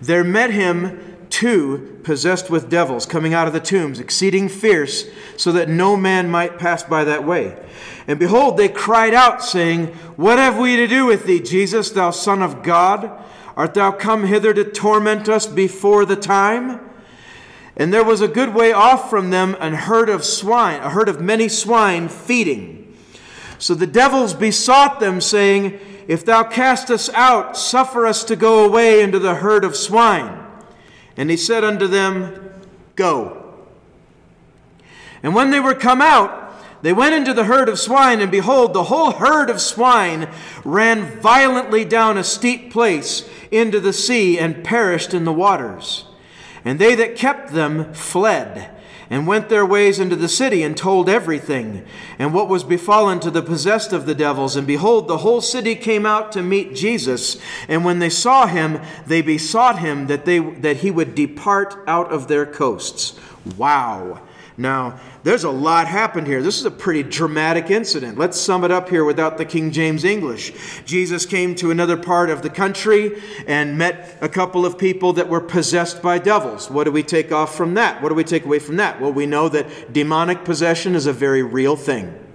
There 0.00 0.22
met 0.22 0.50
him 0.52 1.19
two 1.30 2.00
possessed 2.02 2.50
with 2.50 2.68
devils 2.68 3.06
coming 3.06 3.32
out 3.32 3.46
of 3.46 3.52
the 3.52 3.60
tombs, 3.60 4.00
exceeding 4.00 4.48
fierce, 4.48 5.06
so 5.36 5.52
that 5.52 5.68
no 5.68 5.96
man 5.96 6.30
might 6.30 6.58
pass 6.58 6.82
by 6.82 7.04
that 7.04 7.24
way. 7.24 7.56
And 8.06 8.18
behold, 8.18 8.56
they 8.56 8.68
cried 8.68 9.14
out, 9.14 9.42
saying, 9.42 9.86
What 10.16 10.38
have 10.38 10.58
we 10.58 10.76
to 10.76 10.86
do 10.86 11.06
with 11.06 11.24
thee, 11.24 11.40
Jesus, 11.40 11.90
thou 11.90 12.10
Son 12.10 12.42
of 12.42 12.62
God? 12.62 13.10
Art 13.56 13.74
thou 13.74 13.92
come 13.92 14.24
hither 14.24 14.52
to 14.52 14.64
torment 14.64 15.28
us 15.28 15.46
before 15.46 16.04
the 16.04 16.16
time? 16.16 16.80
And 17.76 17.94
there 17.94 18.04
was 18.04 18.20
a 18.20 18.28
good 18.28 18.54
way 18.54 18.72
off 18.72 19.08
from 19.08 19.30
them 19.30 19.56
an 19.60 19.74
herd 19.74 20.08
of 20.08 20.24
swine, 20.24 20.80
a 20.80 20.90
herd 20.90 21.08
of 21.08 21.20
many 21.20 21.48
swine 21.48 22.08
feeding. 22.08 22.96
So 23.58 23.74
the 23.74 23.86
devils 23.86 24.34
besought 24.34 25.00
them, 25.00 25.20
saying, 25.20 25.78
If 26.08 26.24
thou 26.24 26.42
cast 26.44 26.90
us 26.90 27.08
out, 27.10 27.56
suffer 27.56 28.06
us 28.06 28.24
to 28.24 28.36
go 28.36 28.64
away 28.64 29.02
into 29.02 29.18
the 29.18 29.36
herd 29.36 29.64
of 29.64 29.76
swine. 29.76 30.49
And 31.20 31.28
he 31.28 31.36
said 31.36 31.64
unto 31.64 31.86
them, 31.86 32.50
Go. 32.96 33.54
And 35.22 35.34
when 35.34 35.50
they 35.50 35.60
were 35.60 35.74
come 35.74 36.00
out, 36.00 36.50
they 36.80 36.94
went 36.94 37.14
into 37.14 37.34
the 37.34 37.44
herd 37.44 37.68
of 37.68 37.78
swine, 37.78 38.22
and 38.22 38.30
behold, 38.30 38.72
the 38.72 38.84
whole 38.84 39.12
herd 39.12 39.50
of 39.50 39.60
swine 39.60 40.30
ran 40.64 41.20
violently 41.20 41.84
down 41.84 42.16
a 42.16 42.24
steep 42.24 42.72
place 42.72 43.28
into 43.50 43.80
the 43.80 43.92
sea 43.92 44.38
and 44.38 44.64
perished 44.64 45.12
in 45.12 45.26
the 45.26 45.32
waters. 45.32 46.06
And 46.64 46.78
they 46.78 46.94
that 46.94 47.16
kept 47.16 47.52
them 47.52 47.92
fled 47.92 48.74
and 49.10 49.26
went 49.26 49.48
their 49.48 49.66
ways 49.66 49.98
into 49.98 50.14
the 50.14 50.28
city 50.28 50.62
and 50.62 50.76
told 50.76 51.08
everything 51.08 51.84
and 52.18 52.32
what 52.32 52.48
was 52.48 52.62
befallen 52.62 53.18
to 53.18 53.30
the 53.30 53.42
possessed 53.42 53.92
of 53.92 54.06
the 54.06 54.14
devils. 54.14 54.54
And 54.54 54.66
behold, 54.66 55.08
the 55.08 55.18
whole 55.18 55.40
city 55.40 55.74
came 55.74 56.06
out 56.06 56.30
to 56.32 56.42
meet 56.42 56.76
Jesus. 56.76 57.36
And 57.68 57.84
when 57.84 57.98
they 57.98 58.08
saw 58.08 58.46
him, 58.46 58.80
they 59.06 59.20
besought 59.20 59.80
him 59.80 60.06
that, 60.06 60.24
they, 60.24 60.38
that 60.38 60.78
he 60.78 60.92
would 60.92 61.16
depart 61.16 61.82
out 61.88 62.12
of 62.12 62.28
their 62.28 62.46
coasts. 62.46 63.18
Wow. 63.56 64.20
Now, 64.56 65.00
there's 65.22 65.44
a 65.44 65.50
lot 65.50 65.86
happened 65.86 66.26
here. 66.26 66.42
This 66.42 66.58
is 66.58 66.64
a 66.64 66.70
pretty 66.70 67.02
dramatic 67.02 67.70
incident. 67.70 68.18
Let's 68.18 68.40
sum 68.40 68.64
it 68.64 68.70
up 68.70 68.88
here 68.88 69.04
without 69.04 69.38
the 69.38 69.44
King 69.44 69.70
James 69.70 70.04
English. 70.04 70.52
Jesus 70.84 71.26
came 71.26 71.54
to 71.56 71.70
another 71.70 71.96
part 71.96 72.30
of 72.30 72.42
the 72.42 72.50
country 72.50 73.20
and 73.46 73.78
met 73.78 74.18
a 74.20 74.28
couple 74.28 74.66
of 74.66 74.76
people 74.76 75.12
that 75.14 75.28
were 75.28 75.40
possessed 75.40 76.02
by 76.02 76.18
devils. 76.18 76.70
What 76.70 76.84
do 76.84 76.92
we 76.92 77.02
take 77.02 77.32
off 77.32 77.54
from 77.54 77.74
that? 77.74 78.02
What 78.02 78.10
do 78.10 78.14
we 78.14 78.24
take 78.24 78.44
away 78.44 78.58
from 78.58 78.76
that? 78.76 79.00
Well, 79.00 79.12
we 79.12 79.26
know 79.26 79.48
that 79.48 79.92
demonic 79.92 80.44
possession 80.44 80.94
is 80.94 81.06
a 81.06 81.12
very 81.12 81.42
real 81.42 81.76
thing. 81.76 82.29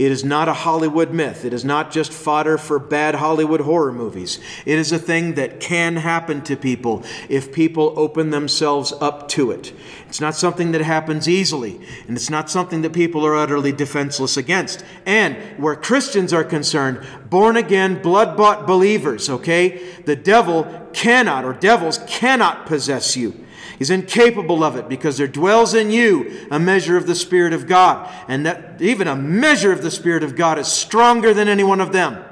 It 0.00 0.10
is 0.10 0.24
not 0.24 0.48
a 0.48 0.54
Hollywood 0.54 1.12
myth. 1.12 1.44
It 1.44 1.52
is 1.52 1.62
not 1.62 1.92
just 1.92 2.10
fodder 2.10 2.56
for 2.56 2.78
bad 2.78 3.16
Hollywood 3.16 3.60
horror 3.60 3.92
movies. 3.92 4.40
It 4.64 4.78
is 4.78 4.92
a 4.92 4.98
thing 4.98 5.34
that 5.34 5.60
can 5.60 5.96
happen 5.96 6.40
to 6.44 6.56
people 6.56 7.04
if 7.28 7.52
people 7.52 7.92
open 7.96 8.30
themselves 8.30 8.94
up 8.98 9.28
to 9.28 9.50
it. 9.50 9.74
It's 10.08 10.18
not 10.18 10.34
something 10.34 10.72
that 10.72 10.80
happens 10.80 11.28
easily, 11.28 11.78
and 12.08 12.16
it's 12.16 12.30
not 12.30 12.48
something 12.48 12.80
that 12.80 12.94
people 12.94 13.26
are 13.26 13.36
utterly 13.36 13.72
defenseless 13.72 14.38
against. 14.38 14.82
And 15.04 15.36
where 15.58 15.76
Christians 15.76 16.32
are 16.32 16.44
concerned, 16.44 17.06
born 17.28 17.58
again, 17.58 18.00
blood 18.00 18.38
bought 18.38 18.66
believers, 18.66 19.28
okay? 19.28 19.86
The 20.06 20.16
devil 20.16 20.64
cannot, 20.94 21.44
or 21.44 21.52
devils 21.52 22.00
cannot 22.06 22.64
possess 22.64 23.18
you. 23.18 23.44
He's 23.80 23.88
incapable 23.88 24.62
of 24.62 24.76
it 24.76 24.90
because 24.90 25.16
there 25.16 25.26
dwells 25.26 25.72
in 25.72 25.90
you 25.90 26.46
a 26.50 26.58
measure 26.58 26.98
of 26.98 27.06
the 27.06 27.14
Spirit 27.14 27.54
of 27.54 27.66
God. 27.66 28.14
And 28.28 28.44
that 28.44 28.78
even 28.78 29.08
a 29.08 29.16
measure 29.16 29.72
of 29.72 29.80
the 29.80 29.90
Spirit 29.90 30.22
of 30.22 30.36
God 30.36 30.58
is 30.58 30.68
stronger 30.68 31.32
than 31.32 31.48
any 31.48 31.64
one 31.64 31.80
of 31.80 31.90
them. 31.90 32.22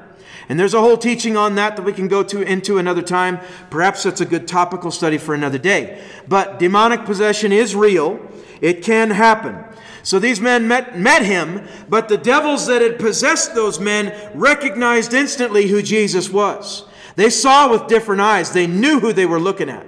And 0.50 0.61
there's 0.61 0.74
a 0.74 0.80
whole 0.82 0.98
teaching 0.98 1.38
on 1.38 1.54
that 1.54 1.76
that 1.76 1.87
we 1.87 1.94
can 1.94 2.06
go 2.06 2.22
to 2.22 2.42
into 2.42 2.76
another 2.76 3.00
time. 3.00 3.40
Perhaps 3.70 4.02
that's 4.02 4.20
a 4.20 4.26
good 4.26 4.46
topical 4.46 4.90
study 4.90 5.16
for 5.16 5.34
another 5.34 5.56
day. 5.56 6.04
But 6.28 6.58
demonic 6.58 7.06
possession 7.06 7.50
is 7.50 7.74
real. 7.74 8.20
It 8.61 8.82
can 8.82 9.08
happen. 9.08 9.64
So 10.02 10.18
these 10.18 10.42
men 10.42 10.68
met, 10.68 10.98
met 10.98 11.22
him, 11.22 11.66
but 11.88 12.11
the 12.11 12.18
devils 12.18 12.66
that 12.66 12.82
had 12.82 12.98
possessed 12.98 13.54
those 13.54 13.80
men 13.80 14.14
recognized 14.34 15.14
instantly 15.14 15.68
who 15.68 15.80
Jesus 15.80 16.28
was. 16.28 16.84
They 17.16 17.30
saw 17.30 17.70
with 17.70 17.87
different 17.87 18.20
eyes. 18.20 18.52
They 18.52 18.66
knew 18.66 19.00
who 19.00 19.14
they 19.14 19.24
were 19.24 19.40
looking 19.40 19.70
at. 19.70 19.87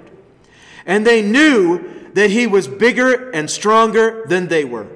And 0.90 1.06
they 1.06 1.22
knew 1.22 2.10
that 2.14 2.30
he 2.30 2.48
was 2.48 2.66
bigger 2.66 3.30
and 3.30 3.48
stronger 3.48 4.24
than 4.26 4.48
they 4.48 4.64
were 4.64 4.88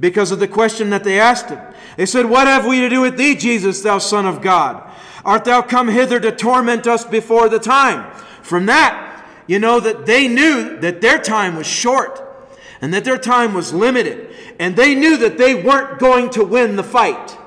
because 0.00 0.32
of 0.32 0.40
the 0.40 0.48
question 0.48 0.90
that 0.90 1.04
they 1.04 1.20
asked 1.20 1.50
him. 1.50 1.60
They 1.96 2.04
said, 2.04 2.26
What 2.26 2.48
have 2.48 2.66
we 2.66 2.80
to 2.80 2.88
do 2.88 3.00
with 3.02 3.16
thee, 3.16 3.36
Jesus, 3.36 3.80
thou 3.80 3.98
Son 3.98 4.26
of 4.26 4.42
God? 4.42 4.82
Art 5.24 5.44
thou 5.44 5.62
come 5.62 5.86
hither 5.86 6.18
to 6.18 6.32
torment 6.32 6.88
us 6.88 7.04
before 7.04 7.48
the 7.48 7.60
time? 7.60 8.12
From 8.42 8.66
that, 8.66 9.24
you 9.46 9.60
know 9.60 9.78
that 9.78 10.04
they 10.04 10.26
knew 10.26 10.78
that 10.78 11.00
their 11.00 11.20
time 11.20 11.54
was 11.54 11.66
short 11.68 12.20
and 12.80 12.92
that 12.92 13.04
their 13.04 13.16
time 13.16 13.54
was 13.54 13.72
limited. 13.72 14.34
And 14.58 14.74
they 14.74 14.96
knew 14.96 15.16
that 15.18 15.38
they 15.38 15.54
weren't 15.54 16.00
going 16.00 16.30
to 16.30 16.42
win 16.42 16.74
the 16.74 16.82
fight. 16.82 17.38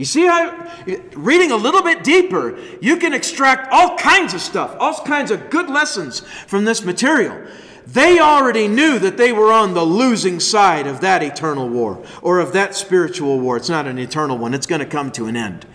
You 0.00 0.06
see 0.06 0.24
how, 0.24 0.66
reading 1.14 1.50
a 1.50 1.56
little 1.56 1.82
bit 1.82 2.02
deeper, 2.02 2.58
you 2.80 2.96
can 2.96 3.12
extract 3.12 3.70
all 3.70 3.98
kinds 3.98 4.32
of 4.32 4.40
stuff, 4.40 4.74
all 4.80 4.94
kinds 5.04 5.30
of 5.30 5.50
good 5.50 5.68
lessons 5.68 6.20
from 6.46 6.64
this 6.64 6.82
material. 6.82 7.46
They 7.86 8.18
already 8.18 8.66
knew 8.66 8.98
that 8.98 9.18
they 9.18 9.30
were 9.30 9.52
on 9.52 9.74
the 9.74 9.84
losing 9.84 10.40
side 10.40 10.86
of 10.86 11.02
that 11.02 11.22
eternal 11.22 11.68
war 11.68 12.02
or 12.22 12.38
of 12.38 12.54
that 12.54 12.74
spiritual 12.74 13.40
war. 13.40 13.58
It's 13.58 13.68
not 13.68 13.86
an 13.86 13.98
eternal 13.98 14.38
one, 14.38 14.54
it's 14.54 14.64
going 14.64 14.78
to 14.78 14.86
come 14.86 15.12
to 15.12 15.26
an 15.26 15.36
end. 15.36 15.66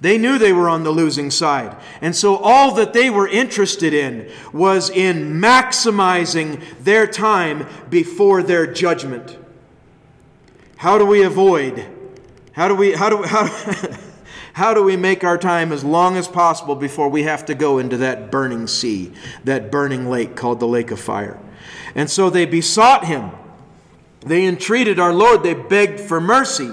They 0.00 0.18
knew 0.18 0.38
they 0.38 0.52
were 0.52 0.68
on 0.68 0.84
the 0.84 0.92
losing 0.92 1.32
side. 1.32 1.76
And 2.00 2.14
so 2.14 2.36
all 2.36 2.76
that 2.76 2.92
they 2.92 3.10
were 3.10 3.26
interested 3.26 3.92
in 3.92 4.30
was 4.52 4.88
in 4.88 5.40
maximizing 5.40 6.62
their 6.84 7.08
time 7.08 7.66
before 7.90 8.40
their 8.44 8.72
judgment. 8.72 9.36
How 10.76 10.96
do 10.96 11.04
we 11.04 11.24
avoid 11.24 11.90
how 12.54 12.68
do 12.68 12.74
we, 12.74 12.92
how 12.92 13.10
do, 13.10 13.22
how, 13.24 13.46
how 14.54 14.74
do 14.74 14.82
we 14.82 14.96
make 14.96 15.22
our 15.22 15.36
time 15.36 15.72
as 15.72 15.84
long 15.84 16.16
as 16.16 16.26
possible 16.26 16.74
before 16.74 17.08
we 17.08 17.24
have 17.24 17.44
to 17.46 17.54
go 17.54 17.78
into 17.78 17.98
that 17.98 18.30
burning 18.30 18.66
sea, 18.66 19.12
that 19.44 19.70
burning 19.70 20.08
lake 20.08 20.36
called 20.36 20.60
the 20.60 20.68
lake 20.68 20.90
of 20.90 20.98
fire? 20.98 21.38
And 21.94 22.10
so 22.10 22.30
they 22.30 22.46
besought 22.46 23.04
him. 23.04 23.30
They 24.20 24.46
entreated 24.46 24.98
our 24.98 25.12
Lord. 25.12 25.42
They 25.42 25.54
begged 25.54 26.00
for 26.00 26.20
mercy 26.20 26.70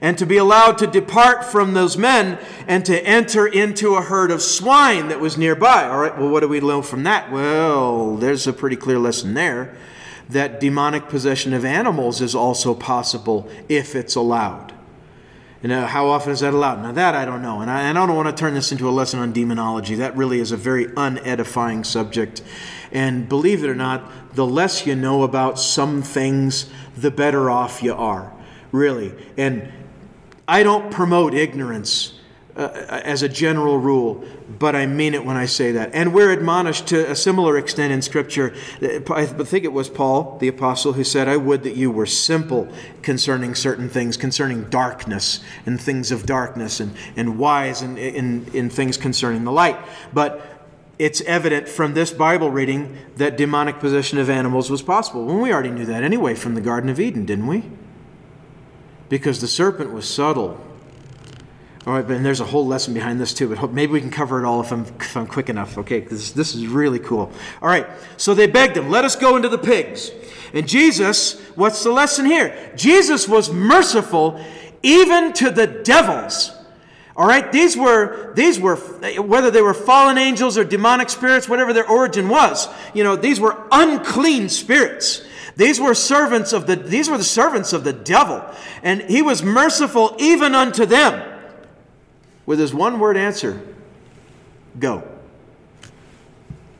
and 0.00 0.16
to 0.16 0.24
be 0.24 0.38
allowed 0.38 0.78
to 0.78 0.86
depart 0.86 1.44
from 1.44 1.74
those 1.74 1.96
men 1.96 2.38
and 2.66 2.84
to 2.86 2.98
enter 3.06 3.46
into 3.46 3.96
a 3.96 4.02
herd 4.02 4.30
of 4.30 4.40
swine 4.40 5.08
that 5.08 5.20
was 5.20 5.36
nearby. 5.36 5.86
All 5.86 5.98
right, 5.98 6.16
well, 6.16 6.30
what 6.30 6.40
do 6.40 6.48
we 6.48 6.60
learn 6.60 6.82
from 6.82 7.02
that? 7.02 7.30
Well, 7.30 8.16
there's 8.16 8.46
a 8.46 8.52
pretty 8.52 8.76
clear 8.76 8.98
lesson 8.98 9.34
there 9.34 9.76
that 10.32 10.60
demonic 10.60 11.08
possession 11.08 11.52
of 11.52 11.64
animals 11.64 12.20
is 12.20 12.34
also 12.34 12.74
possible 12.74 13.48
if 13.68 13.94
it's 13.94 14.14
allowed. 14.14 14.74
And 15.62 15.72
how 15.72 16.06
often 16.06 16.32
is 16.32 16.40
that 16.40 16.54
allowed? 16.54 16.82
Now, 16.82 16.92
that 16.92 17.14
I 17.14 17.26
don't 17.26 17.42
know. 17.42 17.60
And 17.60 17.70
I, 17.70 17.82
and 17.82 17.98
I 17.98 18.06
don't 18.06 18.16
want 18.16 18.34
to 18.34 18.40
turn 18.40 18.54
this 18.54 18.72
into 18.72 18.88
a 18.88 18.90
lesson 18.90 19.20
on 19.20 19.32
demonology. 19.32 19.94
That 19.96 20.16
really 20.16 20.40
is 20.40 20.52
a 20.52 20.56
very 20.56 20.86
unedifying 20.86 21.84
subject. 21.84 22.42
And 22.92 23.28
believe 23.28 23.62
it 23.62 23.68
or 23.68 23.74
not, 23.74 24.34
the 24.34 24.46
less 24.46 24.86
you 24.86 24.94
know 24.94 25.22
about 25.22 25.58
some 25.58 26.02
things, 26.02 26.70
the 26.96 27.10
better 27.10 27.50
off 27.50 27.82
you 27.82 27.94
are. 27.94 28.32
Really. 28.72 29.12
And 29.36 29.70
I 30.48 30.62
don't 30.62 30.90
promote 30.90 31.34
ignorance, 31.34 32.18
uh, 32.60 33.00
as 33.04 33.22
a 33.22 33.28
general 33.28 33.78
rule, 33.78 34.22
but 34.58 34.76
I 34.76 34.84
mean 34.84 35.14
it 35.14 35.24
when 35.24 35.38
I 35.38 35.46
say 35.46 35.72
that. 35.72 35.94
And 35.94 36.12
we're 36.12 36.30
admonished 36.30 36.88
to 36.88 37.10
a 37.10 37.16
similar 37.16 37.56
extent 37.56 37.90
in 37.90 38.02
Scripture. 38.02 38.54
I 38.82 39.24
think 39.24 39.64
it 39.64 39.72
was 39.72 39.88
Paul, 39.88 40.36
the 40.38 40.48
apostle, 40.48 40.92
who 40.92 41.02
said, 41.02 41.26
I 41.26 41.38
would 41.38 41.62
that 41.62 41.74
you 41.74 41.90
were 41.90 42.04
simple 42.04 42.70
concerning 43.00 43.54
certain 43.54 43.88
things, 43.88 44.18
concerning 44.18 44.64
darkness 44.64 45.42
and 45.64 45.80
things 45.80 46.12
of 46.12 46.26
darkness, 46.26 46.80
and, 46.80 46.94
and 47.16 47.38
wise 47.38 47.80
in, 47.80 47.96
in, 47.96 48.46
in 48.52 48.68
things 48.68 48.98
concerning 48.98 49.44
the 49.44 49.52
light. 49.52 49.78
But 50.12 50.66
it's 50.98 51.22
evident 51.22 51.66
from 51.66 51.94
this 51.94 52.12
Bible 52.12 52.50
reading 52.50 52.94
that 53.16 53.38
demonic 53.38 53.78
possession 53.78 54.18
of 54.18 54.28
animals 54.28 54.68
was 54.68 54.82
possible. 54.82 55.24
Well, 55.24 55.38
we 55.38 55.50
already 55.50 55.70
knew 55.70 55.86
that 55.86 56.02
anyway 56.02 56.34
from 56.34 56.54
the 56.54 56.60
Garden 56.60 56.90
of 56.90 57.00
Eden, 57.00 57.24
didn't 57.24 57.46
we? 57.46 57.64
Because 59.08 59.40
the 59.40 59.48
serpent 59.48 59.94
was 59.94 60.06
subtle 60.06 60.60
all 61.86 61.94
right, 61.94 62.04
and 62.10 62.24
there's 62.24 62.40
a 62.40 62.44
whole 62.44 62.66
lesson 62.66 62.92
behind 62.92 63.18
this 63.18 63.32
too, 63.32 63.54
but 63.54 63.72
maybe 63.72 63.92
we 63.92 64.02
can 64.02 64.10
cover 64.10 64.38
it 64.38 64.44
all 64.44 64.60
if 64.60 64.70
I'm, 64.70 64.82
if 65.00 65.16
I'm 65.16 65.26
quick 65.26 65.48
enough, 65.48 65.78
okay? 65.78 66.00
Because 66.00 66.34
this 66.34 66.54
is 66.54 66.66
really 66.66 66.98
cool. 66.98 67.32
All 67.62 67.68
right, 67.68 67.86
so 68.18 68.34
they 68.34 68.46
begged 68.46 68.76
him, 68.76 68.90
let 68.90 69.06
us 69.06 69.16
go 69.16 69.36
into 69.36 69.48
the 69.48 69.56
pigs. 69.56 70.10
And 70.52 70.68
Jesus, 70.68 71.40
what's 71.54 71.82
the 71.82 71.90
lesson 71.90 72.26
here? 72.26 72.72
Jesus 72.76 73.26
was 73.26 73.50
merciful 73.50 74.44
even 74.82 75.32
to 75.34 75.50
the 75.50 75.66
devils. 75.66 76.52
All 77.16 77.26
right, 77.26 77.50
these 77.50 77.76
were 77.76 78.32
these 78.34 78.58
were 78.58 78.76
whether 78.76 79.50
they 79.50 79.62
were 79.62 79.74
fallen 79.74 80.16
angels 80.16 80.56
or 80.56 80.64
demonic 80.64 81.08
spirits, 81.10 81.48
whatever 81.48 81.72
their 81.72 81.88
origin 81.88 82.28
was. 82.28 82.68
You 82.94 83.04
know, 83.04 83.16
these 83.16 83.38
were 83.38 83.62
unclean 83.72 84.48
spirits. 84.48 85.22
These 85.56 85.80
were 85.80 85.94
servants 85.94 86.52
of 86.52 86.66
the 86.66 86.76
these 86.76 87.10
were 87.10 87.18
the 87.18 87.24
servants 87.24 87.72
of 87.72 87.84
the 87.84 87.92
devil, 87.92 88.42
and 88.82 89.02
he 89.02 89.22
was 89.22 89.42
merciful 89.42 90.16
even 90.18 90.54
unto 90.54 90.86
them 90.86 91.29
with 92.50 92.58
his 92.58 92.74
one 92.74 92.98
word 92.98 93.16
answer 93.16 93.62
go. 94.80 95.06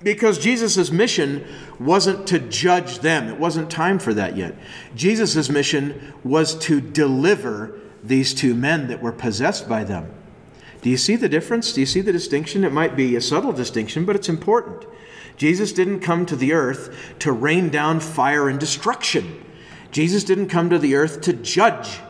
Because 0.03 0.37
Jesus' 0.37 0.91
mission 0.91 1.47
wasn't 1.79 2.27
to 2.27 2.41
judge 2.41 2.99
them, 2.99 3.29
it 3.29 3.39
wasn't 3.39 3.71
time 3.71 4.01
for 4.01 4.13
that 4.15 4.37
yet. 4.37 4.57
Jesus' 4.97 5.49
mission 5.49 6.13
was 6.25 6.57
to 6.57 6.81
deliver 6.81 7.79
these 8.03 8.35
two 8.35 8.53
men 8.53 8.89
that 8.89 9.01
were 9.01 9.13
possessed 9.13 9.69
by 9.69 9.85
them. 9.85 10.13
Do 10.83 10.91
you 10.91 10.97
see 10.97 11.15
the 11.15 11.29
difference? 11.29 11.73
Do 11.73 11.79
you 11.79 11.87
see 11.87 12.01
the 12.01 12.11
distinction? 12.11 12.65
It 12.65 12.73
might 12.73 12.97
be 12.97 13.15
a 13.15 13.21
subtle 13.21 13.53
distinction, 13.53 14.05
but 14.05 14.17
it's 14.17 14.29
important. 14.29 14.87
Jesus 15.37 15.73
didn't 15.73 16.01
come 16.01 16.27
to 16.27 16.35
the 16.35 16.53
earth 16.53 17.15
to 17.21 17.31
rain 17.31 17.69
down 17.69 18.01
fire 18.01 18.49
and 18.49 18.59
destruction. 18.59 19.45
Jesus 19.93 20.25
didn't 20.25 20.49
come 20.49 20.69
to 20.69 20.81
the 20.81 20.97
earth 20.97 21.21
to 21.21 21.33
judge. 21.33 22.01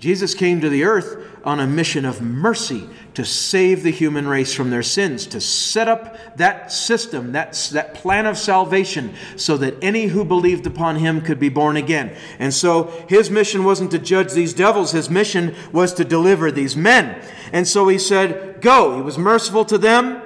Jesus 0.00 0.34
came 0.34 0.62
to 0.62 0.70
the 0.70 0.84
earth 0.84 1.28
on 1.44 1.60
a 1.60 1.66
mission 1.66 2.06
of 2.06 2.22
mercy 2.22 2.88
to 3.12 3.22
save 3.22 3.82
the 3.82 3.90
human 3.90 4.26
race 4.26 4.54
from 4.54 4.70
their 4.70 4.82
sins, 4.82 5.26
to 5.26 5.42
set 5.42 5.88
up 5.88 6.16
that 6.38 6.72
system, 6.72 7.32
that, 7.32 7.52
that 7.72 7.92
plan 7.92 8.24
of 8.24 8.38
salvation, 8.38 9.12
so 9.36 9.58
that 9.58 9.74
any 9.82 10.06
who 10.06 10.24
believed 10.24 10.66
upon 10.66 10.96
him 10.96 11.20
could 11.20 11.38
be 11.38 11.50
born 11.50 11.76
again. 11.76 12.16
And 12.38 12.52
so 12.52 12.84
his 13.10 13.30
mission 13.30 13.62
wasn't 13.62 13.90
to 13.90 13.98
judge 13.98 14.32
these 14.32 14.54
devils, 14.54 14.92
his 14.92 15.10
mission 15.10 15.54
was 15.70 15.92
to 15.94 16.04
deliver 16.04 16.50
these 16.50 16.74
men. 16.74 17.22
And 17.52 17.68
so 17.68 17.86
he 17.86 17.98
said, 17.98 18.62
Go. 18.62 18.96
He 18.96 19.02
was 19.02 19.18
merciful 19.18 19.66
to 19.66 19.76
them, 19.76 20.22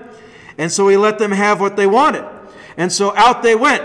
and 0.56 0.70
so 0.70 0.86
he 0.86 0.96
let 0.96 1.18
them 1.18 1.32
have 1.32 1.60
what 1.60 1.74
they 1.74 1.88
wanted. 1.88 2.24
And 2.76 2.92
so 2.92 3.14
out 3.16 3.42
they 3.42 3.56
went. 3.56 3.84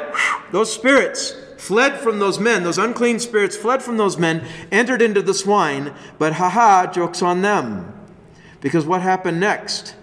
Those 0.51 0.71
spirits 0.71 1.38
fled 1.59 1.99
from 1.99 2.19
those 2.19 2.39
men, 2.39 2.63
those 2.63 2.77
unclean 2.77 3.19
spirits 3.19 3.57
fled 3.57 3.83
from 3.83 3.97
those 3.97 4.17
men, 4.17 4.45
entered 4.71 5.01
into 5.01 5.21
the 5.21 5.33
swine, 5.33 5.93
but 6.17 6.33
haha, 6.33 6.91
joke's 6.91 7.21
on 7.21 7.41
them. 7.41 7.93
Because 8.61 8.85
what 8.85 9.01
happened 9.01 9.39
next? 9.39 9.95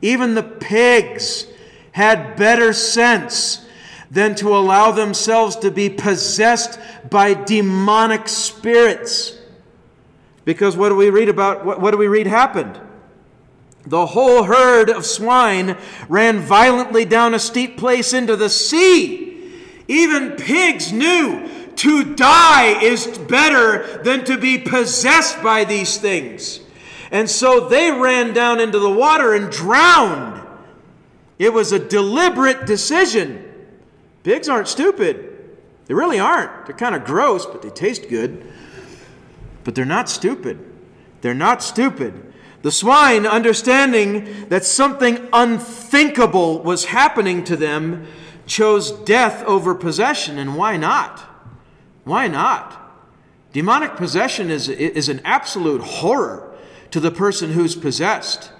Even 0.00 0.34
the 0.34 0.42
pigs 0.42 1.46
had 1.92 2.36
better 2.36 2.72
sense 2.72 3.66
than 4.10 4.34
to 4.36 4.56
allow 4.56 4.90
themselves 4.90 5.56
to 5.56 5.70
be 5.70 5.88
possessed 5.88 6.78
by 7.10 7.34
demonic 7.34 8.28
spirits. 8.28 9.38
Because 10.44 10.76
what 10.76 10.90
do 10.90 10.96
we 10.96 11.10
read 11.10 11.28
about? 11.28 11.64
What, 11.64 11.80
what 11.80 11.92
do 11.92 11.96
we 11.96 12.08
read 12.08 12.26
happened? 12.26 12.80
The 13.86 14.06
whole 14.06 14.44
herd 14.44 14.90
of 14.90 15.06
swine 15.06 15.76
ran 16.08 16.40
violently 16.40 17.04
down 17.04 17.34
a 17.34 17.38
steep 17.38 17.76
place 17.76 18.12
into 18.12 18.36
the 18.36 18.50
sea. 18.50 19.31
Even 19.88 20.32
pigs 20.32 20.92
knew 20.92 21.48
to 21.76 22.14
die 22.14 22.82
is 22.82 23.06
better 23.18 24.02
than 24.02 24.24
to 24.24 24.38
be 24.38 24.58
possessed 24.58 25.42
by 25.42 25.64
these 25.64 25.96
things. 25.96 26.60
And 27.10 27.28
so 27.28 27.68
they 27.68 27.90
ran 27.90 28.32
down 28.32 28.60
into 28.60 28.78
the 28.78 28.90
water 28.90 29.34
and 29.34 29.50
drowned. 29.50 30.46
It 31.38 31.52
was 31.52 31.72
a 31.72 31.78
deliberate 31.78 32.66
decision. 32.66 33.44
Pigs 34.22 34.48
aren't 34.48 34.68
stupid. 34.68 35.28
They 35.86 35.94
really 35.94 36.20
aren't. 36.20 36.66
They're 36.66 36.76
kind 36.76 36.94
of 36.94 37.04
gross, 37.04 37.44
but 37.44 37.62
they 37.62 37.70
taste 37.70 38.08
good. 38.08 38.50
But 39.64 39.74
they're 39.74 39.84
not 39.84 40.08
stupid. 40.08 40.58
They're 41.20 41.34
not 41.34 41.62
stupid. 41.62 42.32
The 42.62 42.70
swine, 42.70 43.26
understanding 43.26 44.48
that 44.48 44.64
something 44.64 45.28
unthinkable 45.32 46.62
was 46.62 46.86
happening 46.86 47.42
to 47.44 47.56
them, 47.56 48.06
chose 48.46 48.92
death 48.92 49.44
over 49.44 49.74
possession, 49.74 50.38
and 50.38 50.56
why 50.56 50.76
not? 50.76 51.20
Why 52.04 52.28
not? 52.28 52.78
Demonic 53.52 53.96
possession 53.96 54.50
is, 54.50 54.68
is 54.68 55.08
an 55.08 55.20
absolute 55.24 55.82
horror 55.82 56.54
to 56.90 57.00
the 57.00 57.10
person 57.10 57.52
who's 57.52 57.76
possessed. 57.76 58.50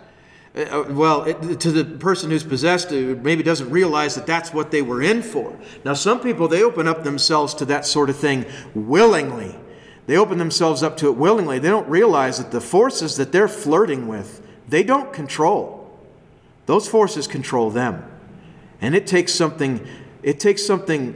Uh, 0.55 0.61
uh 0.61 0.85
well, 0.91 1.25
it, 1.25 1.61
to 1.61 1.71
the 1.71 1.85
person 1.85 2.31
who's 2.31 2.45
possessed, 2.45 2.91
who 2.91 3.17
maybe 3.17 3.43
doesn't 3.43 3.71
realize 3.71 4.15
that 4.15 4.27
that's 4.27 4.53
what 4.53 4.71
they 4.71 4.83
were 4.83 5.03
in 5.03 5.23
for. 5.23 5.59
Now, 5.85 5.95
some 5.95 6.21
people, 6.21 6.47
they 6.49 6.63
open 6.63 6.87
up 6.87 7.05
themselves 7.05 7.55
to 7.55 7.65
that 7.67 7.87
sort 7.87 8.11
of 8.11 8.17
thing 8.17 8.45
willingly. 8.75 9.57
They 10.07 10.17
open 10.17 10.39
themselves 10.39 10.83
up 10.83 10.97
to 10.99 11.09
it 11.09 11.17
willingly. 11.17 11.59
They 11.59 11.69
don't 11.69 11.89
realize 11.89 12.39
that 12.39 12.51
the 12.51 12.61
forces 12.61 13.17
that 13.17 13.33
they're 13.33 13.49
flirting 13.49 14.09
with, 14.09 14.47
they 14.69 14.83
don't 14.83 15.13
control. 15.13 15.79
Those 16.67 16.89
forces 16.89 17.27
control 17.27 17.71
them. 17.71 18.12
And 18.83 18.95
it 18.95 19.07
takes 19.07 19.33
something, 19.33 19.87
it 20.23 20.39
takes 20.39 20.67
something 20.67 21.15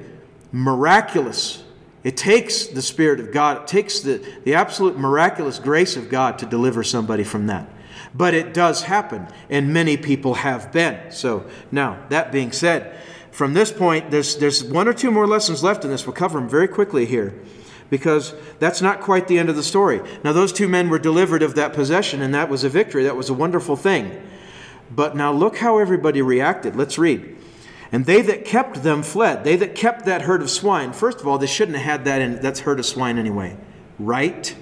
miraculous. 0.52 1.64
It 2.04 2.16
takes 2.16 2.68
the 2.68 2.80
Spirit 2.80 3.18
of 3.18 3.32
God, 3.32 3.62
it 3.62 3.66
takes 3.66 4.00
the, 4.00 4.24
the 4.44 4.54
absolute 4.54 4.96
miraculous 4.96 5.58
grace 5.58 5.96
of 5.96 6.08
God 6.08 6.38
to 6.38 6.46
deliver 6.46 6.84
somebody 6.84 7.24
from 7.24 7.48
that. 7.48 7.68
But 8.14 8.32
it 8.32 8.54
does 8.54 8.82
happen, 8.82 9.26
and 9.50 9.74
many 9.74 9.96
people 9.96 10.34
have 10.34 10.72
been. 10.72 11.10
So, 11.10 11.46
now, 11.72 11.98
that 12.08 12.30
being 12.30 12.52
said, 12.52 12.98
from 13.32 13.52
this 13.52 13.72
point, 13.72 14.10
there's, 14.10 14.36
there's 14.36 14.62
one 14.62 14.88
or 14.88 14.94
two 14.94 15.10
more 15.10 15.26
lessons 15.26 15.62
left 15.62 15.84
in 15.84 15.90
this. 15.90 16.06
We'll 16.06 16.14
cover 16.14 16.38
them 16.38 16.48
very 16.48 16.68
quickly 16.68 17.04
here 17.04 17.34
because 17.90 18.34
that's 18.58 18.80
not 18.80 19.00
quite 19.00 19.28
the 19.28 19.38
end 19.38 19.48
of 19.48 19.56
the 19.56 19.62
story. 19.62 20.00
Now, 20.24 20.32
those 20.32 20.52
two 20.52 20.68
men 20.68 20.88
were 20.88 20.98
delivered 20.98 21.42
of 21.42 21.56
that 21.56 21.72
possession, 21.72 22.22
and 22.22 22.32
that 22.34 22.48
was 22.48 22.64
a 22.64 22.68
victory. 22.68 23.04
That 23.04 23.16
was 23.16 23.28
a 23.28 23.34
wonderful 23.34 23.76
thing. 23.76 24.22
But 24.90 25.16
now 25.16 25.32
look 25.32 25.56
how 25.58 25.78
everybody 25.78 26.22
reacted. 26.22 26.76
Let's 26.76 26.98
read. 26.98 27.35
And 27.92 28.04
they 28.04 28.20
that 28.22 28.44
kept 28.44 28.82
them 28.82 29.02
fled. 29.02 29.44
They 29.44 29.56
that 29.56 29.74
kept 29.74 30.06
that 30.06 30.22
herd 30.22 30.42
of 30.42 30.50
swine. 30.50 30.92
First 30.92 31.20
of 31.20 31.26
all, 31.26 31.38
they 31.38 31.46
shouldn't 31.46 31.76
have 31.76 31.86
had 31.86 32.04
that 32.06 32.20
in 32.20 32.40
that's 32.40 32.60
herd 32.60 32.78
of 32.78 32.86
swine 32.86 33.18
anyway. 33.18 33.56
Right? 33.98 34.54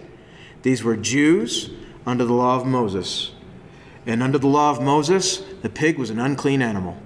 These 0.63 0.85
were 0.85 0.97
Jews 0.97 1.71
under 2.07 2.25
the 2.25 2.35
law 2.35 2.57
of 2.57 2.67
Moses. 2.67 3.33
And 4.07 4.23
under 4.23 4.39
the 4.39 4.47
law 4.47 4.71
of 4.71 4.83
Moses, 4.83 5.39
the 5.63 5.71
pig 5.71 5.99
was 5.99 6.11
an 6.11 6.19
unclean 6.19 6.61
animal. 6.61 6.99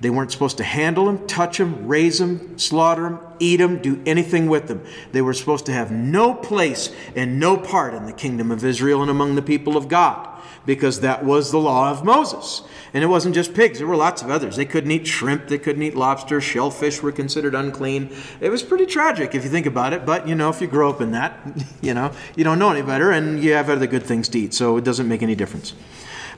They 0.00 0.10
weren't 0.10 0.32
supposed 0.32 0.56
to 0.56 0.64
handle 0.64 1.06
them, 1.06 1.26
touch 1.28 1.58
them, 1.58 1.86
raise 1.86 2.18
them, 2.18 2.58
slaughter 2.58 3.04
them, 3.04 3.20
eat 3.38 3.58
them, 3.58 3.80
do 3.80 4.02
anything 4.04 4.48
with 4.48 4.66
them. 4.66 4.84
They 5.12 5.22
were 5.22 5.32
supposed 5.32 5.66
to 5.66 5.72
have 5.72 5.92
no 5.92 6.34
place 6.34 6.90
and 7.14 7.38
no 7.38 7.56
part 7.56 7.94
in 7.94 8.06
the 8.06 8.12
kingdom 8.12 8.50
of 8.50 8.64
Israel 8.64 9.00
and 9.00 9.10
among 9.10 9.36
the 9.36 9.42
people 9.42 9.76
of 9.76 9.88
God 9.88 10.31
because 10.66 11.00
that 11.00 11.24
was 11.24 11.50
the 11.50 11.58
law 11.58 11.90
of 11.90 12.04
Moses. 12.04 12.62
And 12.94 13.02
it 13.02 13.06
wasn't 13.06 13.34
just 13.34 13.54
pigs, 13.54 13.78
there 13.78 13.86
were 13.86 13.96
lots 13.96 14.22
of 14.22 14.30
others. 14.30 14.56
They 14.56 14.64
couldn't 14.64 14.90
eat 14.90 15.06
shrimp, 15.06 15.48
they 15.48 15.58
couldn't 15.58 15.82
eat 15.82 15.96
lobster, 15.96 16.40
shellfish 16.40 17.02
were 17.02 17.12
considered 17.12 17.54
unclean. 17.54 18.14
It 18.40 18.50
was 18.50 18.62
pretty 18.62 18.86
tragic 18.86 19.34
if 19.34 19.44
you 19.44 19.50
think 19.50 19.66
about 19.66 19.92
it, 19.92 20.04
but 20.04 20.28
you 20.28 20.34
know, 20.34 20.50
if 20.50 20.60
you 20.60 20.66
grow 20.66 20.90
up 20.90 21.00
in 21.00 21.12
that, 21.12 21.38
you 21.80 21.94
know, 21.94 22.12
you 22.36 22.44
don't 22.44 22.58
know 22.58 22.70
any 22.70 22.82
better 22.82 23.10
and 23.10 23.42
you 23.42 23.52
have 23.52 23.70
other 23.70 23.86
good 23.86 24.02
things 24.02 24.28
to 24.30 24.38
eat, 24.38 24.54
so 24.54 24.76
it 24.76 24.84
doesn't 24.84 25.08
make 25.08 25.22
any 25.22 25.34
difference. 25.34 25.74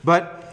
But 0.03 0.44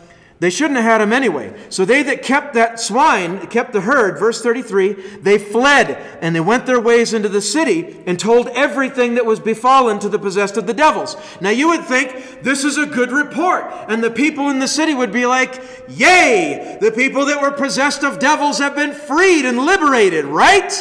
they 0.43 0.51
shouldn't 0.51 0.75
have 0.75 0.85
had 0.85 1.01
him 1.01 1.13
anyway. 1.13 1.55
So 1.69 1.85
they 1.85 2.03
that 2.03 2.25
kept 2.25 2.55
that 2.55 2.81
swine, 2.81 3.47
kept 3.47 3.73
the 3.73 3.83
herd, 3.83 4.19
verse 4.19 4.43
33, 4.43 4.95
they 5.21 5.39
fled 5.39 5.91
and 6.21 6.35
they 6.35 6.41
went 6.41 6.67
their 6.67 6.81
ways 6.81 7.15
into 7.15 7.29
the 7.29 7.41
city 7.41 8.03
and 8.09 8.19
told 8.19 8.49
everything 8.49 9.15
that 9.15 9.25
was 9.25 9.39
befallen 9.39 10.01
to 10.01 10.09
the 10.09 10.19
possessed 10.19 10.57
of 10.57 10.67
the 10.67 10.75
devils. 10.75 11.17
Now 11.41 11.51
you 11.51 11.69
would 11.69 11.85
think 11.85 12.43
this 12.43 12.65
is 12.65 12.77
a 12.77 12.87
good 12.87 13.13
report. 13.13 13.73
And 13.87 14.03
the 14.03 14.11
people 14.11 14.51
in 14.51 14.59
the 14.59 14.67
city 14.67 14.95
would 14.95 15.13
be 15.13 15.27
like, 15.27 15.63
Yay! 15.89 16.77
The 16.81 16.91
people 16.91 17.25
that 17.27 17.41
were 17.41 17.53
possessed 17.53 18.03
of 18.03 18.19
devils 18.19 18.59
have 18.59 18.75
been 18.75 18.95
freed 18.95 19.45
and 19.45 19.65
liberated, 19.65 20.25
right? 20.25 20.73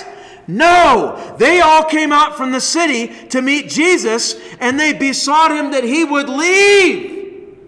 No, 0.47 1.35
they 1.37 1.61
all 1.61 1.83
came 1.83 2.11
out 2.11 2.35
from 2.35 2.51
the 2.51 2.61
city 2.61 3.09
to 3.27 3.43
meet 3.43 3.69
Jesus 3.69 4.37
and 4.59 4.79
they 4.79 4.91
besought 4.91 5.51
him 5.51 5.69
that 5.69 5.83
he 5.83 6.03
would 6.03 6.29
leave. 6.29 7.59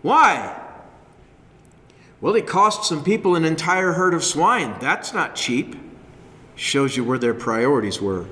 Why? 0.00 0.57
Well, 2.20 2.34
it 2.34 2.46
cost 2.46 2.88
some 2.88 3.04
people 3.04 3.36
an 3.36 3.44
entire 3.44 3.92
herd 3.92 4.12
of 4.12 4.24
swine. 4.24 4.76
That's 4.80 5.14
not 5.14 5.36
cheap. 5.36 5.76
Shows 6.56 6.96
you 6.96 7.04
where 7.04 7.18
their 7.18 7.34
priorities 7.34 8.00
were. 8.00 8.26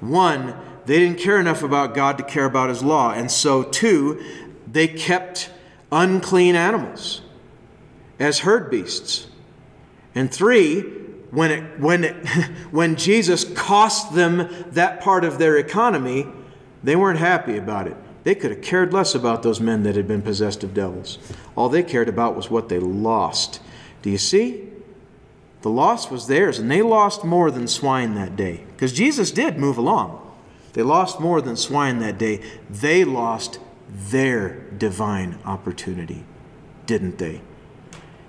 One, 0.00 0.54
they 0.86 0.98
didn't 0.98 1.18
care 1.18 1.38
enough 1.38 1.62
about 1.62 1.94
God 1.94 2.16
to 2.16 2.24
care 2.24 2.46
about 2.46 2.70
his 2.70 2.82
law. 2.82 3.12
And 3.12 3.30
so, 3.30 3.62
two, 3.62 4.22
they 4.66 4.88
kept 4.88 5.50
unclean 5.92 6.54
animals 6.54 7.20
as 8.18 8.40
herd 8.40 8.70
beasts. 8.70 9.26
And 10.14 10.32
three, 10.32 10.80
when, 11.30 11.50
it, 11.50 11.80
when, 11.80 12.04
it, 12.04 12.26
when 12.70 12.96
Jesus 12.96 13.44
cost 13.44 14.14
them 14.14 14.48
that 14.70 15.00
part 15.00 15.24
of 15.24 15.38
their 15.38 15.58
economy, 15.58 16.26
they 16.82 16.96
weren't 16.96 17.18
happy 17.18 17.58
about 17.58 17.86
it. 17.86 17.96
They 18.24 18.34
could 18.34 18.50
have 18.50 18.62
cared 18.62 18.92
less 18.92 19.14
about 19.14 19.42
those 19.42 19.60
men 19.60 19.82
that 19.84 19.96
had 19.96 20.08
been 20.08 20.22
possessed 20.22 20.64
of 20.64 20.74
devils. 20.74 21.18
All 21.58 21.68
they 21.68 21.82
cared 21.82 22.08
about 22.08 22.36
was 22.36 22.48
what 22.48 22.68
they 22.68 22.78
lost. 22.78 23.60
Do 24.02 24.10
you 24.10 24.16
see? 24.16 24.68
The 25.62 25.68
loss 25.68 26.08
was 26.08 26.28
theirs, 26.28 26.60
and 26.60 26.70
they 26.70 26.82
lost 26.82 27.24
more 27.24 27.50
than 27.50 27.66
swine 27.66 28.14
that 28.14 28.36
day. 28.36 28.62
Because 28.68 28.92
Jesus 28.92 29.32
did 29.32 29.58
move 29.58 29.76
along. 29.76 30.24
They 30.74 30.84
lost 30.84 31.18
more 31.18 31.40
than 31.40 31.56
swine 31.56 31.98
that 31.98 32.16
day. 32.16 32.48
They 32.70 33.02
lost 33.02 33.58
their 33.90 34.60
divine 34.78 35.40
opportunity, 35.44 36.24
didn't 36.86 37.18
they? 37.18 37.40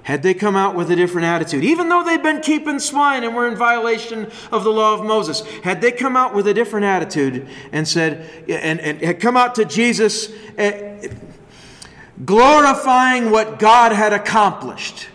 Had 0.02 0.24
they 0.24 0.34
come 0.34 0.56
out 0.56 0.74
with 0.74 0.90
a 0.90 0.96
different 0.96 1.28
attitude, 1.28 1.64
even 1.64 1.88
though 1.88 2.04
they'd 2.04 2.24
been 2.24 2.42
keeping 2.42 2.80
swine 2.80 3.24
and 3.24 3.36
were 3.36 3.48
in 3.48 3.56
violation 3.56 4.32
of 4.52 4.64
the 4.64 4.72
law 4.72 4.96
of 4.96 5.06
Moses, 5.06 5.42
had 5.64 5.82
they 5.82 5.92
come 5.92 6.18
out 6.18 6.34
with 6.34 6.48
a 6.48 6.54
different 6.56 6.88
attitude 6.88 7.48
and 7.72 7.88
said, 7.88 8.28
and, 8.50 8.80
and 8.80 9.00
had 9.02 9.20
come 9.20 9.38
out 9.38 9.54
to 9.54 9.66
Jesus 9.66 10.32
uh, 10.58 10.98
glorifying 12.24 13.32
what 13.32 13.60
God 13.60 13.92
had 13.92 14.14
accomplished, 14.14 15.08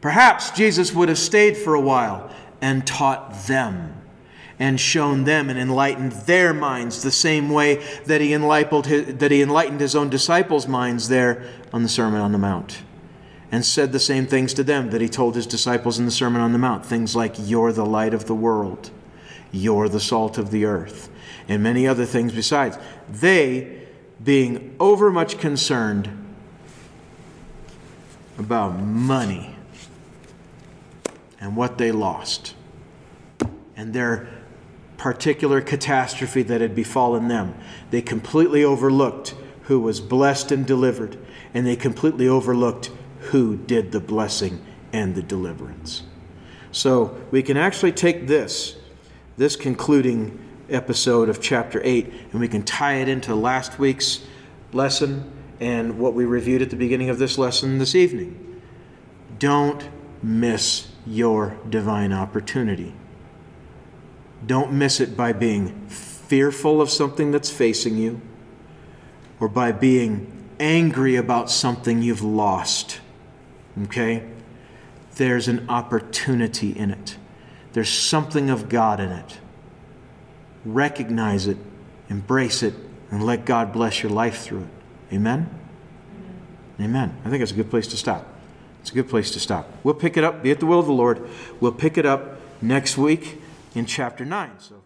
perhaps 0.00 0.50
Jesus 0.50 0.92
would 0.92 1.08
have 1.08 1.18
stayed 1.18 1.56
for 1.56 1.74
a 1.74 1.80
while 1.80 2.30
and 2.60 2.86
taught 2.86 3.46
them 3.46 3.94
and 4.58 4.78
shown 4.78 5.24
them 5.24 5.50
and 5.50 5.58
enlightened 5.58 6.12
their 6.12 6.54
minds 6.54 7.02
the 7.02 7.10
same 7.10 7.50
way 7.50 7.84
that 8.06 8.20
he 8.20 8.32
enlightened 8.32 8.86
his, 8.86 9.14
that 9.16 9.30
he 9.30 9.42
enlightened 9.42 9.80
his 9.80 9.96
own 9.96 10.08
disciples' 10.08 10.68
minds 10.68 11.08
there 11.08 11.44
on 11.72 11.82
the 11.82 11.88
Sermon 11.88 12.20
on 12.20 12.32
the 12.32 12.38
Mount. 12.38 12.82
And 13.50 13.64
said 13.64 13.92
the 13.92 14.00
same 14.00 14.26
things 14.26 14.52
to 14.54 14.64
them 14.64 14.90
that 14.90 15.00
he 15.00 15.08
told 15.08 15.36
his 15.36 15.46
disciples 15.46 15.98
in 15.98 16.06
the 16.06 16.10
Sermon 16.10 16.40
on 16.40 16.52
the 16.52 16.58
Mount. 16.58 16.84
Things 16.84 17.14
like, 17.14 17.34
You're 17.38 17.72
the 17.72 17.86
light 17.86 18.14
of 18.14 18.26
the 18.26 18.34
world, 18.34 18.90
you're 19.52 19.88
the 19.88 20.00
salt 20.00 20.38
of 20.38 20.50
the 20.50 20.64
earth, 20.64 21.08
and 21.48 21.62
many 21.62 21.86
other 21.86 22.04
things 22.04 22.32
besides. 22.32 22.78
They, 23.08 23.83
being 24.24 24.74
overmuch 24.80 25.38
concerned 25.38 26.10
about 28.38 28.80
money 28.80 29.54
and 31.40 31.54
what 31.56 31.78
they 31.78 31.92
lost 31.92 32.54
and 33.76 33.92
their 33.92 34.28
particular 34.96 35.60
catastrophe 35.60 36.42
that 36.42 36.60
had 36.60 36.74
befallen 36.74 37.28
them. 37.28 37.54
They 37.90 38.00
completely 38.00 38.64
overlooked 38.64 39.34
who 39.64 39.80
was 39.80 40.00
blessed 40.00 40.52
and 40.52 40.66
delivered, 40.66 41.18
and 41.52 41.66
they 41.66 41.76
completely 41.76 42.28
overlooked 42.28 42.90
who 43.20 43.56
did 43.56 43.92
the 43.92 44.00
blessing 44.00 44.64
and 44.92 45.14
the 45.14 45.22
deliverance. 45.22 46.02
So 46.70 47.16
we 47.30 47.42
can 47.42 47.56
actually 47.56 47.92
take 47.92 48.26
this, 48.26 48.76
this 49.36 49.56
concluding 49.56 50.38
episode 50.70 51.28
of 51.28 51.40
chapter 51.40 51.80
8, 51.84 52.12
and 52.32 52.40
we 52.40 52.48
can 52.48 52.62
tie 52.62 52.94
it 52.94 53.08
into 53.08 53.34
last 53.34 53.78
week's 53.78 54.24
lesson 54.72 55.30
and 55.60 55.98
what 55.98 56.14
we 56.14 56.24
reviewed 56.24 56.62
at 56.62 56.70
the 56.70 56.76
beginning 56.76 57.08
of 57.08 57.18
this 57.18 57.38
lesson 57.38 57.78
this 57.78 57.94
evening. 57.94 58.60
Don't 59.38 59.88
miss 60.22 60.88
your 61.06 61.58
divine 61.68 62.12
opportunity. 62.12 62.94
Don't 64.46 64.72
miss 64.72 65.00
it 65.00 65.16
by 65.16 65.32
being 65.32 65.86
fearful 65.88 66.80
of 66.80 66.90
something 66.90 67.30
that's 67.30 67.50
facing 67.50 67.96
you 67.96 68.20
or 69.40 69.48
by 69.48 69.72
being 69.72 70.30
angry 70.60 71.16
about 71.16 71.50
something 71.50 72.02
you've 72.02 72.22
lost. 72.22 73.00
Okay? 73.84 74.24
There's 75.16 75.48
an 75.48 75.68
opportunity 75.68 76.70
in 76.70 76.90
it, 76.90 77.16
there's 77.72 77.90
something 77.90 78.50
of 78.50 78.68
God 78.68 79.00
in 79.00 79.10
it. 79.10 79.38
Recognize 80.64 81.46
it, 81.46 81.58
embrace 82.08 82.62
it, 82.62 82.74
and 83.10 83.24
let 83.24 83.44
God 83.44 83.72
bless 83.72 84.02
your 84.02 84.12
life 84.12 84.42
through 84.42 84.62
it. 84.62 85.14
Amen? 85.14 85.48
Amen. 86.80 87.16
I 87.24 87.30
think 87.30 87.42
it's 87.42 87.52
a 87.52 87.56
good 87.56 87.70
place 87.70 87.86
to 87.88 87.96
stop. 87.96 88.26
It's 88.80 88.90
a 88.90 88.94
good 88.94 89.08
place 89.08 89.30
to 89.32 89.40
stop. 89.40 89.70
We'll 89.82 89.94
pick 89.94 90.16
it 90.16 90.24
up, 90.24 90.42
be 90.42 90.50
at 90.50 90.60
the 90.60 90.66
will 90.66 90.80
of 90.80 90.86
the 90.86 90.92
Lord. 90.92 91.26
We'll 91.60 91.72
pick 91.72 91.96
it 91.96 92.04
up 92.04 92.40
next 92.60 92.98
week 92.98 93.40
in 93.74 93.86
chapter 93.86 94.24
9. 94.24 94.50
So 94.58 94.82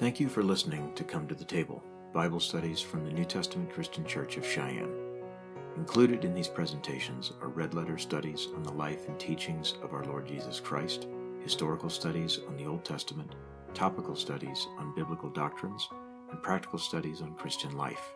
Thank 0.00 0.18
you 0.18 0.30
for 0.30 0.42
listening 0.42 0.94
to 0.94 1.04
Come 1.04 1.28
to 1.28 1.34
the 1.34 1.44
Table, 1.44 1.84
Bible 2.14 2.40
studies 2.40 2.80
from 2.80 3.04
the 3.04 3.12
New 3.12 3.26
Testament 3.26 3.70
Christian 3.70 4.02
Church 4.06 4.38
of 4.38 4.46
Cheyenne. 4.46 4.94
Included 5.76 6.24
in 6.24 6.32
these 6.32 6.48
presentations 6.48 7.32
are 7.42 7.48
red 7.48 7.74
letter 7.74 7.98
studies 7.98 8.48
on 8.56 8.62
the 8.62 8.72
life 8.72 9.06
and 9.08 9.20
teachings 9.20 9.74
of 9.82 9.92
our 9.92 10.02
Lord 10.06 10.26
Jesus 10.26 10.58
Christ, 10.58 11.06
historical 11.42 11.90
studies 11.90 12.38
on 12.48 12.56
the 12.56 12.66
Old 12.66 12.84
Testament, 12.84 13.34
topical 13.74 14.14
studies 14.14 14.68
on 14.78 14.94
biblical 14.94 15.30
doctrines, 15.30 15.88
and 16.30 16.40
practical 16.42 16.78
studies 16.78 17.22
on 17.22 17.34
Christian 17.34 17.76
life. 17.76 18.12